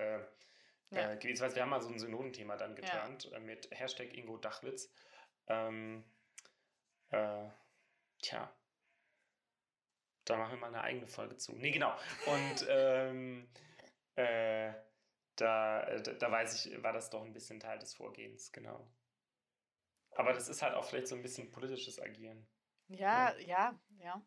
äh, 0.90 0.96
ja. 0.96 1.12
äh, 1.12 1.16
gewesen. 1.16 1.54
Wir 1.54 1.62
haben 1.62 1.70
mal 1.70 1.80
so 1.80 1.88
ein 1.88 1.98
Synodenthema 1.98 2.56
dann 2.56 2.74
geturnt 2.74 3.24
ja. 3.24 3.36
äh, 3.36 3.40
mit 3.40 3.68
Hashtag 3.70 4.14
Ingo 4.14 4.38
Dachwitz. 4.38 4.92
Ähm, 5.48 6.04
äh, 7.10 7.48
tja, 8.22 8.52
da 10.26 10.36
machen 10.36 10.52
wir 10.52 10.58
mal 10.58 10.68
eine 10.68 10.82
eigene 10.82 11.06
Folge 11.06 11.36
zu. 11.36 11.52
Nee, 11.56 11.70
genau. 11.70 11.96
Und 12.26 12.66
ähm, 12.68 13.48
äh, 14.16 14.72
da, 15.36 15.98
da, 16.00 16.12
da, 16.12 16.30
weiß 16.30 16.66
ich, 16.66 16.82
war 16.82 16.92
das 16.92 17.10
doch 17.10 17.24
ein 17.24 17.32
bisschen 17.32 17.60
Teil 17.60 17.78
des 17.78 17.94
Vorgehens, 17.94 18.52
genau. 18.52 18.90
Aber 20.16 20.32
das 20.32 20.48
ist 20.48 20.62
halt 20.62 20.74
auch 20.74 20.84
vielleicht 20.84 21.08
so 21.08 21.14
ein 21.14 21.22
bisschen 21.22 21.50
politisches 21.50 22.00
Agieren. 22.00 22.46
Ja, 22.88 23.36
ja, 23.38 23.46
ja. 23.46 23.80
ja. 23.98 24.26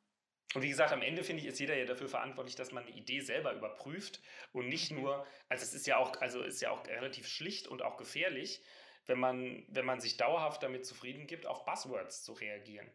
Und 0.56 0.64
wie 0.64 0.70
gesagt, 0.70 0.92
am 0.92 1.04
Ende 1.04 1.24
finde 1.24 1.44
ich, 1.44 1.48
ist 1.48 1.60
jeder 1.60 1.78
ja 1.78 1.86
dafür 1.86 2.10
verantwortlich, 2.10 2.56
dass 2.56 2.72
man 2.72 2.84
eine 2.84 2.96
Idee 2.96 3.20
selber 3.20 3.54
überprüft 3.54 4.22
und 4.52 4.68
nicht 4.68 4.92
mhm. 4.92 5.02
nur, 5.02 5.28
also 5.48 5.64
es 5.64 5.74
ist 5.74 5.86
ja 5.86 5.98
auch, 5.98 6.20
also 6.22 6.42
ist 6.42 6.62
ja 6.62 6.72
auch 6.72 6.86
relativ 6.88 7.28
schlicht 7.28 7.68
und 7.68 7.84
auch 7.84 7.98
gefährlich, 7.98 8.64
wenn 9.06 9.20
man, 9.20 9.66
wenn 9.68 9.86
man 9.86 10.00
sich 10.00 10.18
dauerhaft 10.18 10.64
damit 10.64 10.86
zufrieden 10.86 11.28
gibt, 11.28 11.46
auf 11.46 11.66
Buzzwords 11.66 12.24
zu 12.24 12.34
reagieren. 12.34 12.90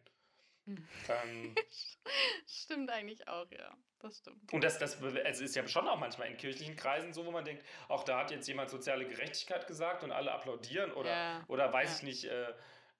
Ähm, 1.07 1.55
stimmt 2.47 2.89
eigentlich 2.89 3.27
auch, 3.27 3.49
ja. 3.51 3.77
Das 3.99 4.17
stimmt. 4.17 4.51
Und 4.51 4.63
das, 4.63 4.77
das 4.77 5.01
also 5.01 5.43
ist 5.43 5.55
ja 5.55 5.67
schon 5.67 5.87
auch 5.87 5.97
manchmal 5.97 6.27
in 6.27 6.37
kirchlichen 6.37 6.75
Kreisen 6.75 7.13
so, 7.13 7.25
wo 7.25 7.31
man 7.31 7.45
denkt, 7.45 7.63
auch 7.87 8.03
da 8.03 8.19
hat 8.19 8.31
jetzt 8.31 8.47
jemand 8.47 8.69
soziale 8.69 9.07
Gerechtigkeit 9.07 9.67
gesagt 9.67 10.03
und 10.03 10.11
alle 10.11 10.31
applaudieren 10.31 10.91
oder, 10.93 11.09
ja. 11.09 11.43
oder 11.47 11.71
weiß 11.71 11.89
ja. 11.89 11.95
ich 11.97 12.03
nicht, 12.03 12.23
äh, 12.25 12.53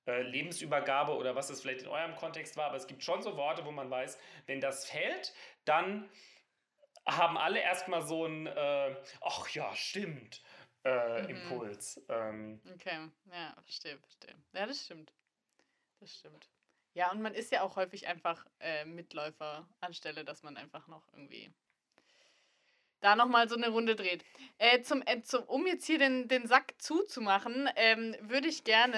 äh, 0.07 0.21
Lebensübergabe 0.21 1.15
oder 1.15 1.35
was 1.35 1.47
das 1.47 1.61
vielleicht 1.61 1.81
in 1.81 1.87
eurem 1.87 2.15
Kontext 2.15 2.57
war. 2.57 2.67
Aber 2.67 2.77
es 2.77 2.87
gibt 2.87 3.03
schon 3.03 3.23
so 3.23 3.37
Worte, 3.37 3.65
wo 3.65 3.71
man 3.71 3.89
weiß, 3.89 4.19
wenn 4.45 4.61
das 4.61 4.87
fällt, 4.87 5.33
dann 5.65 6.09
haben 7.07 7.37
alle 7.37 7.59
erstmal 7.59 8.03
so 8.03 8.25
ein, 8.25 8.47
äh, 8.47 8.95
ach 9.21 9.49
ja, 9.49 9.75
stimmt, 9.75 10.43
äh, 10.83 11.23
mhm. 11.23 11.29
Impuls. 11.29 12.01
Ähm, 12.09 12.61
okay, 12.73 13.09
ja, 13.31 13.55
verstehe, 13.63 13.97
verstehe. 13.97 14.35
Ja, 14.53 14.65
das 14.65 14.85
stimmt. 14.85 15.11
Das 15.99 16.13
stimmt. 16.15 16.49
Ja, 16.95 17.11
und 17.11 17.21
man 17.21 17.33
ist 17.33 17.51
ja 17.51 17.61
auch 17.61 17.75
häufig 17.75 18.07
einfach 18.07 18.45
äh, 18.61 18.85
Mitläufer, 18.85 19.67
anstelle, 19.81 20.23
dass 20.23 20.43
man 20.43 20.55
einfach 20.55 20.87
noch 20.87 21.05
irgendwie 21.11 21.53
da 23.01 23.17
nochmal 23.17 23.49
so 23.49 23.55
eine 23.55 23.67
Runde 23.67 23.97
dreht. 23.97 24.23
Äh, 24.57 24.81
zum, 24.81 25.03
äh, 25.05 25.21
zum, 25.21 25.43
um 25.43 25.67
jetzt 25.67 25.85
hier 25.85 25.99
den, 25.99 26.29
den 26.29 26.47
Sack 26.47 26.73
zuzumachen, 26.77 27.69
ähm, 27.75 28.15
würde 28.21 28.47
ich 28.47 28.63
gerne 28.63 28.97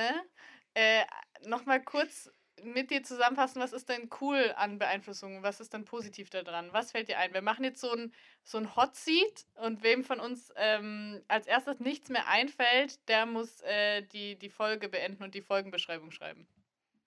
äh, 0.76 1.04
nochmal 1.48 1.82
kurz 1.84 2.32
mit 2.62 2.92
dir 2.92 3.02
zusammenfassen, 3.02 3.62
was 3.62 3.74
ist 3.74 3.90
denn 3.90 4.10
cool 4.22 4.54
an 4.56 4.78
Beeinflussungen, 4.78 5.42
was 5.42 5.60
ist 5.60 5.74
denn 5.74 5.86
positiv 5.86 6.30
daran, 6.30 6.72
was 6.74 6.92
fällt 6.92 7.08
dir 7.08 7.18
ein? 7.18 7.34
Wir 7.34 7.42
machen 7.42 7.64
jetzt 7.64 7.82
so 7.82 7.92
ein, 7.92 8.14
so 8.44 8.60
ein 8.60 8.76
Hot 8.76 8.96
Seat 8.96 9.46
und 9.56 9.82
wem 9.82 10.04
von 10.04 10.20
uns 10.20 10.54
ähm, 10.56 11.24
als 11.28 11.48
erstes 11.48 11.80
nichts 11.80 12.10
mehr 12.10 12.28
einfällt, 12.28 13.08
der 13.10 13.26
muss 13.26 13.62
äh, 13.62 14.04
die, 14.04 14.36
die 14.36 14.50
Folge 14.52 14.88
beenden 14.88 15.24
und 15.24 15.34
die 15.34 15.42
Folgenbeschreibung 15.42 16.12
schreiben. 16.12 16.48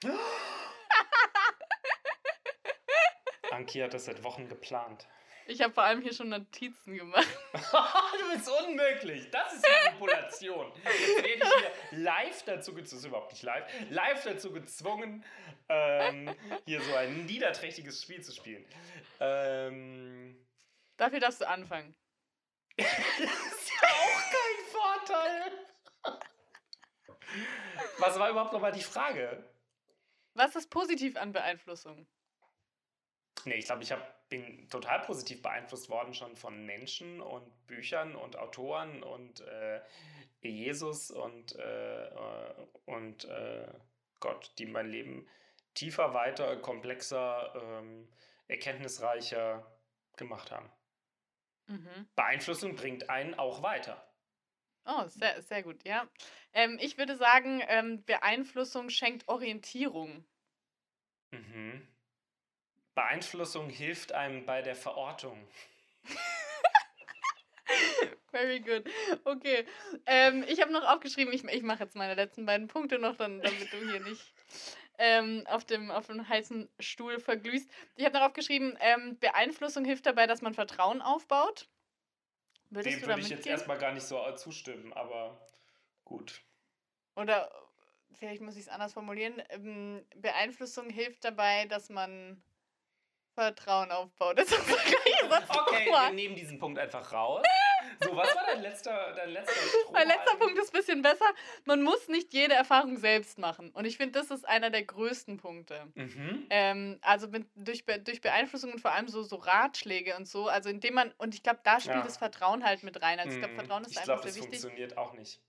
Anki 3.53 3.81
hat 3.81 3.95
das 3.95 4.05
seit 4.07 4.23
Wochen 4.23 4.49
geplant. 4.49 5.07
Ich 5.47 5.61
habe 5.63 5.73
vor 5.73 5.83
allem 5.83 6.01
hier 6.01 6.15
schon 6.15 6.29
Notizen 6.29 6.97
gemacht. 6.97 7.27
du 7.53 8.33
bist 8.33 8.49
unmöglich. 8.49 9.29
Das 9.31 9.53
ist 9.55 9.67
Manipulation. 9.85 10.73
Jetzt 10.85 11.17
werde 11.17 11.29
ich 11.29 11.43
hier 11.91 11.99
live 11.99 12.43
dazu 12.45 12.73
gezwungen, 12.73 12.85
das 12.85 12.93
ist 12.93 13.05
überhaupt 13.05 13.33
nicht 13.33 13.43
live, 13.43 13.91
live 13.91 14.23
dazu 14.23 14.53
gezwungen, 14.53 15.25
ähm, 15.69 16.35
hier 16.67 16.81
so 16.81 16.95
ein 16.95 17.27
niederträchtiges 17.27 18.01
Spiel 18.03 18.23
zu 18.23 18.33
spielen. 18.33 18.65
Ähm, 19.19 20.47
Dafür 20.97 21.19
darfst 21.19 21.41
du 21.41 21.49
anfangen. 21.49 21.97
das 22.77 22.87
ist 22.87 23.71
ja 23.71 23.89
auch 23.89 24.23
kein 24.31 25.07
Vorteil. 25.07 25.53
Was 27.99 28.19
war 28.19 28.31
überhaupt 28.31 28.53
nochmal 28.53 28.73
die 28.73 28.83
Frage? 28.83 29.51
Was 30.35 30.55
ist 30.55 30.71
positiv 30.71 31.17
an 31.17 31.33
Beeinflussung? 31.33 32.07
Nee, 33.45 33.55
ich 33.55 33.67
glaube, 33.67 33.83
ich 33.83 33.93
hab, 33.93 34.29
bin 34.29 34.69
total 34.69 35.01
positiv 35.01 35.43
beeinflusst 35.43 35.89
worden 35.89 36.15
schon 36.15 36.37
von 36.37 36.65
Menschen 36.65 37.21
und 37.21 37.67
Büchern 37.67 38.15
und 38.15 38.37
Autoren 38.37 39.03
und 39.03 39.41
äh, 39.41 39.81
Jesus 40.43 41.11
und, 41.11 41.57
äh, 41.57 42.11
und 42.87 43.25
äh, 43.25 43.69
Gott, 44.21 44.53
die 44.59 44.67
mein 44.67 44.89
Leben 44.89 45.27
tiefer, 45.75 46.15
weiter, 46.15 46.57
komplexer, 46.57 47.53
ähm, 47.57 48.09
erkenntnisreicher 48.49 49.65
gemacht 50.17 50.51
haben. 50.51 50.71
Mhm. 51.67 52.09
Beeinflussung 52.17 52.75
bringt 52.75 53.09
einen 53.09 53.35
auch 53.35 53.63
weiter. 53.63 54.05
Oh, 54.85 55.07
sehr, 55.07 55.41
sehr 55.43 55.63
gut, 55.63 55.85
ja. 55.87 56.09
Ähm, 56.53 56.79
ich 56.81 56.99
würde 56.99 57.17
sagen, 57.17 57.63
ähm, 57.69 58.05
Beeinflussung 58.05 58.91
schenkt 58.91 59.29
Orientierung. 59.29 60.25
Mhm. 61.31 61.87
Beeinflussung 63.01 63.71
hilft 63.71 64.13
einem 64.13 64.45
bei 64.45 64.61
der 64.61 64.77
Verortung. 64.77 65.49
Very 68.31 68.61
good. 68.61 68.85
Okay. 69.25 69.65
Ähm, 70.05 70.45
ich 70.47 70.61
habe 70.61 70.71
noch 70.71 70.85
aufgeschrieben, 70.85 71.33
ich, 71.33 71.43
ich 71.45 71.63
mache 71.63 71.83
jetzt 71.83 71.97
meine 71.97 72.15
letzten 72.15 72.45
beiden 72.45 72.69
Punkte 72.69 72.99
noch, 72.99 73.17
dann, 73.17 73.41
damit 73.41 73.73
du 73.73 73.91
hier 73.91 74.01
nicht 74.01 74.35
ähm, 74.99 75.47
auf, 75.47 75.65
dem, 75.65 75.91
auf 75.91 76.09
dem 76.09 76.29
heißen 76.29 76.69
Stuhl 76.79 77.21
verglühst. 77.21 77.71
Ich 77.97 78.05
habe 78.05 78.19
noch 78.19 78.27
aufgeschrieben, 78.27 78.77
ähm, 78.81 79.19
Beeinflussung 79.19 79.87
hilft 79.87 80.05
dabei, 80.05 80.27
dass 80.27 80.43
man 80.43 80.53
Vertrauen 80.53 81.01
aufbaut. 81.01 81.69
Würdest 82.69 83.01
Dem 83.01 83.09
würde 83.09 83.23
ich 83.23 83.31
jetzt 83.31 83.47
erstmal 83.47 83.79
gar 83.79 83.93
nicht 83.93 84.07
so 84.07 84.31
zustimmen, 84.33 84.93
aber 84.93 85.41
gut. 86.05 86.43
Oder 87.17 87.51
vielleicht 88.13 88.43
muss 88.43 88.57
ich 88.57 88.63
es 88.63 88.69
anders 88.69 88.93
formulieren. 88.93 89.43
Ähm, 89.49 90.05
Beeinflussung 90.17 90.91
hilft 90.91 91.25
dabei, 91.25 91.65
dass 91.65 91.89
man 91.89 92.43
Vertrauen 93.45 93.91
aufbaut. 93.91 94.39
Das 94.39 94.51
ist 94.53 94.61
okay, 95.49 95.87
wir 95.91 96.11
nehmen 96.13 96.35
diesen 96.37 96.59
Punkt 96.59 96.79
einfach 96.79 97.11
raus. 97.13 97.43
So, 98.03 98.15
was 98.15 98.35
war 98.37 98.45
dein 98.47 98.61
letzter, 98.61 99.13
dein 99.15 99.31
letzter 99.31 99.53
Mein 99.93 100.07
letzter 100.09 100.23
Strohhalm? 100.23 100.39
Punkt 100.41 100.59
ist 100.59 100.75
ein 100.75 100.79
bisschen 100.79 101.03
besser. 101.03 101.25
Man 101.65 101.83
muss 101.83 102.09
nicht 102.09 102.33
jede 102.35 102.55
Erfahrung 102.55 102.99
selbst 102.99 103.39
machen. 103.39 103.71
Und 103.71 103.87
ich 103.87 103.97
finde, 103.97 104.19
das 104.19 104.31
ist 104.31 104.47
einer 104.47 104.69
der 104.71 104.85
größten 104.85 105.39
Punkte. 105.39 105.91
Mhm. 105.95 106.47
Ähm, 106.51 106.99
also 107.03 107.29
mit, 107.29 107.47
durch, 107.55 107.85
durch 108.05 108.21
Beeinflussung 108.21 108.73
und 108.73 108.81
vor 108.81 108.93
allem 108.93 109.09
so, 109.09 109.23
so 109.23 109.37
Ratschläge 109.37 110.17
und 110.17 110.27
so. 110.29 110.49
Also 110.49 110.69
indem 110.69 110.95
man, 110.95 111.13
und 111.19 111.35
ich 111.35 111.43
glaube, 111.43 111.61
da 111.63 111.81
spielt 111.81 111.97
Ja. 111.97 112.03
das 112.03 112.19
Vertrauen 112.19 112.65
halt 112.65 112.83
mit 112.83 113.01
rein. 113.01 113.19
Also 113.19 113.33
ich 113.33 113.39
glaube, 113.39 113.55
Mhm. 113.55 113.59
Vertrauen 113.59 113.85
ist 113.85 113.93
ich 113.93 113.97
einfach 113.99 114.07
glaube, 114.15 114.23
das 114.25 114.35
sehr 114.35 114.43
wichtig. 114.45 114.61
funktioniert 114.61 114.99
auch 114.99 115.15
nicht. 115.15 115.41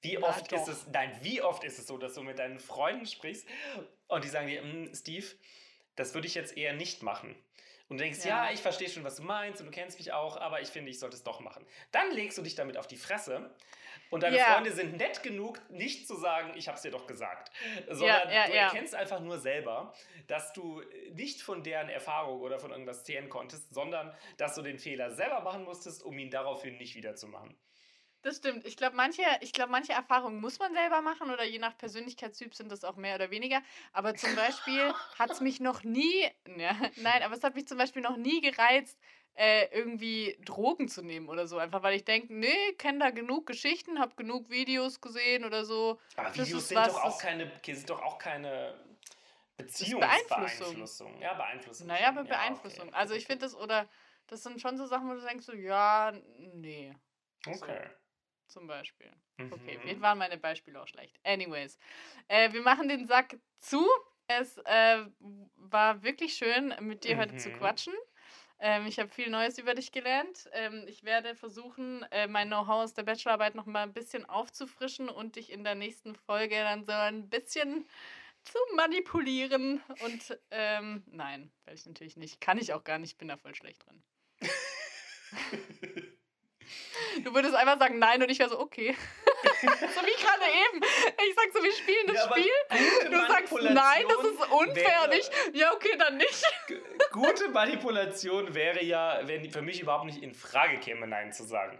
Wie 0.00 0.18
oft 0.18 0.50
ist 0.50 0.66
doch. 0.66 0.68
es, 0.68 0.86
nein, 0.92 1.16
wie 1.22 1.42
oft 1.42 1.62
ist 1.62 1.78
es 1.78 1.86
so, 1.86 1.96
dass 1.98 2.14
du 2.14 2.22
mit 2.22 2.38
deinen 2.40 2.58
Freunden 2.58 3.06
sprichst 3.06 3.46
und 4.08 4.24
die 4.24 4.28
sagen 4.28 4.48
dir, 4.48 4.60
"Mm, 4.62 4.92
Steve, 4.94 5.26
das 5.96 6.14
würde 6.14 6.26
ich 6.26 6.34
jetzt 6.34 6.56
eher 6.56 6.72
nicht 6.72 7.02
machen. 7.02 7.34
Und 7.88 7.98
du 7.98 8.04
denkst, 8.04 8.24
ja. 8.24 8.46
Ja. 8.46 8.52
ich 8.52 8.60
verstehe 8.60 8.88
schon, 8.88 9.04
was 9.04 9.16
du 9.16 9.22
meinst 9.22 9.60
und 9.60 9.66
du 9.66 9.72
kennst 9.72 9.98
mich 9.98 10.12
auch, 10.12 10.38
aber 10.38 10.62
ich 10.62 10.68
finde, 10.68 10.90
ich 10.90 10.98
sollte 10.98 11.16
es 11.16 11.24
doch 11.24 11.40
machen. 11.40 11.66
Dann 11.90 12.10
legst 12.12 12.38
du 12.38 12.42
dich 12.42 12.54
damit 12.54 12.78
auf 12.78 12.86
die 12.86 12.96
Fresse 12.96 13.54
und 14.10 14.22
deine 14.22 14.38
Ja. 14.38 14.54
Freunde 14.54 14.72
sind 14.72 14.96
nett 14.96 15.22
genug, 15.22 15.60
nicht 15.68 16.06
zu 16.06 16.16
sagen, 16.16 16.52
ich 16.56 16.68
habe 16.68 16.76
es 16.76 16.82
dir 16.82 16.90
doch 16.90 17.06
gesagt, 17.06 17.50
sondern 17.90 18.30
ja, 18.30 18.46
du 18.46 18.52
erkennst 18.54 18.94
einfach 18.94 19.20
nur 19.20 19.38
selber, 19.38 19.92
dass 20.26 20.52
du 20.54 20.82
nicht 21.12 21.42
von 21.42 21.62
deren 21.62 21.90
Erfahrung 21.90 22.40
oder 22.40 22.58
von 22.58 22.70
irgendwas 22.70 23.04
zehren 23.04 23.28
konntest, 23.28 23.74
sondern 23.74 24.14
dass 24.38 24.54
du 24.54 24.62
den 24.62 24.78
Fehler 24.78 25.10
selber 25.10 25.40
machen 25.40 25.64
musstest, 25.64 26.02
um 26.02 26.18
ihn 26.18 26.30
daraufhin 26.30 26.78
nicht 26.78 26.94
wiederzumachen. 26.94 27.54
Das 28.22 28.36
stimmt. 28.36 28.64
Ich 28.64 28.76
glaube, 28.76 28.94
manche, 28.94 29.22
ich 29.40 29.52
glaub, 29.52 29.68
manche 29.68 29.92
Erfahrungen 29.92 30.40
muss 30.40 30.60
man 30.60 30.72
selber 30.72 31.02
machen 31.02 31.30
oder 31.30 31.44
je 31.44 31.58
nach 31.58 31.76
Persönlichkeitstyp 31.76 32.54
sind 32.54 32.70
das 32.70 32.84
auch 32.84 32.96
mehr 32.96 33.16
oder 33.16 33.30
weniger. 33.30 33.60
Aber 33.92 34.14
zum 34.14 34.36
Beispiel 34.36 34.94
hat 35.18 35.32
es 35.32 35.40
mich 35.40 35.58
noch 35.58 35.82
nie, 35.82 36.30
ja, 36.56 36.76
nein, 36.96 37.22
aber 37.24 37.34
es 37.34 37.42
hat 37.42 37.56
mich 37.56 37.66
zum 37.66 37.78
Beispiel 37.78 38.00
noch 38.00 38.16
nie 38.16 38.40
gereizt, 38.40 38.96
äh, 39.34 39.66
irgendwie 39.76 40.38
Drogen 40.44 40.88
zu 40.88 41.02
nehmen 41.02 41.28
oder 41.28 41.48
so. 41.48 41.58
Einfach 41.58 41.82
weil 41.82 41.96
ich 41.96 42.04
denke, 42.04 42.32
nee, 42.32 42.72
kenne 42.78 43.00
da 43.00 43.10
genug 43.10 43.46
Geschichten, 43.46 43.98
habe 43.98 44.14
genug 44.14 44.50
Videos 44.50 45.00
gesehen 45.00 45.44
oder 45.44 45.64
so. 45.64 45.98
Aber 46.16 46.28
Das 46.28 46.46
Videos 46.46 46.68
sind, 46.68 46.78
was, 46.78 46.92
doch 46.92 47.02
auch 47.02 47.18
keine, 47.18 47.50
sind 47.64 47.90
doch 47.90 48.02
auch 48.02 48.18
keine 48.18 48.78
Beeinflussung. 49.56 50.76
Beziehungsbeeinflussung. 50.76 51.20
Ja, 51.20 51.34
Beeinflussung. 51.34 51.86
Naja, 51.88 52.08
aber 52.08 52.22
Ja, 52.22 52.28
Beeinflussung. 52.28 52.88
okay. 52.88 52.96
Also 52.96 53.14
ich 53.14 53.26
finde 53.26 53.46
das, 53.46 53.56
oder 53.56 53.88
das 54.28 54.44
sind 54.44 54.60
schon 54.60 54.76
so 54.78 54.86
Sachen, 54.86 55.08
wo 55.08 55.14
du 55.14 55.20
denkst, 55.26 55.44
so, 55.44 55.54
ja, 55.54 56.12
nee, 56.54 56.94
Okay. 57.46 57.90
Zum 58.52 58.66
Beispiel. 58.66 59.10
Okay, 59.50 59.78
Mhm. 59.94 60.00
waren 60.00 60.18
meine 60.18 60.38
Beispiele 60.38 60.80
auch 60.80 60.86
schlecht. 60.86 61.18
Anyways, 61.24 61.78
äh, 62.28 62.52
wir 62.52 62.62
machen 62.62 62.88
den 62.88 63.06
Sack 63.06 63.38
zu. 63.60 63.86
Es 64.28 64.56
äh, 64.64 65.04
war 65.56 66.02
wirklich 66.02 66.34
schön, 66.34 66.74
mit 66.80 67.04
dir 67.04 67.18
heute 67.18 67.36
zu 67.36 67.50
Mhm. 67.50 67.54
quatschen. 67.54 67.94
Ähm, 68.60 68.86
ich 68.86 68.98
habe 68.98 69.08
viel 69.10 69.28
Neues 69.28 69.58
über 69.58 69.74
dich 69.74 69.90
gelernt. 69.92 70.48
Ähm, 70.52 70.84
ich 70.86 71.02
werde 71.02 71.34
versuchen, 71.34 72.02
äh, 72.12 72.28
mein 72.28 72.48
Know-how 72.48 72.84
aus 72.84 72.94
der 72.94 73.02
Bachelorarbeit 73.02 73.54
noch 73.56 73.66
mal 73.66 73.82
ein 73.82 73.92
bisschen 73.92 74.24
aufzufrischen 74.26 75.08
und 75.08 75.36
dich 75.36 75.50
in 75.50 75.64
der 75.64 75.74
nächsten 75.74 76.14
Folge 76.14 76.54
dann 76.56 76.84
so 76.84 76.92
ein 76.92 77.28
bisschen 77.28 77.88
zu 78.44 78.58
manipulieren. 78.76 79.82
Und 79.98 80.38
ähm, 80.50 81.02
nein, 81.06 81.52
werde 81.64 81.78
ich 81.78 81.86
natürlich 81.86 82.16
nicht. 82.16 82.40
Kann 82.40 82.58
ich 82.58 82.72
auch 82.72 82.84
gar 82.84 82.98
nicht. 82.98 83.18
Bin 83.18 83.28
da 83.28 83.36
voll 83.36 83.54
schlecht 83.54 83.84
drin. 83.84 84.02
Du 87.24 87.34
würdest 87.34 87.54
einfach 87.54 87.78
sagen 87.78 87.98
nein 87.98 88.22
und 88.22 88.30
ich 88.30 88.38
wäre 88.38 88.48
so, 88.50 88.58
okay. 88.60 88.94
so 89.62 89.66
wie 89.66 90.22
gerade 90.22 90.44
eben. 90.70 90.84
Ich 91.28 91.34
sag 91.34 91.52
so, 91.52 91.62
wir 91.62 91.72
spielen 91.72 92.06
das 92.06 92.16
Ja, 92.16 92.30
Spiel. 92.30 93.10
Du 93.10 93.18
sagst 93.26 93.52
nein, 93.52 94.04
das 94.08 94.24
ist 94.24 94.52
unfair 94.52 94.84
wäre- 94.84 95.08
nicht. 95.08 95.30
Ja, 95.54 95.72
okay, 95.72 95.96
dann 95.98 96.16
nicht. 96.16 96.44
Gute 97.12 97.48
Manipulation 97.48 98.54
wäre 98.54 98.82
ja, 98.84 99.20
wenn 99.24 99.50
für 99.50 99.62
mich 99.62 99.80
überhaupt 99.80 100.04
nicht 100.06 100.22
in 100.22 100.32
Frage 100.34 100.78
käme, 100.78 101.06
Nein 101.06 101.32
zu 101.32 101.44
sagen. 101.44 101.78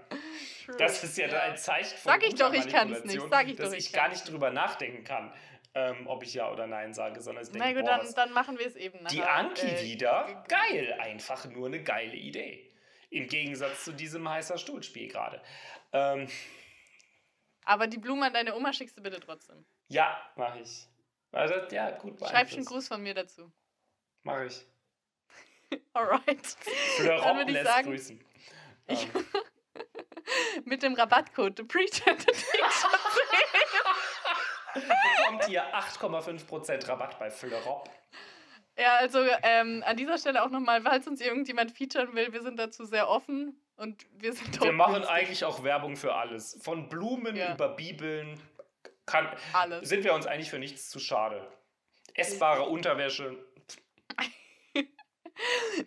Das 0.79 1.03
ist 1.03 1.17
ja, 1.19 1.29
da 1.29 1.41
ein 1.41 1.57
Zeichen 1.57 1.97
von 1.99 2.13
Sag 2.13 2.23
ich 2.27 2.35
doch, 2.35 2.53
ich 2.53 2.69
kann's 2.69 3.05
nicht. 3.05 3.19
Manipulation, 3.19 3.31
Sag 3.31 3.49
ich 3.49 3.57
dass 3.57 3.71
doch, 3.71 3.77
ich 3.77 3.87
ich 3.87 3.93
gar 3.93 4.09
nicht 4.09 4.29
drüber 4.31 4.51
nachdenken 4.51 5.05
kann, 5.05 5.33
ähm, 5.75 6.07
ob 6.07 6.23
ich 6.23 6.35
Ja 6.35 6.51
oder 6.53 6.67
Nein 6.67 6.93
sage, 6.95 7.21
sondern 7.21 7.45
ich 7.45 7.51
denke, 7.51 7.67
Na 7.67 7.73
gut, 7.75 7.85
boah, 7.85 7.99
dann, 8.05 8.15
dann 8.15 8.33
machen 8.33 8.59
wir 8.59 8.67
es 8.67 8.77
eben 8.77 8.99
die 9.11 9.19
nachher. 9.19 9.35
Anki 9.35 9.67
Äh, 9.67 9.83
wieder, 9.83 10.45
geil, 10.49 10.97
einfach 11.01 11.47
nur 11.47 11.67
eine 11.67 11.83
geile 11.83 12.15
Idee. 12.15 12.69
Im 13.13 13.29
Gegensatz 13.29 13.85
zu 13.85 13.93
diesem 13.93 14.27
heißer 14.29 14.57
Stuhlspiel 14.59 15.09
gerade. 15.09 15.43
Ähm, 15.93 16.29
Aber 17.65 17.87
die 17.87 17.99
Blume 17.99 18.27
an 18.27 18.33
deine 18.33 18.57
Oma 18.57 18.73
schickst 18.73 18.97
du 18.97 19.03
bitte 19.03 19.21
trotzdem. 19.21 19.65
ja, 19.89 20.19
mache 20.37 20.61
ich. 20.61 20.89
Also, 21.31 21.55
ja, 21.75 21.91
gut, 21.93 22.19
Schreib 22.19 22.49
schon 22.49 22.57
beeinflusst. 22.57 22.69
Gruß 22.69 22.89
von 22.89 23.03
mir 23.03 23.15
dazu. 23.15 23.53
Mache 24.23 24.47
ich. 24.47 24.67
Alright. 25.95 26.57
Dann 26.99 27.19
Rob 27.21 27.37
würde 27.37 27.51
ich 27.51 27.57
lässt 27.57 27.67
sagen, 27.67 27.89
grüßen. 27.91 28.25
Ich- 28.89 29.09
Ähm, 29.15 29.27
mit 30.65 30.83
dem 30.83 30.95
Rabattcode 30.95 31.57
The 31.59 31.65
Teacher. 31.65 32.15
bekommt 34.75 35.49
ihr 35.49 35.63
8,5% 35.75 36.89
Rabatt 36.89 37.19
bei 37.19 37.31
Rob. 37.65 37.91
Ja, 38.79 38.97
also 38.97 39.19
ähm, 39.43 39.83
an 39.87 39.97
dieser 39.97 40.17
Stelle 40.19 40.43
auch 40.43 40.51
nochmal, 40.51 40.83
falls 40.83 41.07
uns 41.07 41.21
irgendjemand 41.21 41.73
featuren 41.73 42.15
will, 42.15 42.33
wir 42.33 42.43
sind 42.43 42.59
dazu 42.59 42.85
sehr 42.85 43.09
offen 43.09 43.61
und 43.77 44.07
wir 44.19 44.33
sind 44.33 44.61
Wir 44.63 44.73
machen 44.73 44.95
günstig. 44.95 45.13
eigentlich 45.15 45.45
auch 45.45 45.63
Werbung 45.63 45.97
für 45.97 46.15
alles. 46.15 46.59
Von 46.63 46.89
Blumen 46.89 47.37
Ja. 47.37 47.55
über 47.55 47.69
Bibeln. 47.69 48.41
Kann, 49.05 49.29
alles. 49.53 49.89
sind 49.89 50.05
wir 50.05 50.15
uns 50.15 50.27
eigentlich 50.27 50.49
für 50.51 50.59
nichts 50.59 50.89
zu 50.89 50.99
schade. 51.01 51.47
Essbare 52.15 52.63
Unterwäsche. 52.63 53.37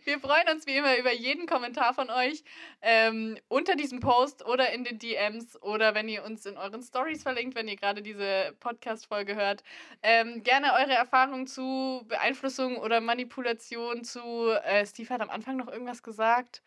Wir 0.04 0.20
freuen 0.20 0.50
uns 0.50 0.66
wie 0.66 0.76
immer 0.76 0.98
über 0.98 1.14
jeden 1.14 1.48
Kommentar 1.48 1.94
von 1.94 2.10
euch 2.10 2.44
ähm, 2.82 3.38
unter 3.48 3.76
diesem 3.76 4.00
Post 4.00 4.46
oder 4.46 4.72
in 4.72 4.84
den 4.84 5.00
DMs 5.00 5.62
oder 5.62 5.96
wenn 5.96 6.10
ihr 6.10 6.24
uns 6.24 6.46
in 6.46 6.58
euren 6.58 6.82
Stories 6.82 7.24
verlinkt, 7.24 7.56
wenn 7.56 7.68
ihr 7.68 7.76
gerade 7.76 8.02
diese 8.02 8.56
Podcast-Folge 8.60 9.36
hört. 9.36 9.64
Ähm, 10.04 10.44
gerne 10.44 10.74
eure 10.74 10.94
Erfahrungen 10.94 11.48
zu 11.48 12.04
Beeinflussung 12.08 12.78
oder 12.78 13.02
Manipulation 13.02 14.04
zu. 14.04 14.50
Äh, 14.64 14.86
Steve 14.86 15.14
hat 15.14 15.22
am 15.22 15.30
Anfang 15.30 15.58
noch 15.58 15.68
irgendwas 15.68 16.04
gesagt. 16.04 16.64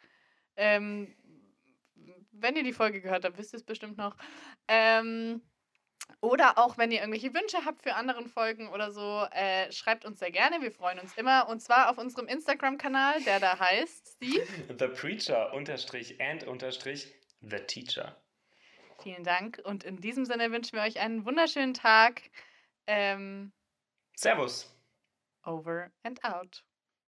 Ähm, 0.56 1.14
wenn 2.32 2.56
ihr 2.56 2.62
die 2.62 2.72
Folge 2.72 3.00
gehört 3.00 3.24
habt, 3.24 3.38
wisst 3.38 3.52
ihr 3.52 3.58
es 3.58 3.64
bestimmt 3.64 3.98
noch. 3.98 4.16
Ähm, 4.68 5.42
oder 6.20 6.58
auch, 6.58 6.78
wenn 6.78 6.90
ihr 6.90 7.00
irgendwelche 7.00 7.32
Wünsche 7.32 7.64
habt 7.64 7.82
für 7.82 7.94
anderen 7.94 8.26
Folgen 8.26 8.68
oder 8.70 8.90
so, 8.90 9.26
äh, 9.30 9.70
schreibt 9.70 10.04
uns 10.04 10.18
sehr 10.18 10.32
gerne. 10.32 10.60
Wir 10.60 10.72
freuen 10.72 10.98
uns 10.98 11.16
immer. 11.16 11.48
Und 11.48 11.60
zwar 11.60 11.90
auf 11.90 11.98
unserem 11.98 12.26
Instagram-Kanal, 12.26 13.22
der 13.22 13.38
da 13.38 13.58
heißt 13.58 14.16
Steve. 14.16 14.44
The 14.78 14.88
Preacher 14.88 15.52
unterstrich 15.52 16.20
and 16.20 16.44
unterstrich 16.44 17.14
The 17.40 17.58
Teacher. 17.58 18.16
Vielen 19.00 19.22
Dank. 19.22 19.60
Und 19.64 19.84
in 19.84 20.00
diesem 20.00 20.24
Sinne 20.24 20.50
wünschen 20.50 20.76
wir 20.76 20.82
euch 20.82 20.98
einen 20.98 21.24
wunderschönen 21.24 21.74
Tag. 21.74 22.22
Ähm, 22.88 23.52
Servus. 24.16 24.74
over 25.44 25.90
and 26.02 26.22
out. 26.24 26.64